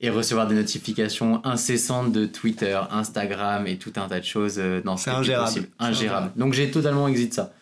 et 0.00 0.10
recevoir 0.10 0.48
des 0.48 0.54
notifications 0.56 1.44
incessantes 1.46 2.12
de 2.12 2.26
Twitter, 2.26 2.78
Instagram 2.90 3.66
et 3.66 3.76
tout 3.78 3.92
un 3.96 4.08
tas 4.08 4.18
de 4.20 4.24
choses 4.24 4.60
dans 4.84 4.96
ce 4.96 5.04
C'est 5.04 5.10
ingérable. 5.10 5.66
ingérable. 5.78 6.30
Donc 6.36 6.54
j'ai 6.54 6.70
totalement 6.70 7.06
exit 7.08 7.34
ça. 7.34 7.52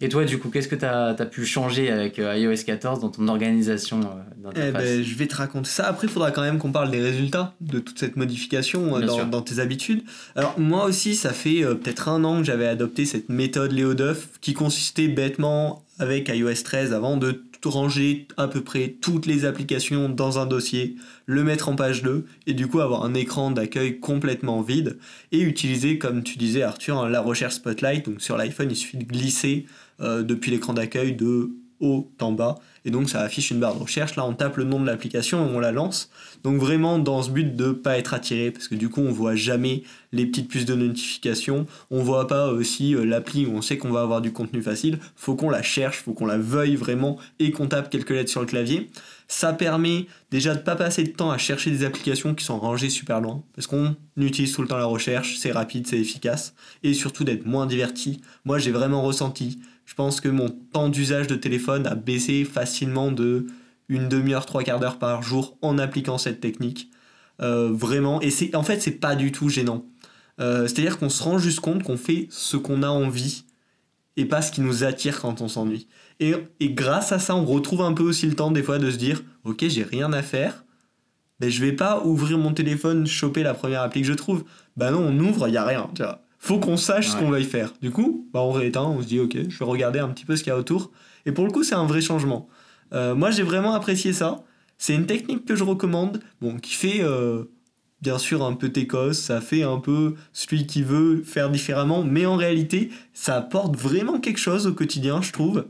Et 0.00 0.08
toi, 0.08 0.24
du 0.24 0.38
coup, 0.38 0.50
qu'est-ce 0.50 0.68
que 0.68 0.74
tu 0.74 0.84
as, 0.84 1.14
pu 1.30 1.46
changer 1.46 1.90
avec 1.90 2.18
euh, 2.18 2.36
iOS 2.36 2.64
14 2.66 3.00
dans 3.00 3.08
ton 3.08 3.28
organisation 3.28 4.00
euh, 4.00 4.50
eh 4.54 4.70
ben, 4.70 5.02
Je 5.02 5.14
vais 5.14 5.26
te 5.26 5.36
raconter 5.36 5.70
ça. 5.70 5.86
Après, 5.86 6.06
il 6.06 6.10
faudra 6.12 6.30
quand 6.30 6.42
même 6.42 6.58
qu'on 6.58 6.72
parle 6.72 6.90
des 6.90 7.00
résultats 7.00 7.54
de 7.60 7.78
toute 7.78 7.98
cette 7.98 8.16
modification 8.16 8.96
euh, 8.96 9.24
dans, 9.24 9.42
tes 9.42 9.58
habitudes. 9.58 10.02
Alors, 10.34 10.58
moi 10.58 10.84
aussi, 10.84 11.14
ça 11.14 11.32
fait 11.32 11.62
peut-être 11.62 12.08
un 12.08 12.24
an 12.24 12.38
que 12.38 12.44
j'avais 12.44 12.66
adopté 12.66 13.06
cette 13.06 13.30
méthode 13.30 13.72
Léo 13.72 13.94
Duff 13.94 14.28
qui 14.40 14.52
consistait 14.52 15.08
bêtement 15.08 15.82
avec 15.98 16.28
iOS 16.28 16.62
13 16.62 16.92
avant 16.92 17.16
de 17.16 17.42
ranger 17.66 18.26
à 18.36 18.48
peu 18.48 18.62
près 18.62 18.96
toutes 19.00 19.26
les 19.26 19.44
applications 19.44 20.08
dans 20.08 20.38
un 20.38 20.46
dossier, 20.46 20.96
le 21.26 21.44
mettre 21.44 21.68
en 21.68 21.76
page 21.76 22.02
2 22.02 22.24
et 22.46 22.54
du 22.54 22.66
coup 22.66 22.80
avoir 22.80 23.04
un 23.04 23.14
écran 23.14 23.50
d'accueil 23.50 24.00
complètement 24.00 24.62
vide 24.62 24.98
et 25.32 25.40
utiliser, 25.40 25.98
comme 25.98 26.22
tu 26.22 26.38
disais 26.38 26.62
Arthur, 26.62 26.98
hein, 26.98 27.08
la 27.08 27.20
recherche 27.20 27.54
Spotlight. 27.54 28.06
Donc 28.06 28.22
sur 28.22 28.36
l'iPhone, 28.36 28.68
il 28.70 28.76
suffit 28.76 28.98
de 28.98 29.04
glisser 29.04 29.66
euh, 30.00 30.22
depuis 30.22 30.50
l'écran 30.50 30.74
d'accueil 30.74 31.14
de 31.14 31.50
haut 31.80 32.10
en 32.20 32.32
bas 32.32 32.56
et 32.86 32.90
donc 32.90 33.10
ça 33.10 33.20
affiche 33.20 33.50
une 33.50 33.58
barre 33.58 33.74
de 33.74 33.82
recherche. 33.82 34.14
Là, 34.16 34.24
on 34.24 34.32
tape 34.32 34.56
le 34.56 34.64
nom 34.64 34.80
de 34.80 34.86
l'application 34.86 35.44
et 35.44 35.54
on 35.54 35.58
la 35.58 35.72
lance. 35.72 36.08
Donc 36.44 36.60
vraiment 36.60 37.00
dans 37.00 37.22
ce 37.22 37.30
but 37.30 37.56
de 37.56 37.72
pas 37.72 37.98
être 37.98 38.14
attiré, 38.14 38.52
parce 38.52 38.68
que 38.68 38.76
du 38.76 38.88
coup, 38.88 39.00
on 39.00 39.10
voit 39.10 39.34
jamais 39.34 39.82
les 40.12 40.24
petites 40.24 40.48
puces 40.48 40.64
de 40.64 40.74
notification. 40.76 41.66
On 41.90 42.02
voit 42.02 42.28
pas 42.28 42.48
aussi 42.48 42.94
euh, 42.94 43.04
l'appli 43.04 43.44
où 43.44 43.50
on 43.50 43.60
sait 43.60 43.76
qu'on 43.76 43.90
va 43.90 44.02
avoir 44.02 44.20
du 44.20 44.32
contenu 44.32 44.62
facile. 44.62 45.00
Faut 45.16 45.34
qu'on 45.34 45.50
la 45.50 45.62
cherche, 45.62 45.98
faut 45.98 46.12
qu'on 46.12 46.26
la 46.26 46.38
veuille 46.38 46.76
vraiment 46.76 47.18
et 47.40 47.50
qu'on 47.50 47.66
tape 47.66 47.90
quelques 47.90 48.10
lettres 48.10 48.30
sur 48.30 48.40
le 48.40 48.46
clavier. 48.46 48.88
Ça 49.26 49.52
permet 49.52 50.06
déjà 50.30 50.54
de 50.54 50.60
pas 50.60 50.76
passer 50.76 51.02
de 51.02 51.10
temps 51.10 51.32
à 51.32 51.38
chercher 51.38 51.72
des 51.72 51.84
applications 51.84 52.36
qui 52.36 52.44
sont 52.44 52.60
rangées 52.60 52.90
super 52.90 53.20
loin, 53.20 53.42
parce 53.56 53.66
qu'on 53.66 53.96
utilise 54.16 54.52
tout 54.52 54.62
le 54.62 54.68
temps 54.68 54.78
la 54.78 54.86
recherche, 54.86 55.38
c'est 55.38 55.50
rapide, 55.50 55.88
c'est 55.88 55.98
efficace, 55.98 56.54
et 56.84 56.94
surtout 56.94 57.24
d'être 57.24 57.44
moins 57.44 57.66
diverti. 57.66 58.20
Moi, 58.44 58.58
j'ai 58.58 58.70
vraiment 58.70 59.02
ressenti 59.02 59.58
je 59.86 59.94
pense 59.94 60.20
que 60.20 60.28
mon 60.28 60.50
temps 60.50 60.88
d'usage 60.88 61.28
de 61.28 61.36
téléphone 61.36 61.86
a 61.86 61.94
baissé 61.94 62.44
facilement 62.44 63.12
de 63.12 63.46
une 63.88 64.08
demi-heure, 64.08 64.44
trois 64.44 64.64
quarts 64.64 64.80
d'heure 64.80 64.98
par 64.98 65.22
jour 65.22 65.56
en 65.62 65.78
appliquant 65.78 66.18
cette 66.18 66.40
technique. 66.40 66.90
Euh, 67.40 67.70
vraiment, 67.72 68.20
et 68.20 68.30
c'est 68.30 68.54
en 68.56 68.64
fait 68.64 68.82
c'est 68.82 68.90
pas 68.90 69.14
du 69.14 69.30
tout 69.30 69.48
gênant. 69.48 69.86
Euh, 70.40 70.66
c'est-à-dire 70.66 70.98
qu'on 70.98 71.08
se 71.08 71.22
rend 71.22 71.38
juste 71.38 71.60
compte 71.60 71.82
qu'on 71.82 71.96
fait 71.96 72.26
ce 72.30 72.56
qu'on 72.56 72.82
a 72.82 72.88
envie 72.88 73.44
et 74.16 74.24
pas 74.24 74.42
ce 74.42 74.50
qui 74.50 74.60
nous 74.60 74.84
attire 74.84 75.20
quand 75.20 75.40
on 75.40 75.48
s'ennuie. 75.48 75.86
Et, 76.20 76.34
et, 76.60 76.70
grâce 76.70 77.12
à 77.12 77.18
ça, 77.18 77.36
on 77.36 77.44
retrouve 77.44 77.82
un 77.82 77.92
peu 77.92 78.02
aussi 78.02 78.26
le 78.26 78.34
temps 78.34 78.50
des 78.50 78.62
fois 78.62 78.78
de 78.78 78.90
se 78.90 78.96
dire, 78.96 79.22
ok, 79.44 79.66
j'ai 79.68 79.82
rien 79.82 80.12
à 80.12 80.22
faire, 80.22 80.64
mais 81.40 81.50
je 81.50 81.62
vais 81.62 81.72
pas 81.72 82.02
ouvrir 82.04 82.38
mon 82.38 82.52
téléphone, 82.52 83.06
choper 83.06 83.42
la 83.42 83.54
première 83.54 83.82
appli 83.82 84.00
que 84.00 84.08
je 84.08 84.14
trouve. 84.14 84.44
Bah 84.76 84.90
non, 84.90 85.00
on 85.00 85.18
ouvre, 85.20 85.48
il 85.48 85.54
y 85.54 85.58
a 85.58 85.64
rien. 85.64 85.90
Tu 85.94 86.02
vois 86.02 86.25
faut 86.46 86.60
qu'on 86.60 86.76
sache 86.76 87.08
ce 87.08 87.16
qu'on 87.16 87.28
va 87.28 87.40
y 87.40 87.44
faire. 87.44 87.72
Du 87.82 87.90
coup, 87.90 88.28
bah 88.32 88.40
on 88.40 88.52
rééteint, 88.52 88.84
on 88.84 89.02
se 89.02 89.06
dit 89.06 89.18
ok, 89.18 89.36
je 89.48 89.58
vais 89.58 89.64
regarder 89.64 89.98
un 89.98 90.08
petit 90.08 90.24
peu 90.24 90.36
ce 90.36 90.44
qu'il 90.44 90.52
y 90.52 90.54
a 90.54 90.58
autour. 90.58 90.92
Et 91.26 91.32
pour 91.32 91.44
le 91.44 91.50
coup, 91.50 91.64
c'est 91.64 91.74
un 91.74 91.86
vrai 91.86 92.00
changement. 92.00 92.48
Euh, 92.92 93.16
moi, 93.16 93.32
j'ai 93.32 93.42
vraiment 93.42 93.74
apprécié 93.74 94.12
ça. 94.12 94.44
C'est 94.78 94.94
une 94.94 95.06
technique 95.06 95.44
que 95.44 95.56
je 95.56 95.64
recommande, 95.64 96.20
bon, 96.40 96.56
qui 96.58 96.74
fait 96.74 97.00
euh, 97.00 97.44
bien 98.00 98.18
sûr 98.18 98.44
un 98.44 98.52
peu 98.52 98.68
técos, 98.68 99.14
ça 99.14 99.40
fait 99.40 99.64
un 99.64 99.78
peu 99.78 100.14
celui 100.32 100.66
qui 100.66 100.82
veut 100.82 101.22
faire 101.24 101.50
différemment, 101.50 102.04
mais 102.04 102.26
en 102.26 102.36
réalité, 102.36 102.90
ça 103.12 103.36
apporte 103.36 103.76
vraiment 103.76 104.20
quelque 104.20 104.38
chose 104.38 104.68
au 104.68 104.72
quotidien, 104.72 105.22
je 105.22 105.32
trouve. 105.32 105.64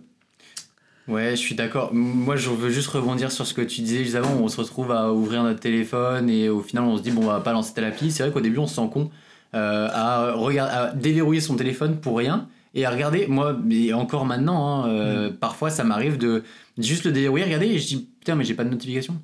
Ouais, 1.08 1.30
je 1.30 1.36
suis 1.36 1.54
d'accord. 1.54 1.94
Moi, 1.94 2.36
je 2.36 2.50
veux 2.50 2.70
juste 2.70 2.88
rebondir 2.88 3.32
sur 3.32 3.46
ce 3.46 3.54
que 3.54 3.62
tu 3.62 3.80
disais 3.80 4.02
juste 4.02 4.16
avant. 4.16 4.34
On 4.34 4.48
se 4.48 4.60
retrouve 4.60 4.90
à 4.90 5.12
ouvrir 5.12 5.44
notre 5.44 5.60
téléphone 5.60 6.28
et 6.28 6.48
au 6.48 6.60
final, 6.60 6.84
on 6.84 6.98
se 6.98 7.02
dit, 7.02 7.12
bon, 7.12 7.22
on 7.22 7.28
va 7.28 7.40
pas 7.40 7.52
lancer 7.52 7.72
telle 7.72 7.84
appli. 7.84 8.10
C'est 8.10 8.24
vrai 8.24 8.32
qu'au 8.32 8.40
début, 8.40 8.58
on 8.58 8.66
se 8.66 8.74
sent 8.74 8.90
con. 8.92 9.08
Euh, 9.56 9.88
à, 9.90 10.92
déverrouiller 10.94 11.40
son 11.40 11.56
téléphone 11.56 11.96
pour 11.96 12.18
rien 12.18 12.46
et 12.74 12.84
à 12.84 12.90
regarder. 12.90 13.26
Moi, 13.26 13.58
mais 13.64 13.92
encore 13.94 14.26
maintenant, 14.26 14.84
hein, 14.84 14.88
euh, 14.88 15.30
mm. 15.30 15.36
parfois 15.36 15.70
ça 15.70 15.82
m'arrive 15.82 16.18
de 16.18 16.42
juste 16.76 17.04
le 17.04 17.12
déverrouiller, 17.12 17.44
regarder 17.44 17.66
et 17.66 17.78
je 17.78 17.86
dis 17.86 18.08
putain, 18.18 18.34
mais 18.34 18.44
j'ai 18.44 18.54
pas 18.54 18.64
de 18.64 18.68
notification. 18.68 19.16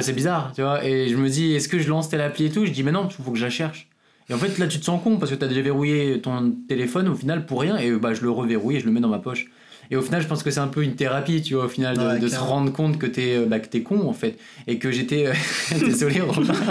c'est 0.00 0.12
bizarre, 0.12 0.52
tu 0.52 0.62
vois. 0.62 0.84
Et 0.84 1.08
je 1.08 1.16
me 1.16 1.28
dis, 1.28 1.52
est-ce 1.52 1.68
que 1.68 1.78
je 1.78 1.88
lance 1.88 2.08
telle 2.08 2.22
appli 2.22 2.46
et 2.46 2.50
tout? 2.50 2.66
Je 2.66 2.72
dis, 2.72 2.82
mais 2.82 2.90
non, 2.90 3.06
il 3.08 3.22
faut 3.22 3.30
que 3.30 3.38
je 3.38 3.44
la 3.44 3.50
cherche. 3.50 3.88
Et 4.28 4.34
en 4.34 4.38
fait, 4.38 4.58
là, 4.58 4.66
tu 4.66 4.80
te 4.80 4.84
sens 4.84 5.00
con 5.02 5.16
parce 5.16 5.30
que 5.30 5.36
tu 5.36 5.44
as 5.44 5.48
déverrouillé 5.48 6.20
ton 6.20 6.54
téléphone 6.68 7.08
au 7.08 7.14
final 7.14 7.46
pour 7.46 7.60
rien 7.60 7.76
et 7.78 7.92
bah, 7.92 8.14
je 8.14 8.22
le 8.22 8.30
reverrouille 8.30 8.76
et 8.76 8.80
je 8.80 8.86
le 8.86 8.92
mets 8.92 9.00
dans 9.00 9.08
ma 9.08 9.20
poche. 9.20 9.46
Et 9.90 9.96
au 9.96 10.02
final, 10.02 10.20
je 10.20 10.26
pense 10.26 10.42
que 10.42 10.50
c'est 10.50 10.60
un 10.60 10.68
peu 10.68 10.82
une 10.82 10.94
thérapie, 10.94 11.40
tu 11.40 11.54
vois, 11.54 11.64
au 11.64 11.68
final, 11.68 12.20
de, 12.20 12.28
se 12.28 12.38
rendre 12.38 12.72
compte 12.72 12.98
que 12.98 13.06
t'es 13.06 13.36
euh, 13.36 13.46
bah, 13.46 13.58
que 13.58 13.74
es 13.76 13.82
con, 13.82 14.06
en 14.06 14.12
fait. 14.12 14.38
Et 14.66 14.78
que 14.78 14.90
j'étais. 14.90 15.26
Euh, 15.26 15.32
désolé, 15.80 16.20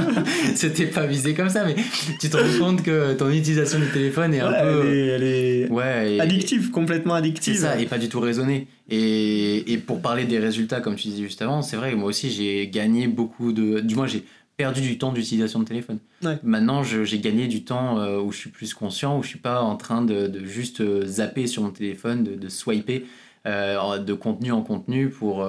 c'était 0.55 0.85
pas 0.85 1.05
visé 1.05 1.33
comme 1.33 1.49
ça, 1.49 1.65
mais 1.65 1.75
tu 2.19 2.29
te 2.29 2.37
rends 2.37 2.65
compte 2.65 2.83
que 2.83 3.13
ton 3.13 3.29
utilisation 3.29 3.79
du 3.79 3.87
téléphone 3.87 4.33
est 4.33 4.39
un 4.39 4.51
peu. 4.51 5.09
Elle 5.09 5.23
est, 5.23 5.69
ouais, 5.69 6.19
addictive, 6.19 6.69
complètement 6.71 7.15
addictive. 7.15 7.55
C'est 7.55 7.61
ça, 7.61 7.79
et 7.79 7.85
pas 7.85 7.97
du 7.97 8.09
tout 8.09 8.19
raisonnée. 8.19 8.67
Et, 8.89 9.73
et 9.73 9.77
pour 9.77 10.01
parler 10.01 10.25
des 10.25 10.39
résultats, 10.39 10.79
comme 10.79 10.95
tu 10.95 11.09
disais 11.09 11.23
juste 11.23 11.41
avant, 11.41 11.61
c'est 11.61 11.75
vrai, 11.75 11.95
moi 11.95 12.09
aussi, 12.09 12.29
j'ai 12.29 12.67
gagné 12.67 13.07
beaucoup 13.07 13.51
de. 13.51 13.79
Du 13.79 13.95
moins, 13.95 14.07
j'ai 14.07 14.23
perdu 14.57 14.81
du 14.81 14.97
temps 14.97 15.13
d'utilisation 15.13 15.59
de 15.59 15.65
téléphone. 15.65 15.99
Maintenant, 16.43 16.83
j'ai 16.83 17.19
gagné 17.19 17.47
du 17.47 17.63
temps 17.63 17.99
euh, 17.99 18.19
où 18.19 18.31
je 18.31 18.39
suis 18.39 18.49
plus 18.49 18.73
conscient, 18.73 19.17
où 19.17 19.23
je 19.23 19.29
suis 19.29 19.39
pas 19.39 19.61
en 19.61 19.75
train 19.75 20.01
de, 20.01 20.27
de 20.27 20.43
juste 20.45 20.81
euh, 20.81 21.05
zapper 21.05 21.45
sur 21.45 21.61
mon 21.61 21.69
téléphone, 21.69 22.23
de, 22.23 22.35
de 22.35 22.49
swiper 22.49 23.05
euh, 23.45 23.99
de 23.99 24.13
contenu 24.13 24.51
en 24.51 24.63
contenu 24.63 25.09
pour, 25.09 25.47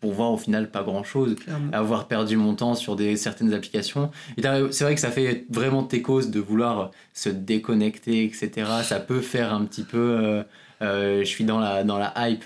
pour 0.00 0.12
voir 0.12 0.32
au 0.32 0.36
final 0.36 0.70
pas 0.70 0.82
grand 0.82 1.04
chose, 1.04 1.36
avoir 1.72 2.06
perdu 2.08 2.36
mon 2.36 2.54
temps 2.54 2.74
sur 2.74 2.96
des, 2.96 3.16
certaines 3.16 3.54
applications. 3.54 4.10
C'est 4.36 4.82
vrai 4.84 4.94
que 4.94 5.00
ça 5.00 5.10
fait 5.10 5.46
vraiment 5.48 5.84
tes 5.84 6.02
causes 6.02 6.30
de 6.30 6.40
vouloir 6.40 6.90
se 7.14 7.30
déconnecter, 7.30 8.24
etc. 8.24 8.50
Ça 8.82 9.00
peut 9.00 9.20
faire 9.20 9.54
un 9.54 9.64
petit 9.64 9.84
peu. 9.84 10.42
je 10.80 11.24
suis 11.24 11.44
dans 11.44 11.60
la, 11.60 11.84
dans 11.84 11.98
la 11.98 12.12
hype 12.16 12.44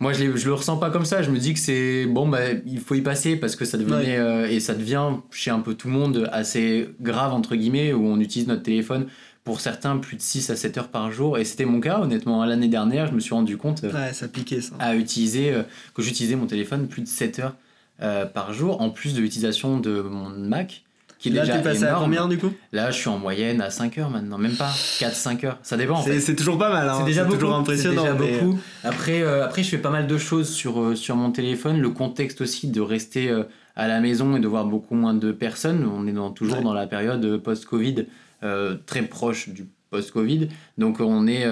moi, 0.00 0.14
je, 0.14 0.34
je 0.34 0.46
le 0.46 0.54
ressens 0.54 0.78
pas 0.78 0.90
comme 0.90 1.04
ça. 1.04 1.22
Je 1.22 1.30
me 1.30 1.38
dis 1.38 1.52
que 1.52 1.60
c'est 1.60 2.06
bon, 2.06 2.26
bah, 2.26 2.38
il 2.66 2.80
faut 2.80 2.94
y 2.94 3.02
passer 3.02 3.36
parce 3.36 3.54
que 3.54 3.66
ça 3.66 3.76
devenait 3.76 4.16
euh, 4.16 4.48
et 4.48 4.58
ça 4.58 4.74
devient 4.74 5.10
chez 5.30 5.50
un 5.50 5.60
peu 5.60 5.74
tout 5.74 5.88
le 5.88 5.94
monde 5.94 6.28
assez 6.32 6.88
grave 7.02 7.34
entre 7.34 7.54
guillemets 7.54 7.92
où 7.92 8.06
on 8.06 8.18
utilise 8.18 8.48
notre 8.48 8.62
téléphone 8.62 9.06
pour 9.44 9.60
certains 9.60 9.98
plus 9.98 10.16
de 10.16 10.22
6 10.22 10.48
à 10.50 10.56
7 10.56 10.78
heures 10.78 10.88
par 10.88 11.12
jour 11.12 11.38
et 11.38 11.44
c'était 11.44 11.64
mon 11.66 11.80
cas 11.80 12.00
honnêtement 12.00 12.44
l'année 12.44 12.68
dernière 12.68 13.06
je 13.06 13.12
me 13.12 13.20
suis 13.20 13.34
rendu 13.34 13.56
compte 13.56 13.84
euh, 13.84 13.92
ouais, 13.92 14.12
ça 14.12 14.28
piquait, 14.28 14.60
ça. 14.60 14.74
à 14.78 14.94
utiliser 14.94 15.52
euh, 15.52 15.62
que 15.94 16.02
j'utilisais 16.02 16.36
mon 16.36 16.46
téléphone 16.46 16.88
plus 16.88 17.02
de 17.02 17.08
7 17.08 17.38
heures 17.40 17.56
par 18.32 18.54
jour 18.54 18.80
en 18.80 18.88
plus 18.88 19.12
de 19.12 19.20
l'utilisation 19.20 19.78
de 19.78 20.00
mon 20.00 20.30
Mac 20.30 20.84
Là, 21.26 21.46
t'es 21.46 21.62
passé 21.62 21.84
à 21.84 21.98
combien 22.00 22.28
du 22.28 22.38
coup 22.38 22.52
Là, 22.72 22.90
je 22.90 22.98
suis 22.98 23.08
en 23.08 23.18
moyenne 23.18 23.60
à 23.60 23.68
5 23.68 23.98
heures 23.98 24.10
maintenant, 24.10 24.38
même 24.38 24.56
pas 24.56 24.70
4-5 24.70 25.46
heures. 25.46 25.58
Ça 25.62 25.76
dépend. 25.76 26.02
C'est 26.02 26.36
toujours 26.36 26.56
pas 26.56 26.70
mal. 26.70 26.88
Hein. 26.88 26.94
C'est 26.98 27.04
déjà 27.04 27.24
beaucoup. 27.24 27.46
impressionnant. 27.46 28.02
Déjà 28.02 28.14
beaucoup. 28.14 28.58
Après, 28.84 29.20
euh, 29.20 29.44
après, 29.44 29.62
je 29.62 29.68
fais 29.68 29.78
pas 29.78 29.90
mal 29.90 30.06
de 30.06 30.18
choses 30.18 30.48
sur, 30.48 30.80
euh, 30.80 30.94
sur 30.94 31.16
mon 31.16 31.30
téléphone. 31.30 31.78
Le 31.80 31.90
contexte 31.90 32.40
aussi 32.40 32.68
de 32.68 32.80
rester 32.80 33.28
euh, 33.28 33.42
à 33.76 33.86
la 33.86 34.00
maison 34.00 34.36
et 34.36 34.40
de 34.40 34.48
voir 34.48 34.64
beaucoup 34.64 34.94
moins 34.94 35.12
de 35.12 35.30
personnes. 35.32 35.86
On 35.86 36.06
est 36.06 36.12
dans, 36.12 36.30
toujours 36.30 36.62
dans 36.62 36.72
la 36.72 36.86
période 36.86 37.36
post-Covid, 37.38 38.06
très 38.86 39.02
proche 39.02 39.50
du 39.50 39.66
post-Covid. 39.90 40.48
Donc 40.78 41.00
on 41.00 41.26
est, 41.26 41.46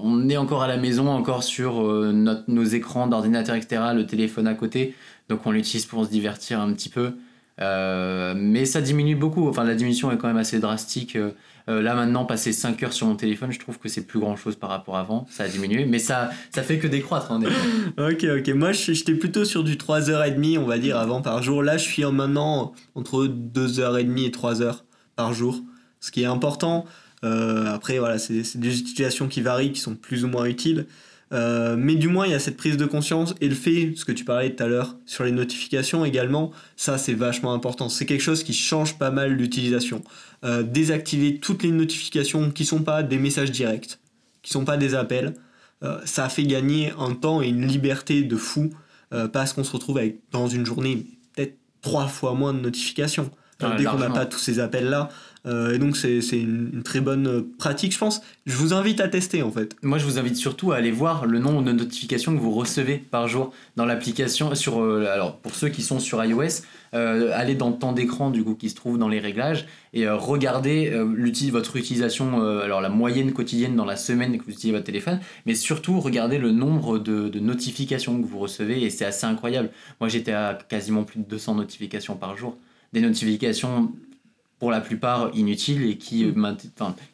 on 0.00 0.28
est 0.28 0.36
encore 0.36 0.62
à 0.62 0.68
la 0.68 0.76
maison, 0.76 1.08
encore 1.08 1.42
sur 1.42 1.82
notre, 1.82 2.44
nos 2.48 2.64
écrans 2.64 3.06
d'ordinateur, 3.06 3.54
etc., 3.54 3.82
le 3.94 4.06
téléphone 4.06 4.46
à 4.46 4.54
côté. 4.54 4.94
Donc 5.28 5.46
on 5.46 5.50
l'utilise 5.50 5.86
pour 5.86 6.04
se 6.04 6.10
divertir 6.10 6.60
un 6.60 6.72
petit 6.72 6.88
peu. 6.88 7.12
Euh, 7.60 8.34
mais 8.36 8.64
ça 8.64 8.80
diminue 8.80 9.16
beaucoup. 9.16 9.48
Enfin, 9.48 9.64
la 9.64 9.74
diminution 9.74 10.10
est 10.10 10.16
quand 10.16 10.28
même 10.28 10.36
assez 10.36 10.58
drastique. 10.58 11.16
Euh, 11.16 11.32
euh, 11.68 11.82
là, 11.82 11.94
maintenant, 11.94 12.24
passer 12.24 12.52
5 12.52 12.82
heures 12.82 12.92
sur 12.92 13.06
mon 13.06 13.14
téléphone, 13.14 13.52
je 13.52 13.60
trouve 13.60 13.78
que 13.78 13.88
c'est 13.88 14.06
plus 14.06 14.18
grand 14.18 14.36
chose 14.36 14.56
par 14.56 14.70
rapport 14.70 14.96
à 14.96 15.00
avant. 15.00 15.26
Ça 15.30 15.44
a 15.44 15.48
diminué, 15.48 15.84
mais 15.84 15.98
ça, 15.98 16.30
ça 16.54 16.62
fait 16.62 16.78
que 16.78 16.86
décroître. 16.86 17.30
Hein, 17.30 17.40
ok, 17.98 18.26
ok. 18.38 18.48
Moi, 18.54 18.72
j'étais 18.72 19.14
plutôt 19.14 19.44
sur 19.44 19.62
du 19.64 19.76
3h30, 19.76 20.58
on 20.58 20.66
va 20.66 20.78
dire, 20.78 20.96
avant 20.96 21.22
par 21.22 21.42
jour. 21.42 21.62
Là, 21.62 21.76
je 21.76 21.84
suis 21.84 22.04
maintenant 22.04 22.72
entre 22.94 23.26
2h30 23.26 24.26
et 24.26 24.30
3h 24.30 24.82
par 25.16 25.32
jour. 25.32 25.60
Ce 26.00 26.10
qui 26.10 26.22
est 26.22 26.26
important. 26.26 26.84
après, 27.22 27.98
voilà, 27.98 28.18
c'est 28.18 28.56
des 28.56 28.80
utilisations 28.80 29.28
qui 29.28 29.40
varient, 29.40 29.72
qui 29.72 29.80
sont 29.80 29.94
plus 29.94 30.24
ou 30.24 30.28
moins 30.28 30.46
utiles. 30.46 30.86
Euh, 31.32 31.76
mais 31.78 31.94
du 31.94 32.08
moins, 32.08 32.26
il 32.26 32.32
y 32.32 32.34
a 32.34 32.38
cette 32.38 32.56
prise 32.56 32.76
de 32.76 32.84
conscience 32.84 33.34
et 33.40 33.48
le 33.48 33.54
fait, 33.54 33.94
ce 33.96 34.04
que 34.04 34.12
tu 34.12 34.24
parlais 34.24 34.54
tout 34.54 34.62
à 34.62 34.66
l'heure 34.66 34.96
sur 35.06 35.24
les 35.24 35.32
notifications 35.32 36.04
également, 36.04 36.52
ça 36.76 36.98
c'est 36.98 37.14
vachement 37.14 37.54
important. 37.54 37.88
C'est 37.88 38.04
quelque 38.04 38.22
chose 38.22 38.42
qui 38.44 38.52
change 38.52 38.98
pas 38.98 39.10
mal 39.10 39.32
l'utilisation. 39.32 40.02
Euh, 40.44 40.62
désactiver 40.62 41.38
toutes 41.38 41.62
les 41.62 41.70
notifications 41.70 42.50
qui 42.50 42.64
sont 42.64 42.82
pas 42.82 43.02
des 43.02 43.18
messages 43.18 43.50
directs, 43.50 43.98
qui 44.42 44.52
sont 44.52 44.64
pas 44.64 44.76
des 44.76 44.94
appels, 44.94 45.34
euh, 45.82 45.98
ça 46.04 46.28
fait 46.28 46.44
gagner 46.44 46.92
un 46.98 47.14
temps 47.14 47.42
et 47.42 47.48
une 47.48 47.66
liberté 47.66 48.22
de 48.22 48.36
fou 48.36 48.70
parce 49.34 49.52
qu'on 49.52 49.62
se 49.62 49.72
retrouve 49.72 49.98
avec 49.98 50.20
dans 50.30 50.48
une 50.48 50.64
journée 50.64 51.04
peut-être 51.34 51.58
trois 51.82 52.06
fois 52.06 52.32
moins 52.32 52.54
de 52.54 52.60
notifications. 52.60 53.30
Dès 53.70 53.84
qu'on 53.84 53.98
n'a 53.98 54.10
pas 54.10 54.26
tous 54.26 54.38
ces 54.38 54.60
appels 54.60 54.88
là, 54.88 55.08
euh, 55.44 55.74
et 55.74 55.78
donc 55.78 55.96
c'est 55.96 56.20
une, 56.32 56.82
très 56.84 57.00
bonne 57.00 57.26
euh, 57.26 57.42
pratique, 57.58 57.92
je 57.92 57.98
pense. 57.98 58.22
Je 58.46 58.56
vous 58.56 58.72
invite 58.72 59.00
à 59.00 59.08
tester 59.08 59.42
en 59.42 59.50
fait. 59.50 59.74
Moi, 59.82 59.98
je 59.98 60.04
vous 60.04 60.18
invite 60.18 60.36
surtout 60.36 60.72
à 60.72 60.76
aller 60.76 60.92
voir 60.92 61.26
le 61.26 61.38
nombre 61.40 61.62
de 61.62 61.72
notifications 61.72 62.34
que 62.36 62.40
vous 62.40 62.52
recevez 62.52 62.98
par 62.98 63.26
jour 63.26 63.52
dans 63.76 63.84
l'application. 63.84 64.54
Sur 64.54 64.80
euh, 64.80 65.06
alors 65.12 65.38
pour 65.38 65.54
ceux 65.54 65.68
qui 65.68 65.82
sont 65.82 65.98
sur 65.98 66.24
iOS, 66.24 66.62
allez 66.92 67.54
dans 67.54 67.70
le 67.70 67.76
temps 67.76 67.92
d'écran 67.92 68.30
du 68.30 68.44
coup 68.44 68.54
qui 68.54 68.68
se 68.68 68.74
trouve 68.74 68.98
dans 68.98 69.08
les 69.08 69.18
réglages 69.18 69.66
et 69.94 70.06
regardez 70.08 70.92
votre 71.50 71.76
utilisation, 71.76 72.42
alors 72.60 72.82
la 72.82 72.90
moyenne 72.90 73.32
quotidienne 73.32 73.76
dans 73.76 73.86
la 73.86 73.96
semaine 73.96 74.36
que 74.36 74.44
vous 74.44 74.50
utilisez 74.50 74.72
votre 74.72 74.84
téléphone, 74.84 75.18
mais 75.46 75.54
surtout 75.54 76.00
regardez 76.00 76.36
le 76.36 76.50
nombre 76.50 76.98
de, 76.98 77.30
de 77.30 77.40
notifications 77.40 78.20
que 78.20 78.26
vous 78.26 78.38
recevez 78.38 78.82
et 78.82 78.90
c'est 78.90 79.06
assez 79.06 79.24
incroyable. 79.24 79.70
Moi, 80.00 80.10
j'étais 80.10 80.32
à 80.32 80.58
quasiment 80.68 81.04
plus 81.04 81.20
de 81.20 81.24
200 81.24 81.54
notifications 81.54 82.16
par 82.16 82.36
jour 82.36 82.58
des 82.92 83.00
notifications 83.00 83.92
pour 84.58 84.70
la 84.70 84.80
plupart 84.80 85.30
inutiles 85.34 85.84
et 85.90 85.96
qui, 85.96 86.24
mm. 86.24 86.56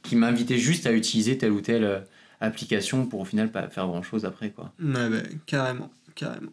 qui 0.03 0.17
m'invitaient 0.17 0.59
juste 0.59 0.87
à 0.87 0.93
utiliser 0.93 1.39
telle 1.39 1.53
ou 1.53 1.61
telle 1.61 1.85
euh, 1.85 2.01
application 2.41 3.07
pour 3.07 3.21
au 3.21 3.25
final 3.25 3.51
pas 3.51 3.69
faire 3.69 3.87
grand 3.87 4.03
chose 4.03 4.25
après 4.25 4.51
quoi. 4.51 4.73
Ouais, 4.83 5.09
bah, 5.09 5.17
carrément, 5.47 5.91
carrément. 6.15 6.53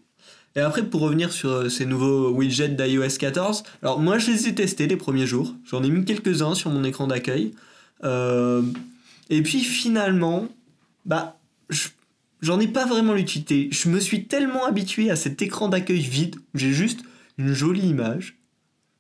Et 0.55 0.61
après, 0.61 0.84
pour 0.84 1.01
revenir 1.01 1.34
sur 1.34 1.49
euh, 1.49 1.69
ces 1.69 1.86
nouveaux 1.86 2.30
widgets 2.30 2.69
d'iOS 2.69 3.17
14, 3.19 3.63
alors 3.82 3.99
moi 3.99 4.17
je 4.17 4.32
les 4.32 4.47
ai 4.47 4.55
testés 4.55 4.88
les 4.88 4.95
premiers 4.95 5.28
jours, 5.28 5.53
j'en 5.65 5.84
ai 5.84 5.89
mis 5.89 6.05
quelques-uns 6.05 6.55
sur 6.55 6.69
mon 6.69 6.84
écran 6.84 7.07
d'accueil. 7.07 7.51
Euh, 8.03 8.61
et 9.30 9.41
puis 9.41 9.59
finalement, 9.59 10.47
bah, 11.05 11.38
j'en 12.41 12.59
ai 12.59 12.67
pas 12.67 12.86
vraiment 12.86 13.13
l'utilité. 13.13 13.67
Je 13.71 13.89
me 13.89 13.99
suis 13.99 14.28
tellement 14.28 14.65
habitué 14.65 15.11
à 15.11 15.17
cet 15.17 15.41
écran 15.41 15.67
d'accueil 15.67 15.99
vide, 15.99 16.38
j'ai 16.53 16.71
juste 16.71 17.01
une 17.38 17.51
jolie 17.51 17.89
image, 17.89 18.38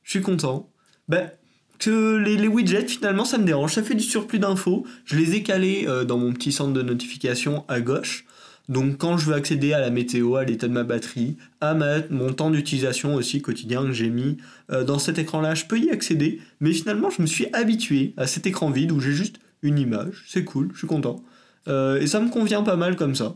je 0.05 0.11
suis 0.11 0.21
content. 0.21 0.69
Bah, 1.09 1.31
que 1.77 2.15
les, 2.15 2.37
les, 2.37 2.47
widgets, 2.47 2.87
finalement, 2.87 3.25
ça 3.25 3.37
me 3.37 3.43
dérange. 3.43 3.73
Ça 3.73 3.83
fait 3.83 3.95
du 3.95 4.03
surplus 4.03 4.39
d'infos. 4.39 4.85
Je 5.03 5.17
les 5.17 5.35
ai 5.35 5.43
calés 5.43 5.85
euh, 5.87 6.05
dans 6.05 6.17
mon 6.17 6.31
petit 6.31 6.53
centre 6.53 6.71
de 6.71 6.81
notification 6.81 7.65
à 7.67 7.81
gauche. 7.81 8.25
Donc 8.69 8.97
quand 8.97 9.17
je 9.17 9.27
veux 9.27 9.35
accéder 9.35 9.73
à 9.73 9.79
la 9.79 9.91
météo, 9.91 10.35
à 10.35 10.43
l'état 10.43 10.67
de 10.67 10.73
ma 10.73 10.83
batterie, 10.83 11.37
à 11.61 11.75
mon 12.09 12.33
temps 12.33 12.49
d'utilisation 12.49 13.13
aussi 13.13 13.41
quotidien 13.41 13.83
que 13.83 13.91
j'ai 13.91 14.09
mis 14.09 14.37
euh, 14.71 14.83
dans 14.83 14.97
cet 14.97 15.19
écran-là, 15.19 15.53
je 15.53 15.65
peux 15.65 15.77
y 15.77 15.91
accéder. 15.91 16.39
Mais 16.61 16.71
finalement, 16.71 17.09
je 17.09 17.21
me 17.21 17.27
suis 17.27 17.47
habitué 17.53 18.13
à 18.17 18.25
cet 18.25 18.47
écran 18.47 18.71
vide 18.71 18.91
où 18.91 18.99
j'ai 18.99 19.11
juste 19.11 19.39
une 19.61 19.77
image. 19.77 20.23
C'est 20.27 20.45
cool, 20.45 20.69
je 20.73 20.79
suis 20.79 20.87
content. 20.87 21.21
Euh, 21.67 21.99
et 21.99 22.07
ça 22.07 22.19
me 22.19 22.29
convient 22.29 22.63
pas 22.63 22.75
mal 22.75 22.95
comme 22.95 23.13
ça. 23.13 23.35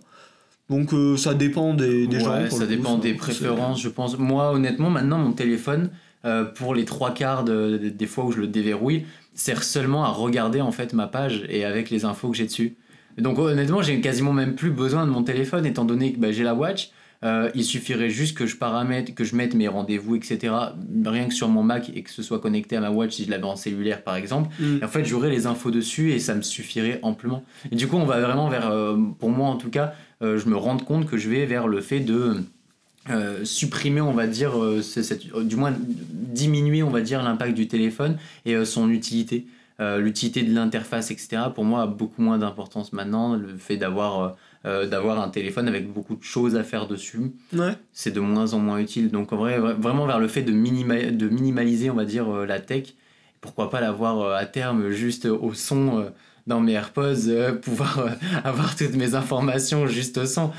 Donc 0.69 0.91
ça 1.17 1.33
dépend 1.33 1.73
des, 1.73 2.05
des 2.05 2.23
ouais, 2.23 2.49
Ça 2.51 2.67
dépend 2.67 2.99
des 2.99 3.15
préférences, 3.15 3.81
je 3.81 3.89
pense. 3.89 4.17
Moi, 4.19 4.51
honnêtement, 4.51 4.91
maintenant, 4.91 5.17
mon 5.17 5.33
téléphone, 5.33 5.89
euh, 6.25 6.43
pour 6.43 6.75
les 6.75 6.85
trois 6.85 7.13
quarts 7.13 7.43
des 7.43 8.05
fois 8.05 8.25
où 8.25 8.31
je 8.31 8.39
le 8.39 8.47
déverrouille, 8.47 9.05
sert 9.33 9.63
seulement 9.63 10.03
à 10.03 10.09
regarder 10.09 10.61
en 10.61 10.71
fait 10.71 10.93
ma 10.93 11.07
page 11.07 11.45
et 11.49 11.63
avec 11.63 11.89
les 11.89 12.05
infos 12.05 12.29
que 12.29 12.37
j'ai 12.37 12.45
dessus. 12.45 12.75
Donc 13.17 13.39
honnêtement, 13.39 13.81
j'ai 13.81 14.01
quasiment 14.01 14.33
même 14.33 14.55
plus 14.55 14.71
besoin 14.71 15.05
de 15.05 15.11
mon 15.11 15.23
téléphone 15.23 15.65
étant 15.65 15.85
donné 15.85 16.13
que 16.13 16.19
bah, 16.19 16.31
j'ai 16.31 16.43
la 16.43 16.53
watch. 16.53 16.91
Euh, 17.25 17.49
il 17.53 17.65
suffirait 17.65 18.09
juste 18.09 18.37
que 18.37 18.45
je 18.45 18.55
paramètre, 18.55 19.13
que 19.13 19.25
je 19.25 19.35
mette 19.35 19.53
mes 19.53 19.67
rendez-vous, 19.67 20.15
etc. 20.15 20.53
Rien 21.05 21.27
que 21.27 21.33
sur 21.33 21.49
mon 21.49 21.63
Mac 21.63 21.91
et 21.93 22.01
que 22.01 22.09
ce 22.09 22.23
soit 22.23 22.39
connecté 22.39 22.77
à 22.77 22.81
ma 22.81 22.91
watch 22.91 23.11
si 23.11 23.25
je 23.25 23.29
l'avais 23.29 23.43
en 23.43 23.57
cellulaire 23.57 24.03
par 24.03 24.15
exemple. 24.15 24.49
Mm. 24.59 24.83
en 24.83 24.87
fait, 24.87 25.03
j'aurais 25.03 25.29
les 25.29 25.45
infos 25.45 25.71
dessus 25.71 26.11
et 26.11 26.19
ça 26.19 26.33
me 26.35 26.41
suffirait 26.41 26.99
amplement. 27.01 27.43
Et 27.71 27.75
du 27.75 27.87
coup, 27.87 27.97
on 27.97 28.05
va 28.05 28.21
vraiment 28.21 28.47
vers, 28.47 28.69
euh, 28.69 28.97
pour 29.19 29.29
moi 29.29 29.49
en 29.49 29.57
tout 29.57 29.69
cas, 29.69 29.93
je 30.21 30.49
me 30.49 30.57
rends 30.57 30.75
compte 30.75 31.05
que 31.05 31.17
je 31.17 31.29
vais 31.29 31.45
vers 31.45 31.69
le 31.69 31.79
fait 31.79 32.01
de 32.01 32.43
euh, 33.09 33.43
supprimer, 33.43 34.01
on 34.01 34.13
va 34.13 34.27
dire, 34.27 34.61
euh, 34.61 34.81
du 35.43 35.55
moins 35.55 35.73
diminuer, 35.79 36.83
on 36.83 36.89
va 36.89 37.01
dire, 37.01 37.23
l'impact 37.23 37.55
du 37.55 37.67
téléphone 37.67 38.17
et 38.45 38.55
euh, 38.55 38.65
son 38.65 38.89
utilité. 38.89 39.47
L'utilité 39.97 40.43
de 40.43 40.53
l'interface, 40.53 41.09
etc., 41.09 41.43
pour 41.55 41.63
moi, 41.63 41.83
a 41.83 41.87
beaucoup 41.87 42.21
moins 42.21 42.37
d'importance 42.37 42.91
maintenant. 42.91 43.37
Le 43.37 43.55
fait 43.57 43.77
d'avoir 43.77 44.35
d'avoir 44.65 45.21
un 45.21 45.29
téléphone 45.29 45.69
avec 45.69 45.89
beaucoup 45.89 46.17
de 46.17 46.21
choses 46.23 46.57
à 46.57 46.65
faire 46.65 46.85
dessus, 46.85 47.31
c'est 47.93 48.11
de 48.11 48.19
moins 48.19 48.53
en 48.53 48.59
moins 48.59 48.79
utile. 48.79 49.09
Donc, 49.09 49.31
en 49.31 49.37
vrai, 49.37 49.57
vraiment 49.57 50.05
vers 50.05 50.19
le 50.19 50.27
fait 50.27 50.41
de, 50.41 50.51
de 50.51 51.29
minimaliser, 51.29 51.89
on 51.89 51.93
va 51.93 52.03
dire, 52.03 52.29
la 52.29 52.59
tech. 52.59 52.93
Pourquoi 53.39 53.69
pas 53.69 53.79
l'avoir 53.79 54.35
à 54.35 54.45
terme 54.45 54.89
juste 54.89 55.23
au 55.23 55.53
son 55.53 56.11
dans 56.45 56.59
mes 56.59 56.73
AirPods, 56.73 57.53
pouvoir 57.61 58.17
avoir 58.43 58.75
toutes 58.75 58.95
mes 58.95 59.15
informations 59.15 59.87
juste 59.87 60.17
au 60.17 60.25
son. 60.25 60.51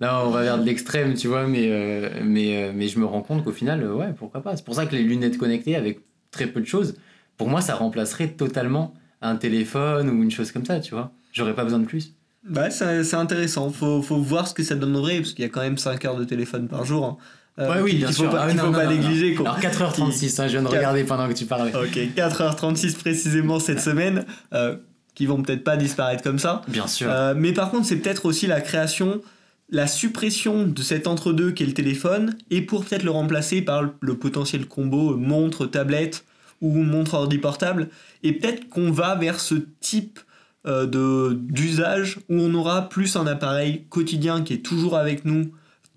Là, 0.00 0.24
on 0.26 0.30
va 0.30 0.42
vers 0.42 0.58
de 0.58 0.64
l'extrême, 0.64 1.14
tu 1.14 1.28
vois, 1.28 1.46
mais, 1.46 1.68
euh, 1.70 2.08
mais, 2.24 2.64
euh, 2.64 2.72
mais 2.74 2.88
je 2.88 2.98
me 2.98 3.04
rends 3.04 3.22
compte 3.22 3.44
qu'au 3.44 3.52
final, 3.52 3.82
euh, 3.82 3.94
ouais, 3.94 4.12
pourquoi 4.16 4.42
pas. 4.42 4.56
C'est 4.56 4.64
pour 4.64 4.74
ça 4.74 4.86
que 4.86 4.94
les 4.94 5.02
lunettes 5.02 5.38
connectées, 5.38 5.76
avec 5.76 6.00
très 6.30 6.46
peu 6.46 6.60
de 6.60 6.66
choses, 6.66 6.96
pour 7.36 7.48
moi, 7.48 7.60
ça 7.60 7.74
remplacerait 7.74 8.28
totalement 8.28 8.94
un 9.22 9.36
téléphone 9.36 10.10
ou 10.10 10.22
une 10.22 10.30
chose 10.30 10.50
comme 10.52 10.64
ça, 10.64 10.80
tu 10.80 10.94
vois. 10.94 11.12
J'aurais 11.32 11.54
pas 11.54 11.64
besoin 11.64 11.78
de 11.78 11.86
plus. 11.86 12.14
Bah, 12.46 12.70
c'est 12.70 13.14
intéressant. 13.14 13.70
Faut, 13.70 14.02
faut 14.02 14.18
voir 14.18 14.48
ce 14.48 14.54
que 14.54 14.62
ça 14.62 14.74
donnerait, 14.74 15.18
parce 15.18 15.32
qu'il 15.32 15.44
y 15.44 15.48
a 15.48 15.50
quand 15.50 15.62
même 15.62 15.78
5 15.78 16.04
heures 16.04 16.16
de 16.16 16.24
téléphone 16.24 16.68
par 16.68 16.84
jour. 16.84 17.18
Hein. 17.58 17.68
ouais, 17.68 17.80
oui, 17.80 17.94
bien 17.94 18.12
sûr. 18.12 18.26
Faut 18.26 18.36
pas, 18.36 18.46
ah 18.50 18.54
faut 18.54 18.72
pas 18.72 18.86
négliger. 18.86 19.34
Quoi. 19.34 19.48
Alors 19.48 19.60
4h36, 19.60 20.40
hein, 20.40 20.48
je 20.48 20.52
viens 20.52 20.62
de 20.62 20.68
regarder 20.68 21.04
pendant 21.04 21.28
que 21.28 21.34
tu 21.34 21.46
parlais. 21.46 21.74
Ok, 21.74 21.96
4h36 22.16 22.96
précisément 22.96 23.60
cette 23.60 23.80
semaine, 23.80 24.26
qui 25.14 25.26
vont 25.26 25.40
peut-être 25.40 25.62
pas 25.62 25.76
disparaître 25.76 26.24
comme 26.24 26.40
ça. 26.40 26.62
Bien 26.66 26.88
sûr. 26.88 27.08
mais 27.36 27.52
par 27.52 27.70
contre, 27.70 27.86
c'est 27.86 27.96
peut-être 27.96 28.26
aussi 28.26 28.48
la 28.48 28.60
création 28.60 29.22
la 29.70 29.86
suppression 29.86 30.66
de 30.66 30.82
cet 30.82 31.06
entre-deux 31.06 31.52
qu'est 31.52 31.66
le 31.66 31.74
téléphone 31.74 32.36
et 32.50 32.62
pour 32.62 32.84
peut-être 32.84 33.02
le 33.02 33.10
remplacer 33.10 33.62
par 33.62 33.82
le 34.00 34.18
potentiel 34.18 34.66
combo 34.66 35.16
montre-tablette 35.16 36.24
ou 36.60 36.70
montre-ordi 36.70 37.38
portable. 37.38 37.88
Et 38.22 38.32
peut-être 38.32 38.68
qu'on 38.68 38.90
va 38.90 39.14
vers 39.14 39.40
ce 39.40 39.54
type 39.80 40.20
euh, 40.66 41.34
d'usage 41.34 42.18
où 42.28 42.36
on 42.36 42.54
aura 42.54 42.88
plus 42.88 43.16
un 43.16 43.26
appareil 43.26 43.84
quotidien 43.88 44.42
qui 44.42 44.54
est 44.54 44.64
toujours 44.64 44.96
avec 44.96 45.24
nous 45.24 45.52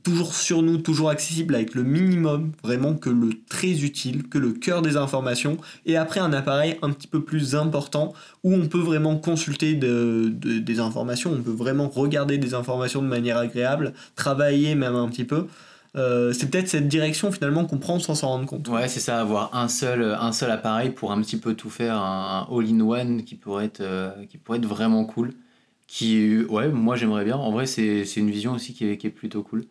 toujours 0.08 0.34
sur 0.34 0.62
nous, 0.62 0.78
toujours 0.78 1.10
accessible 1.10 1.53
avec 1.53 1.76
le 1.76 1.84
minimum, 1.84 2.53
vraiment 2.64 2.93
que 2.93 3.10
le 3.10 3.32
très 3.49 3.84
utile, 3.84 4.30
que 4.30 4.38
le 4.38 4.53
cœur 4.53 4.82
des 4.82 4.95
informations, 4.95 5.58
et 5.86 5.97
après 5.97 6.22
un 6.22 6.32
appareil 6.32 6.78
un 6.82 6.91
petit 6.91 7.10
peu 7.10 7.22
plus 7.22 7.55
important 7.55 8.14
où 8.45 8.53
on 8.53 8.68
peut 8.68 8.80
vraiment 8.80 9.18
consulter 9.18 9.76
des 9.76 10.80
informations, 10.80 11.34
on 11.34 11.41
peut 11.41 11.51
vraiment 11.51 11.89
regarder 11.89 12.38
des 12.38 12.53
informations 12.53 13.01
de 13.01 13.08
manière 13.08 13.36
agréable, 13.36 13.91
travailler 14.16 14.76
même 14.76 14.95
un 14.95 15.10
petit 15.10 15.26
peu. 15.26 15.47
Euh, 15.97 16.32
c'est 16.32 16.49
peut-être 16.49 16.70
cette 16.70 16.88
direction 16.88 17.30
finalement 17.34 17.66
qu'on 17.66 17.78
prend 17.78 17.99
sans 17.99 18.16
s'en 18.16 18.30
rendre 18.30 18.45
compte. 18.45 18.66
Ouais, 18.70 18.88
c'est 18.88 19.01
ça, 19.01 19.20
avoir 19.20 19.53
un 19.55 19.68
seul, 19.68 20.16
un 20.18 20.32
seul 20.32 20.51
appareil 20.51 20.91
pour 20.91 21.12
un 21.12 21.20
petit 21.22 21.38
peu 21.38 21.53
tout 21.53 21.70
faire, 21.70 21.97
un, 21.97 22.47
all-in-one 22.49 23.24
qui, 23.24 23.36
pourrait 23.36 23.66
être, 23.66 23.82
euh, 23.82 24.12
qui 24.30 24.38
pourrait 24.38 24.60
être 24.60 24.68
vraiment 24.68 25.03
cool. 25.03 25.34
Qui, 25.86 26.45
ouais, 26.45 26.70
moi 26.70 26.95
j'aimerais 26.95 27.26
bien. 27.26 27.36
En 27.36 27.51
vrai, 27.51 27.66
c'est 27.66 28.03
une 28.16 28.32
vision 28.32 28.53
aussi 28.53 28.74
qui 28.74 28.88
est, 28.88 28.97
qui 28.97 29.08
est 29.08 29.10
plutôt 29.10 29.43
cool. 29.43 29.66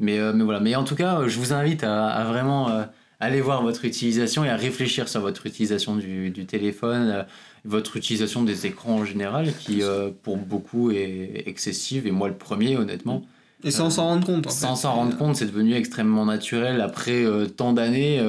Mais, 0.00 0.18
euh, 0.18 0.32
mais 0.32 0.44
voilà. 0.44 0.60
Mais 0.60 0.74
en 0.76 0.84
tout 0.84 0.94
cas, 0.94 1.26
je 1.26 1.38
vous 1.38 1.52
invite 1.52 1.84
à, 1.84 2.24
vraiment 2.24 2.70
euh, 2.70 2.84
aller 3.20 3.40
voir 3.40 3.62
votre 3.62 3.84
utilisation 3.84 4.44
et 4.44 4.48
à 4.48 4.56
réfléchir 4.56 5.08
sur 5.08 5.20
votre 5.20 5.46
utilisation 5.46 5.96
du, 5.96 6.30
du 6.30 6.46
téléphone, 6.46 7.10
euh, 7.10 7.22
votre 7.64 7.96
utilisation 7.96 8.42
des 8.42 8.66
écrans 8.66 8.96
en 8.96 9.04
général, 9.04 9.52
qui 9.58 9.82
pour 10.22 10.36
beaucoup 10.36 10.90
est 10.90 11.42
excessive, 11.46 12.06
et 12.06 12.12
moi 12.12 12.28
le 12.28 12.34
premier, 12.34 12.76
honnêtement. 12.76 13.22
Et 13.64 13.72
sans 13.72 13.90
s'en 13.90 14.04
rendre 14.04 14.26
compte. 14.26 14.48
sans 14.50 14.76
s'en 14.76 14.94
rendre 14.94 15.16
compte, 15.16 15.34
c'est 15.36 15.46
devenu 15.46 15.74
extrêmement 15.74 16.24
naturel. 16.24 16.80
Après 16.80 17.24
tant 17.56 17.72
d'années, 17.72 18.22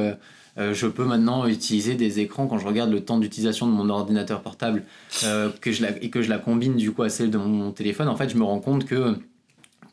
je 0.58 0.88
peux 0.88 1.06
maintenant 1.06 1.46
utiliser 1.46 1.94
des 1.94 2.20
écrans 2.20 2.48
quand 2.48 2.58
je 2.58 2.66
regarde 2.66 2.92
le 2.92 3.02
temps 3.02 3.20
d'utilisation 3.20 3.68
de 3.68 3.72
mon 3.72 3.88
ordinateur 3.90 4.42
portable 4.42 4.84
que 5.22 5.72
je 5.72 5.84
la, 5.84 5.92
et 6.04 6.10
que 6.10 6.24
je 6.24 6.30
la 6.30 6.40
combine 6.40 6.76
du 6.76 6.92
coup 6.92 7.04
à 7.04 7.10
celle 7.10 7.30
de 7.30 7.38
mon 7.38 7.72
téléphone. 7.72 8.08
En 8.08 8.16
fait, 8.16 8.30
je 8.30 8.36
me 8.36 8.44
rends 8.44 8.60
compte 8.60 8.86
que 8.86 9.16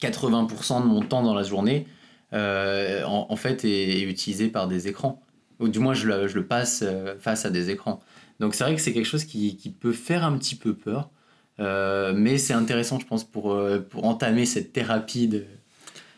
80% 0.01 0.83
de 0.83 0.87
mon 0.87 1.03
temps 1.03 1.23
dans 1.23 1.35
la 1.35 1.43
journée, 1.43 1.87
euh, 2.33 3.03
en, 3.05 3.37
fait, 3.37 3.65
est, 3.65 4.03
utilisé 4.03 4.49
par 4.49 4.69
des 4.69 4.89
écrans. 4.89 5.23
Ou 5.61 5.69
du 5.69 5.79
moins, 5.79 5.95
je 5.95 6.07
le, 6.07 6.47
passe 6.47 6.83
euh, 6.83 7.15
face 7.19 7.47
à 7.47 7.51
des 7.51 7.71
écrans. 7.71 8.01
Donc 8.41 8.55
c'est 8.55 8.65
vrai 8.65 8.75
que 8.75 8.81
c'est 8.81 8.93
quelque 8.93 9.07
chose 9.07 9.25
qui, 9.25 9.75
peut 9.81 9.93
faire 9.93 10.25
un 10.25 10.37
petit 10.37 10.55
peu 10.55 10.75
peur. 10.75 11.11
Euh, 11.59 12.13
mais 12.15 12.37
c'est 12.37 12.53
intéressant, 12.53 12.99
je 12.99 13.07
pense, 13.07 13.25
pour, 13.25 13.59
pour 13.89 14.05
entamer 14.05 14.45
cette 14.45 14.73
thérapie 14.73 15.43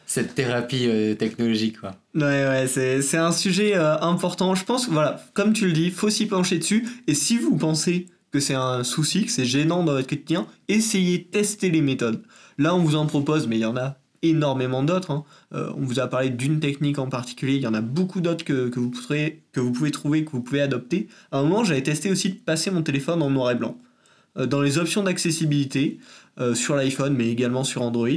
cette 0.06 0.34
thérapie 0.34 0.88
technologique. 1.18 1.80
Quoi. 1.80 1.94
Ouais, 2.14 2.22
ouais, 2.22 2.66
c'est, 2.66 3.18
un 3.18 3.30
sujet 3.30 3.74
important. 3.74 4.54
Je 4.54 4.64
pense 4.64 4.88
voilà, 4.88 5.22
comme 5.34 5.52
tu 5.52 5.66
le 5.66 5.72
dis, 5.72 5.90
faut 5.90 6.08
s'y 6.08 6.26
pencher 6.26 6.58
dessus. 6.58 6.88
Et 7.06 7.14
si 7.14 7.36
vous 7.36 7.56
pensez 7.56 8.06
que 8.32 8.40
c'est 8.40 8.54
un 8.54 8.84
souci, 8.84 9.26
que 9.26 9.30
c'est 9.30 9.44
gênant 9.44 9.84
dans 9.84 9.92
votre 9.92 10.08
quotidien, 10.08 10.46
essayez, 10.68 11.24
tester 11.24 11.70
les 11.70 11.80
méthodes. 11.82 12.22
Là, 12.58 12.74
on 12.74 12.82
vous 12.82 12.96
en 12.96 13.06
propose, 13.06 13.46
mais 13.46 13.56
il 13.56 13.62
y 13.62 13.64
en 13.64 13.76
a 13.76 13.98
énormément 14.22 14.82
d'autres. 14.82 15.10
Hein. 15.10 15.24
Euh, 15.54 15.72
on 15.76 15.82
vous 15.82 16.00
a 16.00 16.08
parlé 16.08 16.30
d'une 16.30 16.60
technique 16.60 16.98
en 16.98 17.08
particulier, 17.08 17.54
il 17.54 17.62
y 17.62 17.66
en 17.66 17.74
a 17.74 17.80
beaucoup 17.80 18.20
d'autres 18.20 18.44
que, 18.44 18.70
vous 18.74 18.90
pouvez, 18.90 19.42
que 19.52 19.60
vous 19.60 19.72
pouvez 19.72 19.90
trouver, 19.90 20.24
que 20.24 20.32
vous 20.32 20.42
pouvez 20.42 20.60
adopter. 20.60 21.08
À 21.30 21.38
un 21.38 21.42
moment, 21.42 21.64
j'avais 21.64 21.82
testé 21.82 22.10
aussi 22.10 22.30
de 22.30 22.38
passer 22.38 22.70
mon 22.70 22.82
téléphone 22.82 23.22
en 23.22 23.30
noir 23.30 23.52
et 23.52 23.54
blanc. 23.54 23.78
Euh, 24.36 24.46
dans 24.46 24.60
les 24.60 24.78
options 24.78 25.02
d'accessibilité, 25.02 25.98
euh, 26.40 26.54
sur 26.54 26.76
l'iPhone, 26.76 27.14
mais 27.16 27.28
également 27.28 27.64
sur 27.64 27.82
Android, 27.82 28.08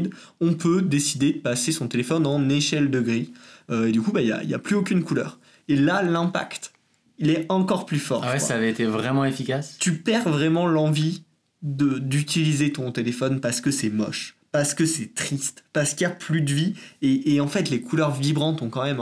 on 0.42 0.54
peut 0.54 0.82
décider 0.82 1.34
de 1.34 1.39
passer 1.39 1.72
son 1.72 1.88
téléphone 1.88 2.28
en 2.28 2.50
échelle 2.50 2.92
de 2.92 3.00
gris. 3.00 3.34
et 3.72 3.92
du 3.92 4.02
coup, 4.02 4.12
bah, 4.12 4.22
il 4.22 4.26
n'y 4.26 4.54
a, 4.54 4.58
a, 4.58 4.60
plus 4.60 4.76
aucune 4.76 5.04
couleur. 5.04 5.39
Et 5.70 5.76
là, 5.76 6.04
l'impact, 6.04 6.74
il 7.18 7.30
est 7.30 7.46
encore 7.50 7.86
plus 7.86 8.00
fort. 8.00 8.24
Ah 8.26 8.34
ouais, 8.34 8.39
ça 8.39 8.56
avait 8.56 8.70
été 8.70 8.86
vraiment 8.86 9.24
efficace? 9.24 9.78
Tu 9.80 9.94
perds 9.94 10.28
vraiment 10.28 10.68
l'envie 10.68 11.24
d'utiliser 11.62 12.72
ton 12.72 12.91
téléphone 12.91 13.39
parce 13.39 13.62
que 13.62 13.72
c'est 13.72 13.89
moche, 13.89 14.36
parce 14.51 14.74
que 14.74 14.86
c'est 14.86 15.14
triste, 15.14 15.64
parce 15.74 15.93
qu'il 15.93 16.07
n'y 16.07 16.14
a 16.14 16.16
plus 16.16 16.41
de 16.41 16.51
vie. 16.51 16.74
Et, 17.01 17.39
en 17.39 17.47
fait, 17.47 17.70
les 17.70 17.82
couleurs 17.82 18.14
vibrantes 18.14 18.62
ont 18.62 18.70
quand 18.70 18.84
même 18.84 18.99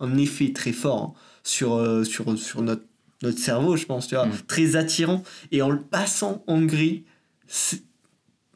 un, 0.00 0.16
effet 0.18 0.52
très 0.52 0.72
fort 0.72 1.02
hein, 1.02 1.20
sur, 1.42 1.74
euh, 1.74 2.04
sur, 2.04 2.38
sur 2.38 2.62
notre, 2.62 2.82
notre 3.22 3.38
cerveau, 3.38 3.76
je 3.76 3.86
pense, 3.86 4.08
tu 4.08 4.14
vois, 4.14 4.26
mm. 4.26 4.42
très 4.46 4.76
attirant. 4.76 5.22
Et 5.52 5.62
en 5.62 5.70
le 5.70 5.80
passant 5.80 6.42
en 6.46 6.60
gris, 6.62 7.04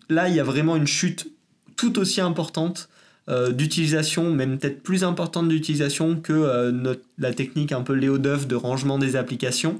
là, 0.08 0.28
il 0.28 0.34
y 0.34 0.40
a 0.40 0.44
vraiment 0.44 0.76
une 0.76 0.86
chute 0.86 1.32
tout 1.76 1.98
aussi 1.98 2.20
importante 2.20 2.88
euh, 3.28 3.52
d'utilisation, 3.52 4.32
même 4.32 4.58
peut-être 4.58 4.82
plus 4.82 5.04
importante 5.04 5.48
d'utilisation 5.48 6.20
que 6.20 6.32
euh, 6.32 6.94
la 7.16 7.32
technique 7.32 7.70
un 7.70 7.82
peu 7.82 7.92
Léo 7.92 8.18
de 8.18 8.54
rangement 8.54 8.98
des 8.98 9.14
applications. 9.14 9.78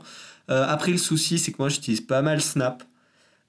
après, 0.49 0.91
le 0.93 0.99
souci, 0.99 1.39
c'est 1.39 1.53
que 1.53 1.59
moi, 1.59 1.69
j'utilise 1.69 2.01
pas 2.01 2.23
mal 2.23 2.41
Snap. 2.41 2.83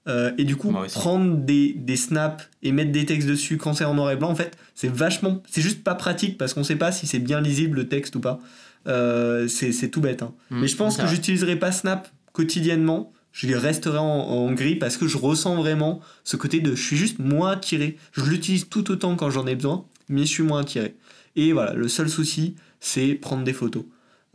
Euh, 0.08 0.32
et 0.36 0.44
du 0.44 0.56
coup, 0.56 0.70
prendre 0.94 1.36
des, 1.36 1.74
des 1.74 1.96
snaps 1.96 2.48
et 2.62 2.72
mettre 2.72 2.90
des 2.90 3.06
textes 3.06 3.28
dessus 3.28 3.56
quand 3.56 3.72
c'est 3.74 3.84
en 3.84 3.94
noir 3.94 4.10
et 4.10 4.16
blanc, 4.16 4.30
en 4.30 4.34
fait, 4.34 4.56
c'est 4.74 4.90
vachement. 4.92 5.42
C'est 5.48 5.62
juste 5.62 5.84
pas 5.84 5.94
pratique 5.94 6.38
parce 6.38 6.54
qu'on 6.54 6.64
sait 6.64 6.76
pas 6.76 6.90
si 6.90 7.06
c'est 7.06 7.20
bien 7.20 7.40
lisible 7.40 7.76
le 7.78 7.88
texte 7.88 8.16
ou 8.16 8.20
pas. 8.20 8.40
Euh, 8.88 9.46
c'est 9.46 9.88
tout 9.90 10.00
bête. 10.00 10.22
hein. 10.22 10.34
Mm, 10.50 10.60
Mais 10.62 10.66
je 10.66 10.76
pense 10.76 10.96
que 10.96 11.06
j'utiliserai 11.06 11.56
pas 11.56 11.70
Snap 11.70 12.08
quotidiennement. 12.32 13.12
Je 13.32 13.46
les 13.46 13.54
resterai 13.56 13.98
en, 13.98 14.02
en 14.04 14.52
gris 14.52 14.74
parce 14.76 14.96
que 14.96 15.06
je 15.06 15.16
ressens 15.16 15.54
vraiment 15.56 16.00
ce 16.24 16.36
côté 16.36 16.60
de 16.60 16.74
je 16.74 16.82
suis 16.82 16.96
juste 16.96 17.18
moins 17.18 17.52
attiré. 17.52 17.96
Je 18.12 18.24
l'utilise 18.24 18.68
tout 18.68 18.90
autant 18.90 19.14
quand 19.16 19.30
j'en 19.30 19.46
ai 19.46 19.54
besoin, 19.54 19.84
mais 20.08 20.22
je 20.22 20.26
suis 20.26 20.42
moins 20.42 20.60
attiré. 20.62 20.96
Et 21.36 21.52
voilà, 21.52 21.72
le 21.74 21.88
seul 21.88 22.10
souci, 22.10 22.56
c'est 22.80 23.14
prendre 23.14 23.44
des 23.44 23.52
photos. 23.54 23.84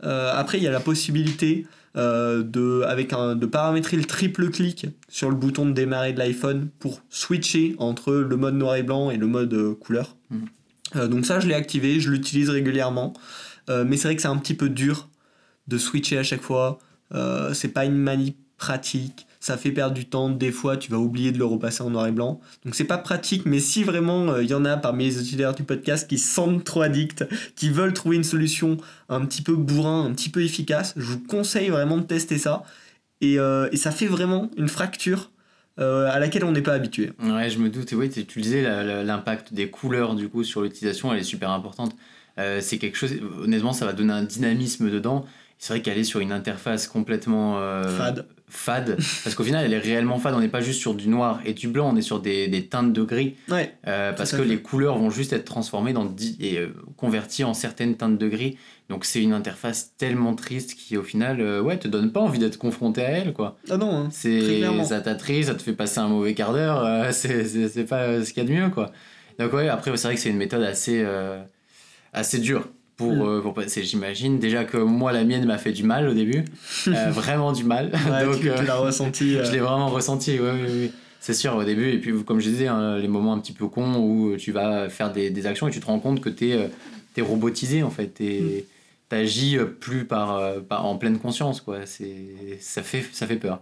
Euh, 0.02 0.32
après, 0.34 0.58
il 0.58 0.64
y 0.64 0.66
a 0.66 0.72
la 0.72 0.80
possibilité 0.80 1.66
euh, 1.96 2.42
de, 2.42 2.82
avec 2.86 3.12
un, 3.12 3.34
de 3.34 3.46
paramétrer 3.46 3.96
le 3.96 4.04
triple 4.04 4.50
clic 4.50 4.86
sur 5.08 5.30
le 5.30 5.36
bouton 5.36 5.66
de 5.66 5.72
démarrer 5.72 6.12
de 6.12 6.18
l'iPhone 6.18 6.68
pour 6.78 7.00
switcher 7.08 7.74
entre 7.78 8.12
le 8.12 8.36
mode 8.36 8.54
noir 8.54 8.76
et 8.76 8.82
blanc 8.82 9.10
et 9.10 9.16
le 9.16 9.26
mode 9.26 9.54
euh, 9.54 9.74
couleur. 9.74 10.16
Mhm. 10.30 10.46
Euh, 10.96 11.08
donc 11.08 11.26
ça, 11.26 11.40
je 11.40 11.48
l'ai 11.48 11.54
activé, 11.54 12.00
je 12.00 12.10
l'utilise 12.10 12.50
régulièrement. 12.50 13.12
Euh, 13.70 13.84
mais 13.86 13.96
c'est 13.96 14.08
vrai 14.08 14.16
que 14.16 14.22
c'est 14.22 14.28
un 14.28 14.36
petit 14.36 14.54
peu 14.54 14.68
dur 14.68 15.08
de 15.66 15.78
switcher 15.78 16.18
à 16.18 16.22
chaque 16.22 16.42
fois. 16.42 16.78
C'est 17.54 17.68
pas 17.68 17.86
une 17.86 17.96
manip 17.96 18.36
pratique. 18.58 19.26
Ça 19.40 19.56
fait 19.56 19.70
perdre 19.70 19.94
du 19.94 20.06
temps. 20.06 20.30
Des 20.30 20.50
fois, 20.50 20.76
tu 20.76 20.90
vas 20.90 20.98
oublier 20.98 21.32
de 21.32 21.38
le 21.38 21.44
repasser 21.44 21.82
en 21.82 21.90
noir 21.90 22.06
et 22.06 22.12
blanc. 22.12 22.40
Donc 22.64 22.74
c'est 22.74 22.84
pas 22.84 22.98
pratique. 22.98 23.46
Mais 23.46 23.60
si 23.60 23.84
vraiment 23.84 24.28
euh, 24.28 24.42
il 24.42 24.50
y 24.50 24.54
en 24.54 24.64
a 24.64 24.76
parmi 24.76 25.04
les 25.04 25.20
utilisateurs 25.20 25.54
du 25.54 25.62
podcast 25.62 26.08
qui 26.08 26.18
se 26.18 26.32
sentent 26.32 26.64
trop 26.64 26.82
addicts, 26.82 27.24
qui 27.54 27.70
veulent 27.70 27.92
trouver 27.92 28.16
une 28.16 28.24
solution 28.24 28.76
un 29.08 29.24
petit 29.24 29.42
peu 29.42 29.54
bourrin, 29.54 30.04
un 30.06 30.12
petit 30.12 30.28
peu 30.28 30.42
efficace, 30.42 30.94
je 30.96 31.04
vous 31.04 31.20
conseille 31.20 31.68
vraiment 31.68 31.98
de 31.98 32.02
tester 32.02 32.38
ça. 32.38 32.64
Et, 33.20 33.38
euh, 33.38 33.68
et 33.72 33.76
ça 33.76 33.90
fait 33.90 34.06
vraiment 34.06 34.50
une 34.56 34.68
fracture 34.68 35.30
euh, 35.78 36.10
à 36.10 36.18
laquelle 36.18 36.44
on 36.44 36.52
n'est 36.52 36.62
pas 36.62 36.74
habitué. 36.74 37.12
Ouais, 37.22 37.50
je 37.50 37.58
me 37.58 37.68
doute. 37.68 37.92
Et 37.92 37.96
oui, 37.96 38.10
tu 38.10 38.40
disais, 38.40 38.62
l'impact 39.04 39.54
des 39.54 39.70
couleurs 39.70 40.14
du 40.14 40.28
coup 40.28 40.42
sur 40.42 40.62
l'utilisation, 40.62 41.12
elle 41.12 41.20
est 41.20 41.24
super 41.24 41.50
importante. 41.50 41.94
Euh, 42.38 42.60
c'est 42.60 42.78
quelque 42.78 42.96
chose. 42.96 43.12
Honnêtement, 43.42 43.72
ça 43.72 43.84
va 43.84 43.92
donner 43.92 44.12
un 44.12 44.22
dynamisme 44.22 44.90
dedans. 44.90 45.24
C'est 45.58 45.72
vrai 45.72 45.82
qu'elle 45.82 45.98
est 45.98 46.04
sur 46.04 46.20
une 46.20 46.32
interface 46.32 46.86
complètement 46.86 47.58
euh, 47.58 47.96
Fade. 47.96 48.26
Fade, 48.50 48.96
parce 49.24 49.34
qu'au 49.34 49.44
final, 49.44 49.64
elle 49.64 49.72
est 49.72 49.78
réellement 49.78 50.18
fade. 50.18 50.34
On 50.34 50.40
n'est 50.40 50.48
pas 50.48 50.60
juste 50.60 50.80
sur 50.80 50.94
du 50.94 51.08
noir 51.08 51.40
et 51.44 51.54
du 51.54 51.68
blanc, 51.68 51.90
on 51.92 51.96
est 51.96 52.02
sur 52.02 52.20
des, 52.20 52.48
des 52.48 52.66
teintes 52.66 52.92
de 52.92 53.02
gris. 53.02 53.34
Ouais, 53.48 53.74
Euh, 53.86 54.12
parce 54.12 54.32
que 54.32 54.38
fait. 54.38 54.44
les 54.44 54.58
couleurs 54.58 54.98
vont 54.98 55.10
juste 55.10 55.32
être 55.32 55.44
transformées 55.44 55.92
dans 55.92 56.14
et 56.40 56.58
euh, 56.58 56.68
converties 56.96 57.44
en 57.44 57.54
certaines 57.54 57.96
teintes 57.96 58.18
de 58.18 58.28
gris. 58.28 58.56
Donc 58.88 59.04
c'est 59.04 59.22
une 59.22 59.34
interface 59.34 59.92
tellement 59.98 60.34
triste 60.34 60.74
qui 60.74 60.96
au 60.96 61.02
final 61.02 61.42
euh, 61.42 61.60
ouais 61.60 61.78
te 61.78 61.88
donne 61.88 62.10
pas 62.10 62.20
envie 62.20 62.38
d'être 62.38 62.56
confronté 62.56 63.02
à 63.02 63.10
elle 63.10 63.34
quoi. 63.34 63.58
ah 63.68 63.76
non, 63.76 63.94
hein, 63.94 64.08
C'est 64.10 64.62
ça 64.84 65.00
t'attriste, 65.02 65.50
ça 65.50 65.54
te 65.54 65.62
fait 65.62 65.74
passer 65.74 65.98
un 65.98 66.08
mauvais 66.08 66.32
quart 66.32 66.54
d'heure, 66.54 66.82
euh, 66.82 67.10
c'est 67.12 67.84
pas 67.86 68.04
euh, 68.04 68.24
ce 68.24 68.32
qu'il 68.32 68.42
y 68.42 68.46
a 68.46 68.48
de 68.48 68.54
mieux 68.54 68.70
quoi. 68.70 68.90
Donc 69.38 69.52
ouais 69.52 69.68
après 69.68 69.94
c'est 69.98 70.08
vrai 70.08 70.14
que 70.14 70.20
c'est 70.22 70.30
une 70.30 70.38
méthode 70.38 70.62
assez 70.62 71.04
assez 72.14 72.38
dure 72.38 72.66
pour, 72.98 73.12
Mm. 73.14 73.22
euh, 73.22 73.40
pour 73.40 73.54
passer 73.54 73.82
j'imagine 73.84 74.38
déjà 74.38 74.64
que 74.64 74.76
moi 74.76 75.12
la 75.12 75.24
mienne 75.24 75.46
m'a 75.46 75.56
fait 75.56 75.72
du 75.72 75.84
mal 75.84 76.06
au 76.08 76.12
début, 76.14 76.44
euh, 76.88 76.90
vraiment 77.10 77.52
du 77.52 77.64
mal. 77.64 77.90
Ouais, 78.10 78.24
Donc 78.26 78.40
tu, 78.40 78.50
tu 78.54 78.64
l'as 78.66 78.76
ressenti. 78.76 79.36
euh, 79.36 79.44
je 79.46 79.52
l'ai 79.52 79.60
vraiment 79.60 79.88
ressenti, 79.88 80.38
oui, 80.38 80.48
oui, 80.52 80.68
oui. 80.70 80.92
C'est 81.20 81.34
sûr, 81.34 81.56
au 81.56 81.64
début. 81.64 81.90
Et 81.90 81.98
puis, 81.98 82.12
comme 82.24 82.38
je 82.40 82.48
disais, 82.48 82.68
hein, 82.68 82.96
les 82.98 83.08
moments 83.08 83.32
un 83.32 83.38
petit 83.40 83.52
peu 83.52 83.66
cons 83.66 83.96
où 83.96 84.36
tu 84.36 84.52
vas 84.52 84.88
faire 84.88 85.12
des, 85.12 85.30
des 85.30 85.46
actions 85.46 85.66
et 85.66 85.70
tu 85.72 85.80
te 85.80 85.86
rends 85.86 85.98
compte 85.98 86.20
que 86.20 86.28
tu 86.28 86.50
es, 86.50 86.70
robotisé, 87.20 87.82
en 87.82 87.90
fait. 87.90 88.14
Tu 88.14 88.64
agis 89.10 89.58
plus 89.80 90.04
par, 90.04 90.40
par- 90.68 90.86
en 90.86 90.96
pleine 90.96 91.18
conscience, 91.18 91.60
quoi. 91.60 91.86
C'est- 91.86 92.58
Ça 92.60 92.82
fait, 92.84 93.04
ça 93.12 93.26
fait 93.26 93.34
peur. 93.36 93.60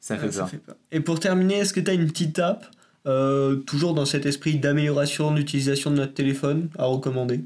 Ça 0.00 0.16
fait 0.16 0.26
Ouais, 0.26 0.32
peur. 0.32 0.48
fait 0.48 0.58
peur. 0.58 0.76
Et 0.92 1.00
pour 1.00 1.18
terminer, 1.18 1.56
est-ce 1.58 1.72
que 1.72 1.80
tu 1.80 1.90
as 1.90 1.94
une 1.94 2.06
petite 2.06 2.38
app, 2.38 2.64
euh, 3.06 3.56
toujours 3.56 3.94
dans 3.94 4.06
cet 4.06 4.24
esprit 4.26 4.54
d'amélioration 4.58 5.32
de 5.32 5.38
l'utilisation 5.38 5.90
de 5.90 5.96
notre 5.96 6.14
téléphone, 6.14 6.68
à 6.78 6.84
recommander 6.84 7.40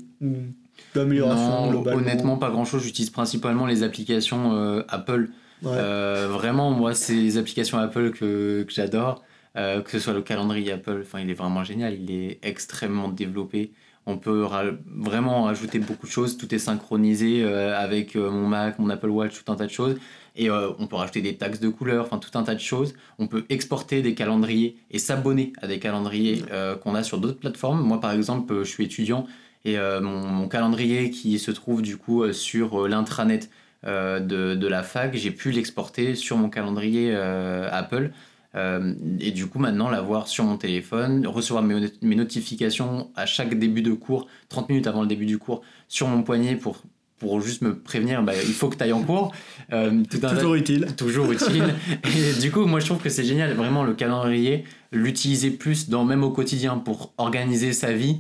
D'amélioration 0.95 1.67
Non, 1.67 1.71
globalement 1.71 2.01
honnêtement, 2.01 2.37
pas 2.37 2.51
grand-chose. 2.51 2.83
J'utilise 2.83 3.11
principalement 3.11 3.67
les 3.67 3.83
applications 3.83 4.53
euh, 4.55 4.83
Apple. 4.89 5.29
Ouais. 5.63 5.73
Euh, 5.75 6.29
vraiment, 6.31 6.71
moi, 6.71 6.95
c'est 6.95 7.15
les 7.15 7.37
applications 7.37 7.79
Apple 7.79 8.11
que, 8.11 8.63
que 8.63 8.73
j'adore. 8.73 9.23
Euh, 9.57 9.81
que 9.81 9.91
ce 9.91 9.99
soit 9.99 10.13
le 10.13 10.23
calendrier 10.23 10.73
Apple, 10.73 11.01
enfin, 11.03 11.21
il 11.21 11.31
est 11.31 11.35
vraiment 11.35 11.65
génial. 11.65 11.95
Il 11.95 12.11
est 12.11 12.39
extrêmement 12.43 13.09
développé. 13.09 13.73
On 14.07 14.17
peut 14.17 14.45
ra- 14.45 14.63
vraiment 14.87 15.45
rajouter 15.45 15.79
beaucoup 15.81 16.07
de 16.07 16.13
choses. 16.13 16.37
Tout 16.39 16.55
est 16.55 16.59
synchronisé 16.59 17.45
avec 17.45 18.15
mon 18.15 18.47
Mac, 18.47 18.79
mon 18.79 18.89
Apple 18.89 19.11
Watch, 19.11 19.43
tout 19.43 19.51
un 19.53 19.57
tas 19.57 19.67
de 19.67 19.71
choses. 19.71 19.97
Et 20.37 20.49
on 20.51 20.87
peut 20.87 20.97
rajouter 20.97 21.21
des 21.21 21.35
taxes 21.37 21.59
de 21.61 21.69
couleurs, 21.69 22.05
enfin 22.07 22.19
tout 22.19 22.39
un 22.39 22.43
tas 22.45 22.55
de 22.55 22.61
choses. 22.61 22.95
On 23.19 23.27
peut 23.27 23.45
exporter 23.49 24.01
des 24.01 24.15
calendriers 24.15 24.77
et 24.93 24.99
s'abonner 24.99 25.53
à 25.61 25.67
des 25.67 25.79
calendriers 25.79 26.45
qu'on 26.83 26.95
a 26.95 27.03
sur 27.03 27.19
d'autres 27.19 27.41
plateformes. 27.41 27.83
Moi, 27.83 28.01
par 28.01 28.13
exemple, 28.13 28.61
je 28.61 28.69
suis 28.71 28.85
étudiant 28.85 29.27
et 29.65 29.79
euh, 29.79 30.01
mon, 30.01 30.27
mon 30.27 30.49
calendrier 30.49 31.11
qui 31.11 31.39
se 31.39 31.51
trouve 31.51 31.83
du 31.83 31.97
coup 31.97 32.23
euh, 32.23 32.33
sur 32.33 32.85
euh, 32.85 32.89
l'intranet 32.89 33.51
de, 33.85 34.55
de 34.55 34.67
la 34.67 34.83
fac, 34.83 35.15
j'ai 35.15 35.31
pu 35.31 35.53
l'exporter 35.53 36.17
sur 36.17 36.37
mon 36.37 36.49
calendrier 36.51 37.15
Apple. 37.15 38.11
Euh, 38.57 38.95
et 39.21 39.31
du 39.31 39.47
coup, 39.47 39.61
maintenant, 39.61 39.89
l'avoir 39.89 40.27
sur 40.27 40.43
mon 40.45 40.57
téléphone, 40.57 41.27
recevoir 41.27 41.63
mes, 41.63 41.87
mes 42.03 42.17
notifications 42.17 43.11
à 43.15 43.25
chaque 43.25 43.57
début 43.59 43.83
de 43.83 43.93
cours, 43.93 44.27
30 44.49 44.69
minutes 44.71 44.87
avant 44.89 45.03
le 45.03 45.07
début 45.07 45.27
du 45.27 45.39
cours, 45.39 45.61
sur 45.87 46.09
mon 46.09 46.23
poignet 46.25 46.57
pour, 46.57 46.83
pour 47.19 47.41
juste 47.41 47.63
me 47.63 47.79
prévenir, 47.79 48.23
bah, 48.23 48.33
il 48.35 48.53
faut 48.53 48.69
que 48.69 48.77
tu 48.77 48.83
ailles 48.83 48.93
en 48.93 49.03
cours. 49.05 49.33
Euh, 49.73 50.03
tout 50.11 50.19
un- 50.25 50.35
Toujours 50.35 50.55
utile. 50.55 50.87
toujours 50.97 51.31
utile. 51.31 51.63
et 52.05 52.41
du 52.41 52.51
coup, 52.51 52.65
moi, 52.67 52.81
je 52.81 52.87
trouve 52.87 52.99
que 52.99 53.11
c'est 53.11 53.25
génial, 53.25 53.53
vraiment, 53.53 53.85
le 53.85 53.95
calendrier, 53.95 54.65
l'utiliser 54.91 55.51
plus, 55.51 55.89
dans, 55.89 56.05
même 56.05 56.25
au 56.25 56.31
quotidien, 56.31 56.79
pour 56.79 57.13
organiser 57.19 57.73
sa 57.73 57.93
vie. 57.93 58.17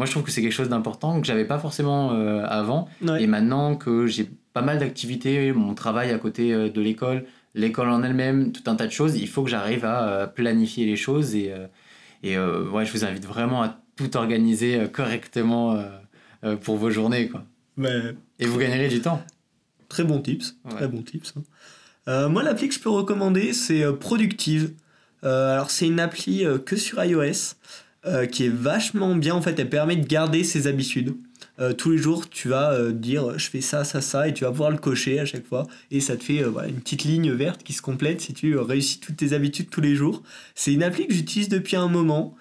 Moi, 0.00 0.06
je 0.06 0.12
trouve 0.12 0.22
que 0.22 0.30
c'est 0.30 0.40
quelque 0.40 0.54
chose 0.54 0.70
d'important 0.70 1.20
que 1.20 1.26
j'avais 1.26 1.44
pas 1.44 1.58
forcément 1.58 2.12
euh, 2.14 2.42
avant. 2.48 2.88
Ouais. 3.02 3.22
Et 3.22 3.26
maintenant 3.26 3.76
que 3.76 4.06
j'ai 4.06 4.30
pas 4.54 4.62
mal 4.62 4.78
d'activités, 4.78 5.52
mon 5.52 5.74
travail 5.74 6.10
à 6.10 6.16
côté 6.18 6.54
euh, 6.54 6.70
de 6.70 6.80
l'école, 6.80 7.26
l'école 7.54 7.90
en 7.90 8.02
elle-même, 8.02 8.50
tout 8.50 8.62
un 8.70 8.76
tas 8.76 8.86
de 8.86 8.92
choses, 8.92 9.18
il 9.18 9.28
faut 9.28 9.42
que 9.42 9.50
j'arrive 9.50 9.84
à 9.84 10.08
euh, 10.08 10.26
planifier 10.26 10.86
les 10.86 10.96
choses. 10.96 11.34
Et, 11.34 11.52
et 12.22 12.38
euh, 12.38 12.64
ouais, 12.70 12.86
je 12.86 12.92
vous 12.92 13.04
invite 13.04 13.26
vraiment 13.26 13.62
à 13.62 13.78
tout 13.94 14.16
organiser 14.16 14.86
correctement 14.90 15.84
pour 16.62 16.78
vos 16.78 16.88
journées. 16.88 17.28
Quoi. 17.28 17.44
Et 18.38 18.46
vous 18.46 18.58
gagnerez 18.58 18.88
du 18.88 19.02
temps. 19.02 19.22
Très 19.90 20.04
bon 20.04 20.18
tips. 20.22 20.56
Ouais. 20.64 20.76
Très 20.76 20.88
bon 20.88 21.02
tips. 21.02 21.34
hein. 21.36 21.42
Euh, 22.08 22.30
moi, 22.30 22.42
l'appli 22.42 22.68
que 22.68 22.74
je 22.74 22.80
peux 22.80 22.88
recommander, 22.88 23.52
c'est 23.52 23.84
Productive. 23.92 24.72
Euh, 25.24 25.52
alors, 25.52 25.70
c'est 25.70 25.86
une 25.86 26.00
appli 26.00 26.46
que 26.64 26.76
sur 26.76 27.04
iOS 27.04 27.56
euh, 28.06 28.24
qui 28.24 28.46
est 28.46 28.48
vachement 28.48 29.14
bien. 29.14 29.34
En 29.34 29.42
fait, 29.42 29.58
elle 29.58 29.68
permet 29.68 29.96
de 29.96 30.06
garder 30.06 30.42
ses 30.42 30.66
habitudes. 30.66 31.16
Euh, 31.58 31.74
tous 31.74 31.90
les 31.90 31.98
jours, 31.98 32.30
tu 32.30 32.48
vas 32.48 32.72
euh, 32.72 32.92
dire 32.92 33.38
je 33.38 33.50
fais 33.50 33.60
ça, 33.60 33.84
ça, 33.84 34.00
ça, 34.00 34.26
et 34.26 34.32
tu 34.32 34.44
vas 34.44 34.50
pouvoir 34.50 34.70
le 34.70 34.78
cocher 34.78 35.20
à 35.20 35.26
chaque 35.26 35.46
fois. 35.46 35.66
Et 35.90 36.00
ça 36.00 36.16
te 36.16 36.24
fait 36.24 36.38
une 36.38 36.80
petite 36.80 37.04
ligne 37.04 37.30
verte 37.32 37.62
qui 37.62 37.74
se 37.74 37.82
complète 37.82 38.22
si 38.22 38.32
tu 38.32 38.56
réussis 38.56 39.00
toutes 39.00 39.16
tes 39.16 39.34
habitudes 39.34 39.68
tous 39.68 39.82
les 39.82 39.94
jours. 39.96 40.22
C'est 40.54 40.72
une 40.72 40.82
appli 40.82 41.06
que 41.06 41.12
j'utilise 41.12 41.50
depuis 41.50 41.76
un 41.76 41.88
moment. 41.88 42.34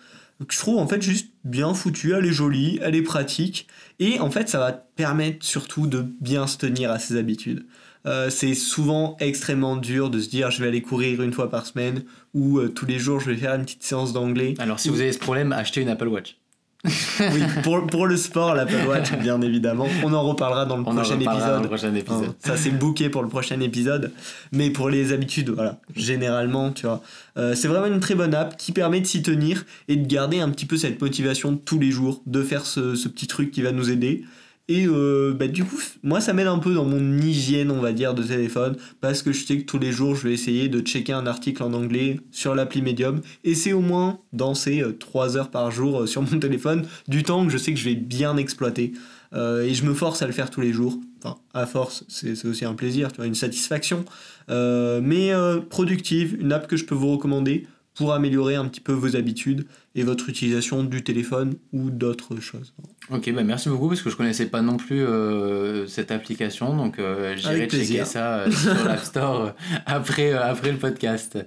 que 0.47 0.53
je 0.53 0.59
trouve 0.59 0.77
en 0.77 0.87
fait 0.87 1.01
juste 1.01 1.29
bien 1.43 1.73
foutue, 1.73 2.13
elle 2.13 2.25
est 2.25 2.31
jolie, 2.31 2.79
elle 2.81 2.95
est 2.95 3.01
pratique. 3.01 3.67
Et 3.99 4.19
en 4.21 4.31
fait, 4.31 4.47
ça 4.47 4.59
va 4.59 4.71
te 4.71 4.81
permettre 4.95 5.45
surtout 5.45 5.87
de 5.87 6.05
bien 6.21 6.47
se 6.47 6.57
tenir 6.57 6.89
à 6.89 6.99
ses 6.99 7.17
habitudes. 7.17 7.65
Euh, 8.05 8.29
c'est 8.29 8.53
souvent 8.53 9.17
extrêmement 9.19 9.75
dur 9.75 10.09
de 10.09 10.19
se 10.19 10.29
dire 10.29 10.51
je 10.51 10.61
vais 10.61 10.69
aller 10.69 10.81
courir 10.81 11.21
une 11.21 11.33
fois 11.33 11.49
par 11.49 11.65
semaine 11.65 12.03
ou 12.33 12.59
euh, 12.59 12.69
tous 12.69 12.85
les 12.85 12.97
jours 12.97 13.19
je 13.19 13.29
vais 13.29 13.35
faire 13.35 13.53
une 13.55 13.63
petite 13.63 13.83
séance 13.83 14.13
d'anglais. 14.13 14.53
Alors, 14.59 14.79
si 14.79 14.89
vous 14.89 15.01
avez 15.01 15.11
ce 15.11 15.19
problème, 15.19 15.51
achetez 15.51 15.81
une 15.81 15.89
Apple 15.89 16.07
Watch. 16.07 16.35
Oui, 17.19 17.41
pour, 17.63 17.85
pour 17.87 18.07
le 18.07 18.15
sport, 18.15 18.55
l'Apple 18.55 18.87
Watch, 18.87 19.11
bien 19.17 19.41
évidemment. 19.41 19.85
On 20.05 20.13
en 20.13 20.21
reparlera 20.23 20.65
dans 20.65 20.77
le 20.77 20.83
On 20.87 20.95
prochain 20.95 21.17
reparlera 21.17 21.47
dans 21.47 21.59
le 21.59 21.65
épisode. 21.65 21.67
prochain 21.67 21.93
épisode. 21.93 22.29
Hein, 22.29 22.35
ça 22.39 22.55
c'est 22.55 22.69
booké 22.71 23.09
pour 23.09 23.21
le 23.21 23.27
prochain 23.27 23.59
épisode. 23.59 24.13
Mais 24.53 24.69
pour 24.69 24.89
les 24.89 25.11
habitudes, 25.11 25.49
voilà, 25.49 25.81
généralement, 25.95 26.71
tu 26.71 26.85
vois. 26.85 27.01
Euh, 27.37 27.53
c'est 27.53 27.67
vraiment 27.67 27.87
une 27.87 27.99
très 27.99 28.15
bonne 28.15 28.33
app 28.33 28.55
qui 28.55 28.71
permet 28.71 29.01
de 29.01 29.05
s'y 29.05 29.21
tenir 29.21 29.65
et 29.89 29.97
de 29.97 30.07
garder 30.07 30.39
un 30.39 30.49
petit 30.49 30.65
peu 30.65 30.77
cette 30.77 31.01
motivation 31.01 31.57
tous 31.57 31.79
les 31.79 31.91
jours, 31.91 32.21
de 32.25 32.41
faire 32.43 32.65
ce, 32.65 32.95
ce 32.95 33.09
petit 33.09 33.27
truc 33.27 33.51
qui 33.51 33.61
va 33.61 33.73
nous 33.73 33.89
aider. 33.91 34.23
Et 34.69 34.85
euh, 34.87 35.33
bah, 35.33 35.47
du 35.47 35.65
coup, 35.65 35.79
moi 36.03 36.21
ça 36.21 36.31
m'aide 36.31 36.47
un 36.47 36.59
peu 36.59 36.73
dans 36.73 36.85
mon 36.85 37.17
hygiène, 37.17 37.71
on 37.71 37.81
va 37.81 37.91
dire, 37.91 38.13
de 38.13 38.23
téléphone, 38.23 38.77
parce 39.01 39.21
que 39.21 39.33
je 39.33 39.43
sais 39.43 39.57
que 39.57 39.65
tous 39.65 39.79
les 39.79 39.91
jours 39.91 40.15
je 40.15 40.27
vais 40.27 40.33
essayer 40.33 40.69
de 40.69 40.79
checker 40.79 41.11
un 41.11 41.27
article 41.27 41.63
en 41.63 41.73
anglais 41.73 42.21
sur 42.31 42.55
l'appli 42.55 42.81
Medium, 42.81 43.19
et 43.43 43.55
c'est 43.55 43.73
au 43.73 43.81
moins 43.81 44.19
dans 44.31 44.53
ces 44.53 44.83
3 44.97 45.35
heures 45.35 45.51
par 45.51 45.71
jour 45.71 46.01
euh, 46.01 46.05
sur 46.05 46.21
mon 46.21 46.39
téléphone, 46.39 46.85
du 47.09 47.23
temps 47.23 47.45
que 47.45 47.51
je 47.51 47.57
sais 47.57 47.73
que 47.73 47.79
je 47.79 47.85
vais 47.89 47.95
bien 47.95 48.37
exploiter. 48.37 48.93
Euh, 49.33 49.63
et 49.63 49.73
je 49.73 49.85
me 49.85 49.93
force 49.93 50.21
à 50.21 50.27
le 50.27 50.31
faire 50.31 50.49
tous 50.49 50.61
les 50.61 50.73
jours. 50.73 50.97
Enfin, 51.21 51.37
à 51.53 51.65
force, 51.65 52.03
c'est 52.07 52.45
aussi 52.45 52.65
un 52.65 52.73
plaisir, 52.73 53.11
tu 53.11 53.17
vois, 53.17 53.27
une 53.27 53.35
satisfaction. 53.35 54.05
Euh, 54.49 55.01
mais 55.03 55.31
euh, 55.33 55.59
productive, 55.59 56.37
une 56.39 56.51
app 56.51 56.67
que 56.67 56.77
je 56.77 56.85
peux 56.85 56.95
vous 56.95 57.11
recommander 57.11 57.67
pour 57.99 58.13
améliorer 58.13 58.55
un 58.55 58.63
petit 58.65 58.79
peu 58.79 58.93
vos 58.93 59.17
habitudes 59.17 59.65
et 59.93 60.03
votre 60.03 60.29
utilisation 60.29 60.85
du 60.85 61.03
téléphone 61.03 61.55
ou 61.73 61.89
d'autres 61.91 62.39
choses. 62.39 62.73
Ok, 63.09 63.29
bah 63.33 63.43
merci 63.43 63.67
beaucoup 63.67 63.89
parce 63.89 64.01
que 64.01 64.09
je 64.09 64.15
connaissais 64.15 64.45
pas 64.45 64.61
non 64.61 64.77
plus 64.77 65.01
euh, 65.03 65.85
cette 65.85 66.09
application, 66.11 66.77
donc 66.77 66.97
euh, 66.97 67.35
j'irai 67.35 67.67
checker 67.67 68.05
ça 68.05 68.39
euh, 68.39 68.51
sur 68.51 68.85
l'App 68.85 68.99
Store 69.03 69.41
euh, 69.41 69.49
après, 69.85 70.31
après 70.31 70.71
le 70.71 70.77
podcast. 70.77 71.37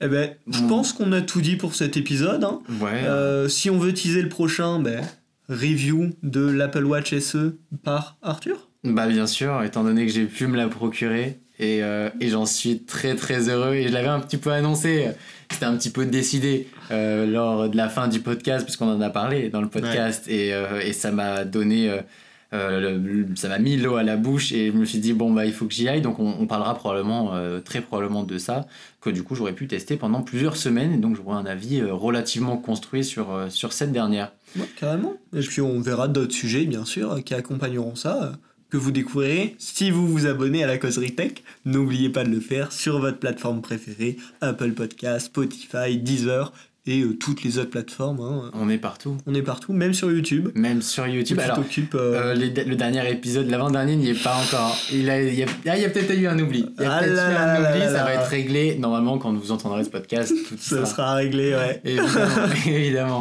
Eh 0.00 0.08
ben, 0.08 0.30
je 0.50 0.60
Bon. 0.62 0.68
pense 0.68 0.92
qu'on 0.92 1.12
a 1.12 1.20
tout 1.22 1.40
dit 1.40 1.54
pour 1.54 1.76
cet 1.76 1.96
épisode. 1.96 2.42
hein. 2.42 2.58
Ouais. 2.80 3.48
Si 3.48 3.70
on 3.70 3.78
veut 3.78 3.94
teaser 3.94 4.22
le 4.22 4.28
prochain, 4.28 4.80
ben, 4.80 5.04
review 5.48 6.10
de 6.24 6.40
l'Apple 6.50 6.84
Watch 6.84 7.16
SE 7.18 7.56
par 7.84 8.16
Arthur. 8.22 8.68
Bah 8.84 9.06
bien 9.06 9.28
sûr, 9.28 9.62
étant 9.62 9.84
donné 9.84 10.04
que 10.06 10.12
j'ai 10.12 10.26
pu 10.26 10.48
me 10.48 10.56
la 10.56 10.68
procurer 10.68 11.40
et, 11.58 11.82
euh, 11.82 12.08
et 12.20 12.28
j'en 12.28 12.46
suis 12.46 12.80
très 12.80 13.14
très 13.16 13.48
heureux. 13.48 13.74
Et 13.74 13.88
je 13.88 13.92
l'avais 13.92 14.08
un 14.08 14.20
petit 14.20 14.36
peu 14.36 14.50
annoncé, 14.50 15.08
c'était 15.50 15.64
un 15.66 15.76
petit 15.76 15.90
peu 15.90 16.06
décidé 16.06 16.68
euh, 16.90 17.26
lors 17.26 17.68
de 17.68 17.76
la 17.76 17.88
fin 17.88 18.08
du 18.08 18.20
podcast 18.20 18.64
puisqu'on 18.64 18.88
en 18.90 19.00
a 19.00 19.10
parlé 19.10 19.48
dans 19.48 19.60
le 19.60 19.68
podcast. 19.68 20.26
Et, 20.28 20.52
euh, 20.54 20.80
et 20.80 20.92
ça 20.92 21.10
m'a 21.10 21.44
donné, 21.44 21.90
le- 22.52 23.26
ça 23.34 23.48
m'a 23.48 23.58
mis 23.58 23.76
l'eau 23.76 23.96
à 23.96 24.02
la 24.02 24.16
bouche. 24.16 24.52
Et 24.52 24.68
je 24.68 24.72
me 24.72 24.84
suis 24.84 24.98
dit 24.98 25.12
bon 25.12 25.32
bah 25.32 25.46
il 25.46 25.52
faut 25.52 25.66
que 25.66 25.74
j'y 25.74 25.88
aille. 25.88 26.00
Donc 26.02 26.18
on, 26.18 26.34
on 26.38 26.46
parlera 26.46 26.74
probablement 26.74 27.32
très 27.64 27.80
probablement 27.80 28.22
de 28.24 28.38
ça 28.38 28.66
que 29.00 29.10
du 29.10 29.22
coup 29.22 29.34
j'aurais 29.34 29.52
pu 29.52 29.66
tester 29.66 29.96
pendant 29.96 30.22
plusieurs 30.22 30.56
semaines. 30.56 30.92
Et 30.92 30.98
donc 30.98 31.16
j'aurai 31.16 31.36
un 31.36 31.46
avis 31.46 31.82
relativement 31.82 32.56
construit 32.56 33.04
sur, 33.04 33.26
sur 33.48 33.72
cette 33.72 33.92
dernière. 33.92 34.32
Ouais, 34.56 34.64
carrément. 34.80 35.14
Et 35.36 35.40
puis 35.40 35.60
on 35.60 35.80
verra 35.80 36.08
d'autres 36.08 36.32
sujets, 36.34 36.64
bien 36.64 36.86
sûr, 36.86 37.22
qui 37.22 37.34
accompagneront 37.34 37.94
ça, 37.96 38.32
que 38.70 38.76
vous 38.76 38.90
découvrirez 38.90 39.54
si 39.58 39.90
vous 39.90 40.06
vous 40.06 40.26
abonnez 40.26 40.62
à 40.64 40.66
la 40.66 40.78
causerie 40.78 41.14
tech. 41.14 41.32
N'oubliez 41.64 42.10
pas 42.10 42.24
de 42.24 42.30
le 42.30 42.40
faire 42.40 42.72
sur 42.72 42.98
votre 43.00 43.18
plateforme 43.18 43.62
préférée, 43.62 44.16
Apple 44.40 44.72
Podcast, 44.72 45.26
Spotify, 45.26 45.96
Deezer 45.96 46.52
et 46.86 47.02
euh, 47.02 47.12
toutes 47.18 47.42
les 47.42 47.58
autres 47.58 47.68
plateformes. 47.70 48.20
hein. 48.20 48.50
On 48.54 48.70
est 48.70 48.78
partout, 48.78 49.18
On 49.26 49.34
est 49.34 49.42
partout, 49.42 49.74
même 49.74 49.92
sur 49.92 50.10
YouTube. 50.10 50.48
même 50.54 50.80
sur 50.80 51.06
YouTube. 51.06 51.36
Tu 51.36 51.42
Alors, 51.44 51.56
t'occupes, 51.56 51.94
euh, 51.94 52.32
Euh, 52.32 52.34
les- 52.34 52.64
le 52.64 52.76
dernier 52.76 53.10
épisode, 53.12 53.50
l'avant-dernier, 53.50 53.94
n'y 53.96 54.08
est 54.10 54.22
pas 54.22 54.36
encore. 54.36 54.74
Il, 54.90 55.10
a, 55.10 55.20
il 55.22 55.34
y 55.34 55.42
a, 55.42 55.46
ah, 55.66 55.76
il 55.76 55.82
y 55.82 55.84
a 55.84 55.90
peut-être 55.90 56.14
eu 56.18 56.26
un 56.26 56.38
oubli. 56.38 56.64
Il 56.78 56.82
y 56.82 56.86
a 56.86 56.92
Ah 56.94 56.98
peut-être 57.00 57.12
eu 57.12 57.16
là 57.16 57.26
un 57.26 57.30
là 57.32 57.60
là 57.60 57.70
oubli, 57.70 57.80
là 57.80 57.86
ça 57.88 57.92
là. 57.92 58.04
va 58.04 58.14
être 58.14 58.28
réglé. 58.28 58.76
Normalement, 58.78 59.18
quand 59.18 59.34
vous 59.34 59.52
entendrez 59.52 59.84
ce 59.84 59.90
podcast, 59.90 60.32
tout 60.48 60.56
ça 60.58 60.76
sera. 60.76 60.86
sera 60.86 61.14
réglé, 61.14 61.54
ouais. 61.54 61.80
Évidemment, 61.84 62.52
évidemment. 62.66 63.20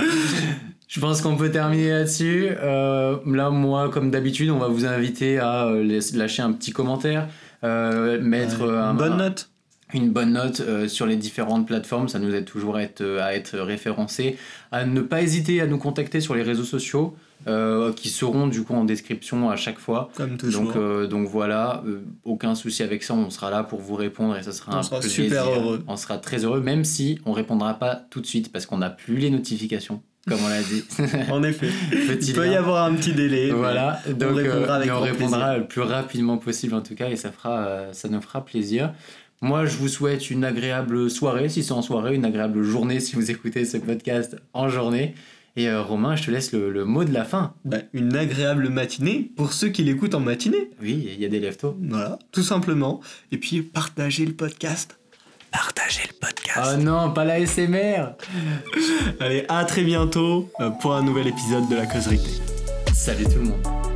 Je 0.87 0.99
pense 1.01 1.21
qu'on 1.21 1.35
peut 1.35 1.51
terminer 1.51 1.89
là-dessus. 1.89 2.47
Euh, 2.61 3.17
là, 3.25 3.49
moi, 3.49 3.89
comme 3.89 4.09
d'habitude, 4.09 4.49
on 4.49 4.57
va 4.59 4.67
vous 4.69 4.85
inviter 4.85 5.37
à 5.37 5.65
euh, 5.67 5.99
lâcher 6.13 6.41
un 6.41 6.53
petit 6.53 6.71
commentaire, 6.71 7.27
euh, 7.63 8.21
mettre 8.21 8.61
euh, 8.61 8.81
un, 8.81 8.91
Une 8.91 8.97
bonne 8.97 9.13
un- 9.13 9.17
note. 9.17 9.49
une 9.93 10.09
bonne 10.11 10.33
note 10.33 10.61
sur 10.87 11.05
les 11.05 11.17
différentes 11.17 11.67
plateformes. 11.67 12.07
Ça 12.07 12.19
nous 12.19 12.33
aide 12.33 12.45
toujours 12.45 12.77
à 12.77 12.83
être, 12.83 13.01
euh, 13.01 13.21
à 13.21 13.33
être 13.33 13.57
référencé. 13.59 14.37
À 14.71 14.85
ne 14.85 15.01
pas 15.01 15.21
hésiter 15.21 15.59
à 15.59 15.67
nous 15.67 15.77
contacter 15.77 16.21
sur 16.21 16.35
les 16.35 16.43
réseaux 16.43 16.63
sociaux 16.63 17.15
euh, 17.47 17.91
qui 17.91 18.07
seront 18.09 18.47
du 18.47 18.63
coup 18.63 18.73
en 18.73 18.85
description 18.85 19.49
à 19.49 19.57
chaque 19.57 19.79
fois. 19.79 20.09
Comme 20.15 20.37
toujours. 20.37 20.63
Donc, 20.67 20.75
euh, 20.77 21.05
donc 21.07 21.27
voilà, 21.27 21.83
euh, 21.85 21.99
aucun 22.23 22.55
souci 22.55 22.81
avec 22.81 23.03
ça, 23.03 23.13
on 23.13 23.29
sera 23.29 23.51
là 23.51 23.63
pour 23.63 23.79
vous 23.81 23.95
répondre 23.95 24.37
et 24.37 24.43
ça 24.43 24.53
sera 24.53 24.73
On 24.73 24.77
un 24.77 24.83
sera 24.83 24.99
plaisir. 25.01 25.25
super 25.25 25.45
heureux. 25.49 25.83
On 25.87 25.97
sera 25.97 26.17
très 26.17 26.45
heureux, 26.45 26.61
même 26.61 26.85
si 26.85 27.19
on 27.25 27.33
répondra 27.33 27.73
pas 27.73 27.95
tout 28.09 28.21
de 28.21 28.25
suite 28.25 28.51
parce 28.53 28.65
qu'on 28.65 28.77
n'a 28.79 28.89
plus 28.89 29.17
les 29.17 29.29
notifications, 29.29 30.01
comme 30.27 30.39
on 30.43 30.49
l'a 30.49 30.61
dit. 30.61 30.83
En 31.31 31.43
effet. 31.43 31.69
Petit 31.91 32.31
Il 32.31 32.35
peut 32.35 32.47
y 32.47 32.55
avoir 32.55 32.85
un 32.85 32.93
petit 32.95 33.13
délai. 33.13 33.51
Voilà, 33.51 34.01
donc 34.07 34.35
répondra 34.37 34.73
euh, 34.73 34.75
avec 34.75 34.87
mais 34.87 34.93
on 34.93 35.01
répondra 35.01 35.57
le 35.57 35.65
plus 35.65 35.81
rapidement 35.81 36.37
possible 36.37 36.73
en 36.73 36.81
tout 36.81 36.95
cas 36.95 37.09
et 37.09 37.15
ça, 37.15 37.31
fera, 37.31 37.59
euh, 37.59 37.93
ça 37.93 38.09
nous 38.09 38.21
fera 38.21 38.43
plaisir. 38.43 38.93
Moi, 39.41 39.65
je 39.65 39.77
vous 39.77 39.87
souhaite 39.87 40.31
une 40.31 40.43
agréable 40.43 41.09
soirée 41.09 41.47
si 41.47 41.63
c'est 41.63 41.71
en 41.71 41.81
soirée, 41.81 42.15
une 42.15 42.25
agréable 42.25 42.63
journée 42.63 42.99
si 42.99 43.15
vous 43.15 43.29
écoutez 43.29 43.65
ce 43.65 43.77
podcast 43.77 44.35
en 44.53 44.67
journée. 44.67 45.13
Et 45.55 45.69
euh, 45.69 45.81
Romain, 45.81 46.15
je 46.15 46.23
te 46.23 46.31
laisse 46.31 46.51
le, 46.51 46.71
le 46.71 46.85
mot 46.85 47.03
de 47.03 47.11
la 47.11 47.23
fin. 47.23 47.53
Bah, 47.65 47.77
une 47.93 48.15
agréable 48.15 48.69
matinée 48.69 49.31
pour 49.35 49.53
ceux 49.53 49.69
qui 49.69 49.83
l'écoutent 49.83 50.13
en 50.13 50.19
matinée. 50.19 50.69
Oui, 50.81 51.09
il 51.13 51.19
y 51.19 51.25
a 51.25 51.29
des 51.29 51.39
leftos. 51.39 51.75
Voilà, 51.81 52.19
tout 52.31 52.43
simplement. 52.43 53.01
Et 53.31 53.37
puis 53.37 53.61
partagez 53.61 54.25
le 54.25 54.33
podcast. 54.33 54.99
Partagez 55.51 56.03
le 56.07 56.13
podcast. 56.19 56.73
Oh 56.73 56.77
non, 56.77 57.11
pas 57.11 57.25
la 57.25 57.45
SMR 57.45 58.13
Allez, 59.19 59.45
à 59.49 59.63
très 59.65 59.83
bientôt 59.83 60.49
pour 60.81 60.93
un 60.93 61.01
nouvel 61.01 61.27
épisode 61.27 61.67
de 61.69 61.75
la 61.75 61.85
causerie. 61.85 62.41
Salut 62.93 63.25
tout 63.25 63.39
le 63.39 63.45
monde 63.45 63.86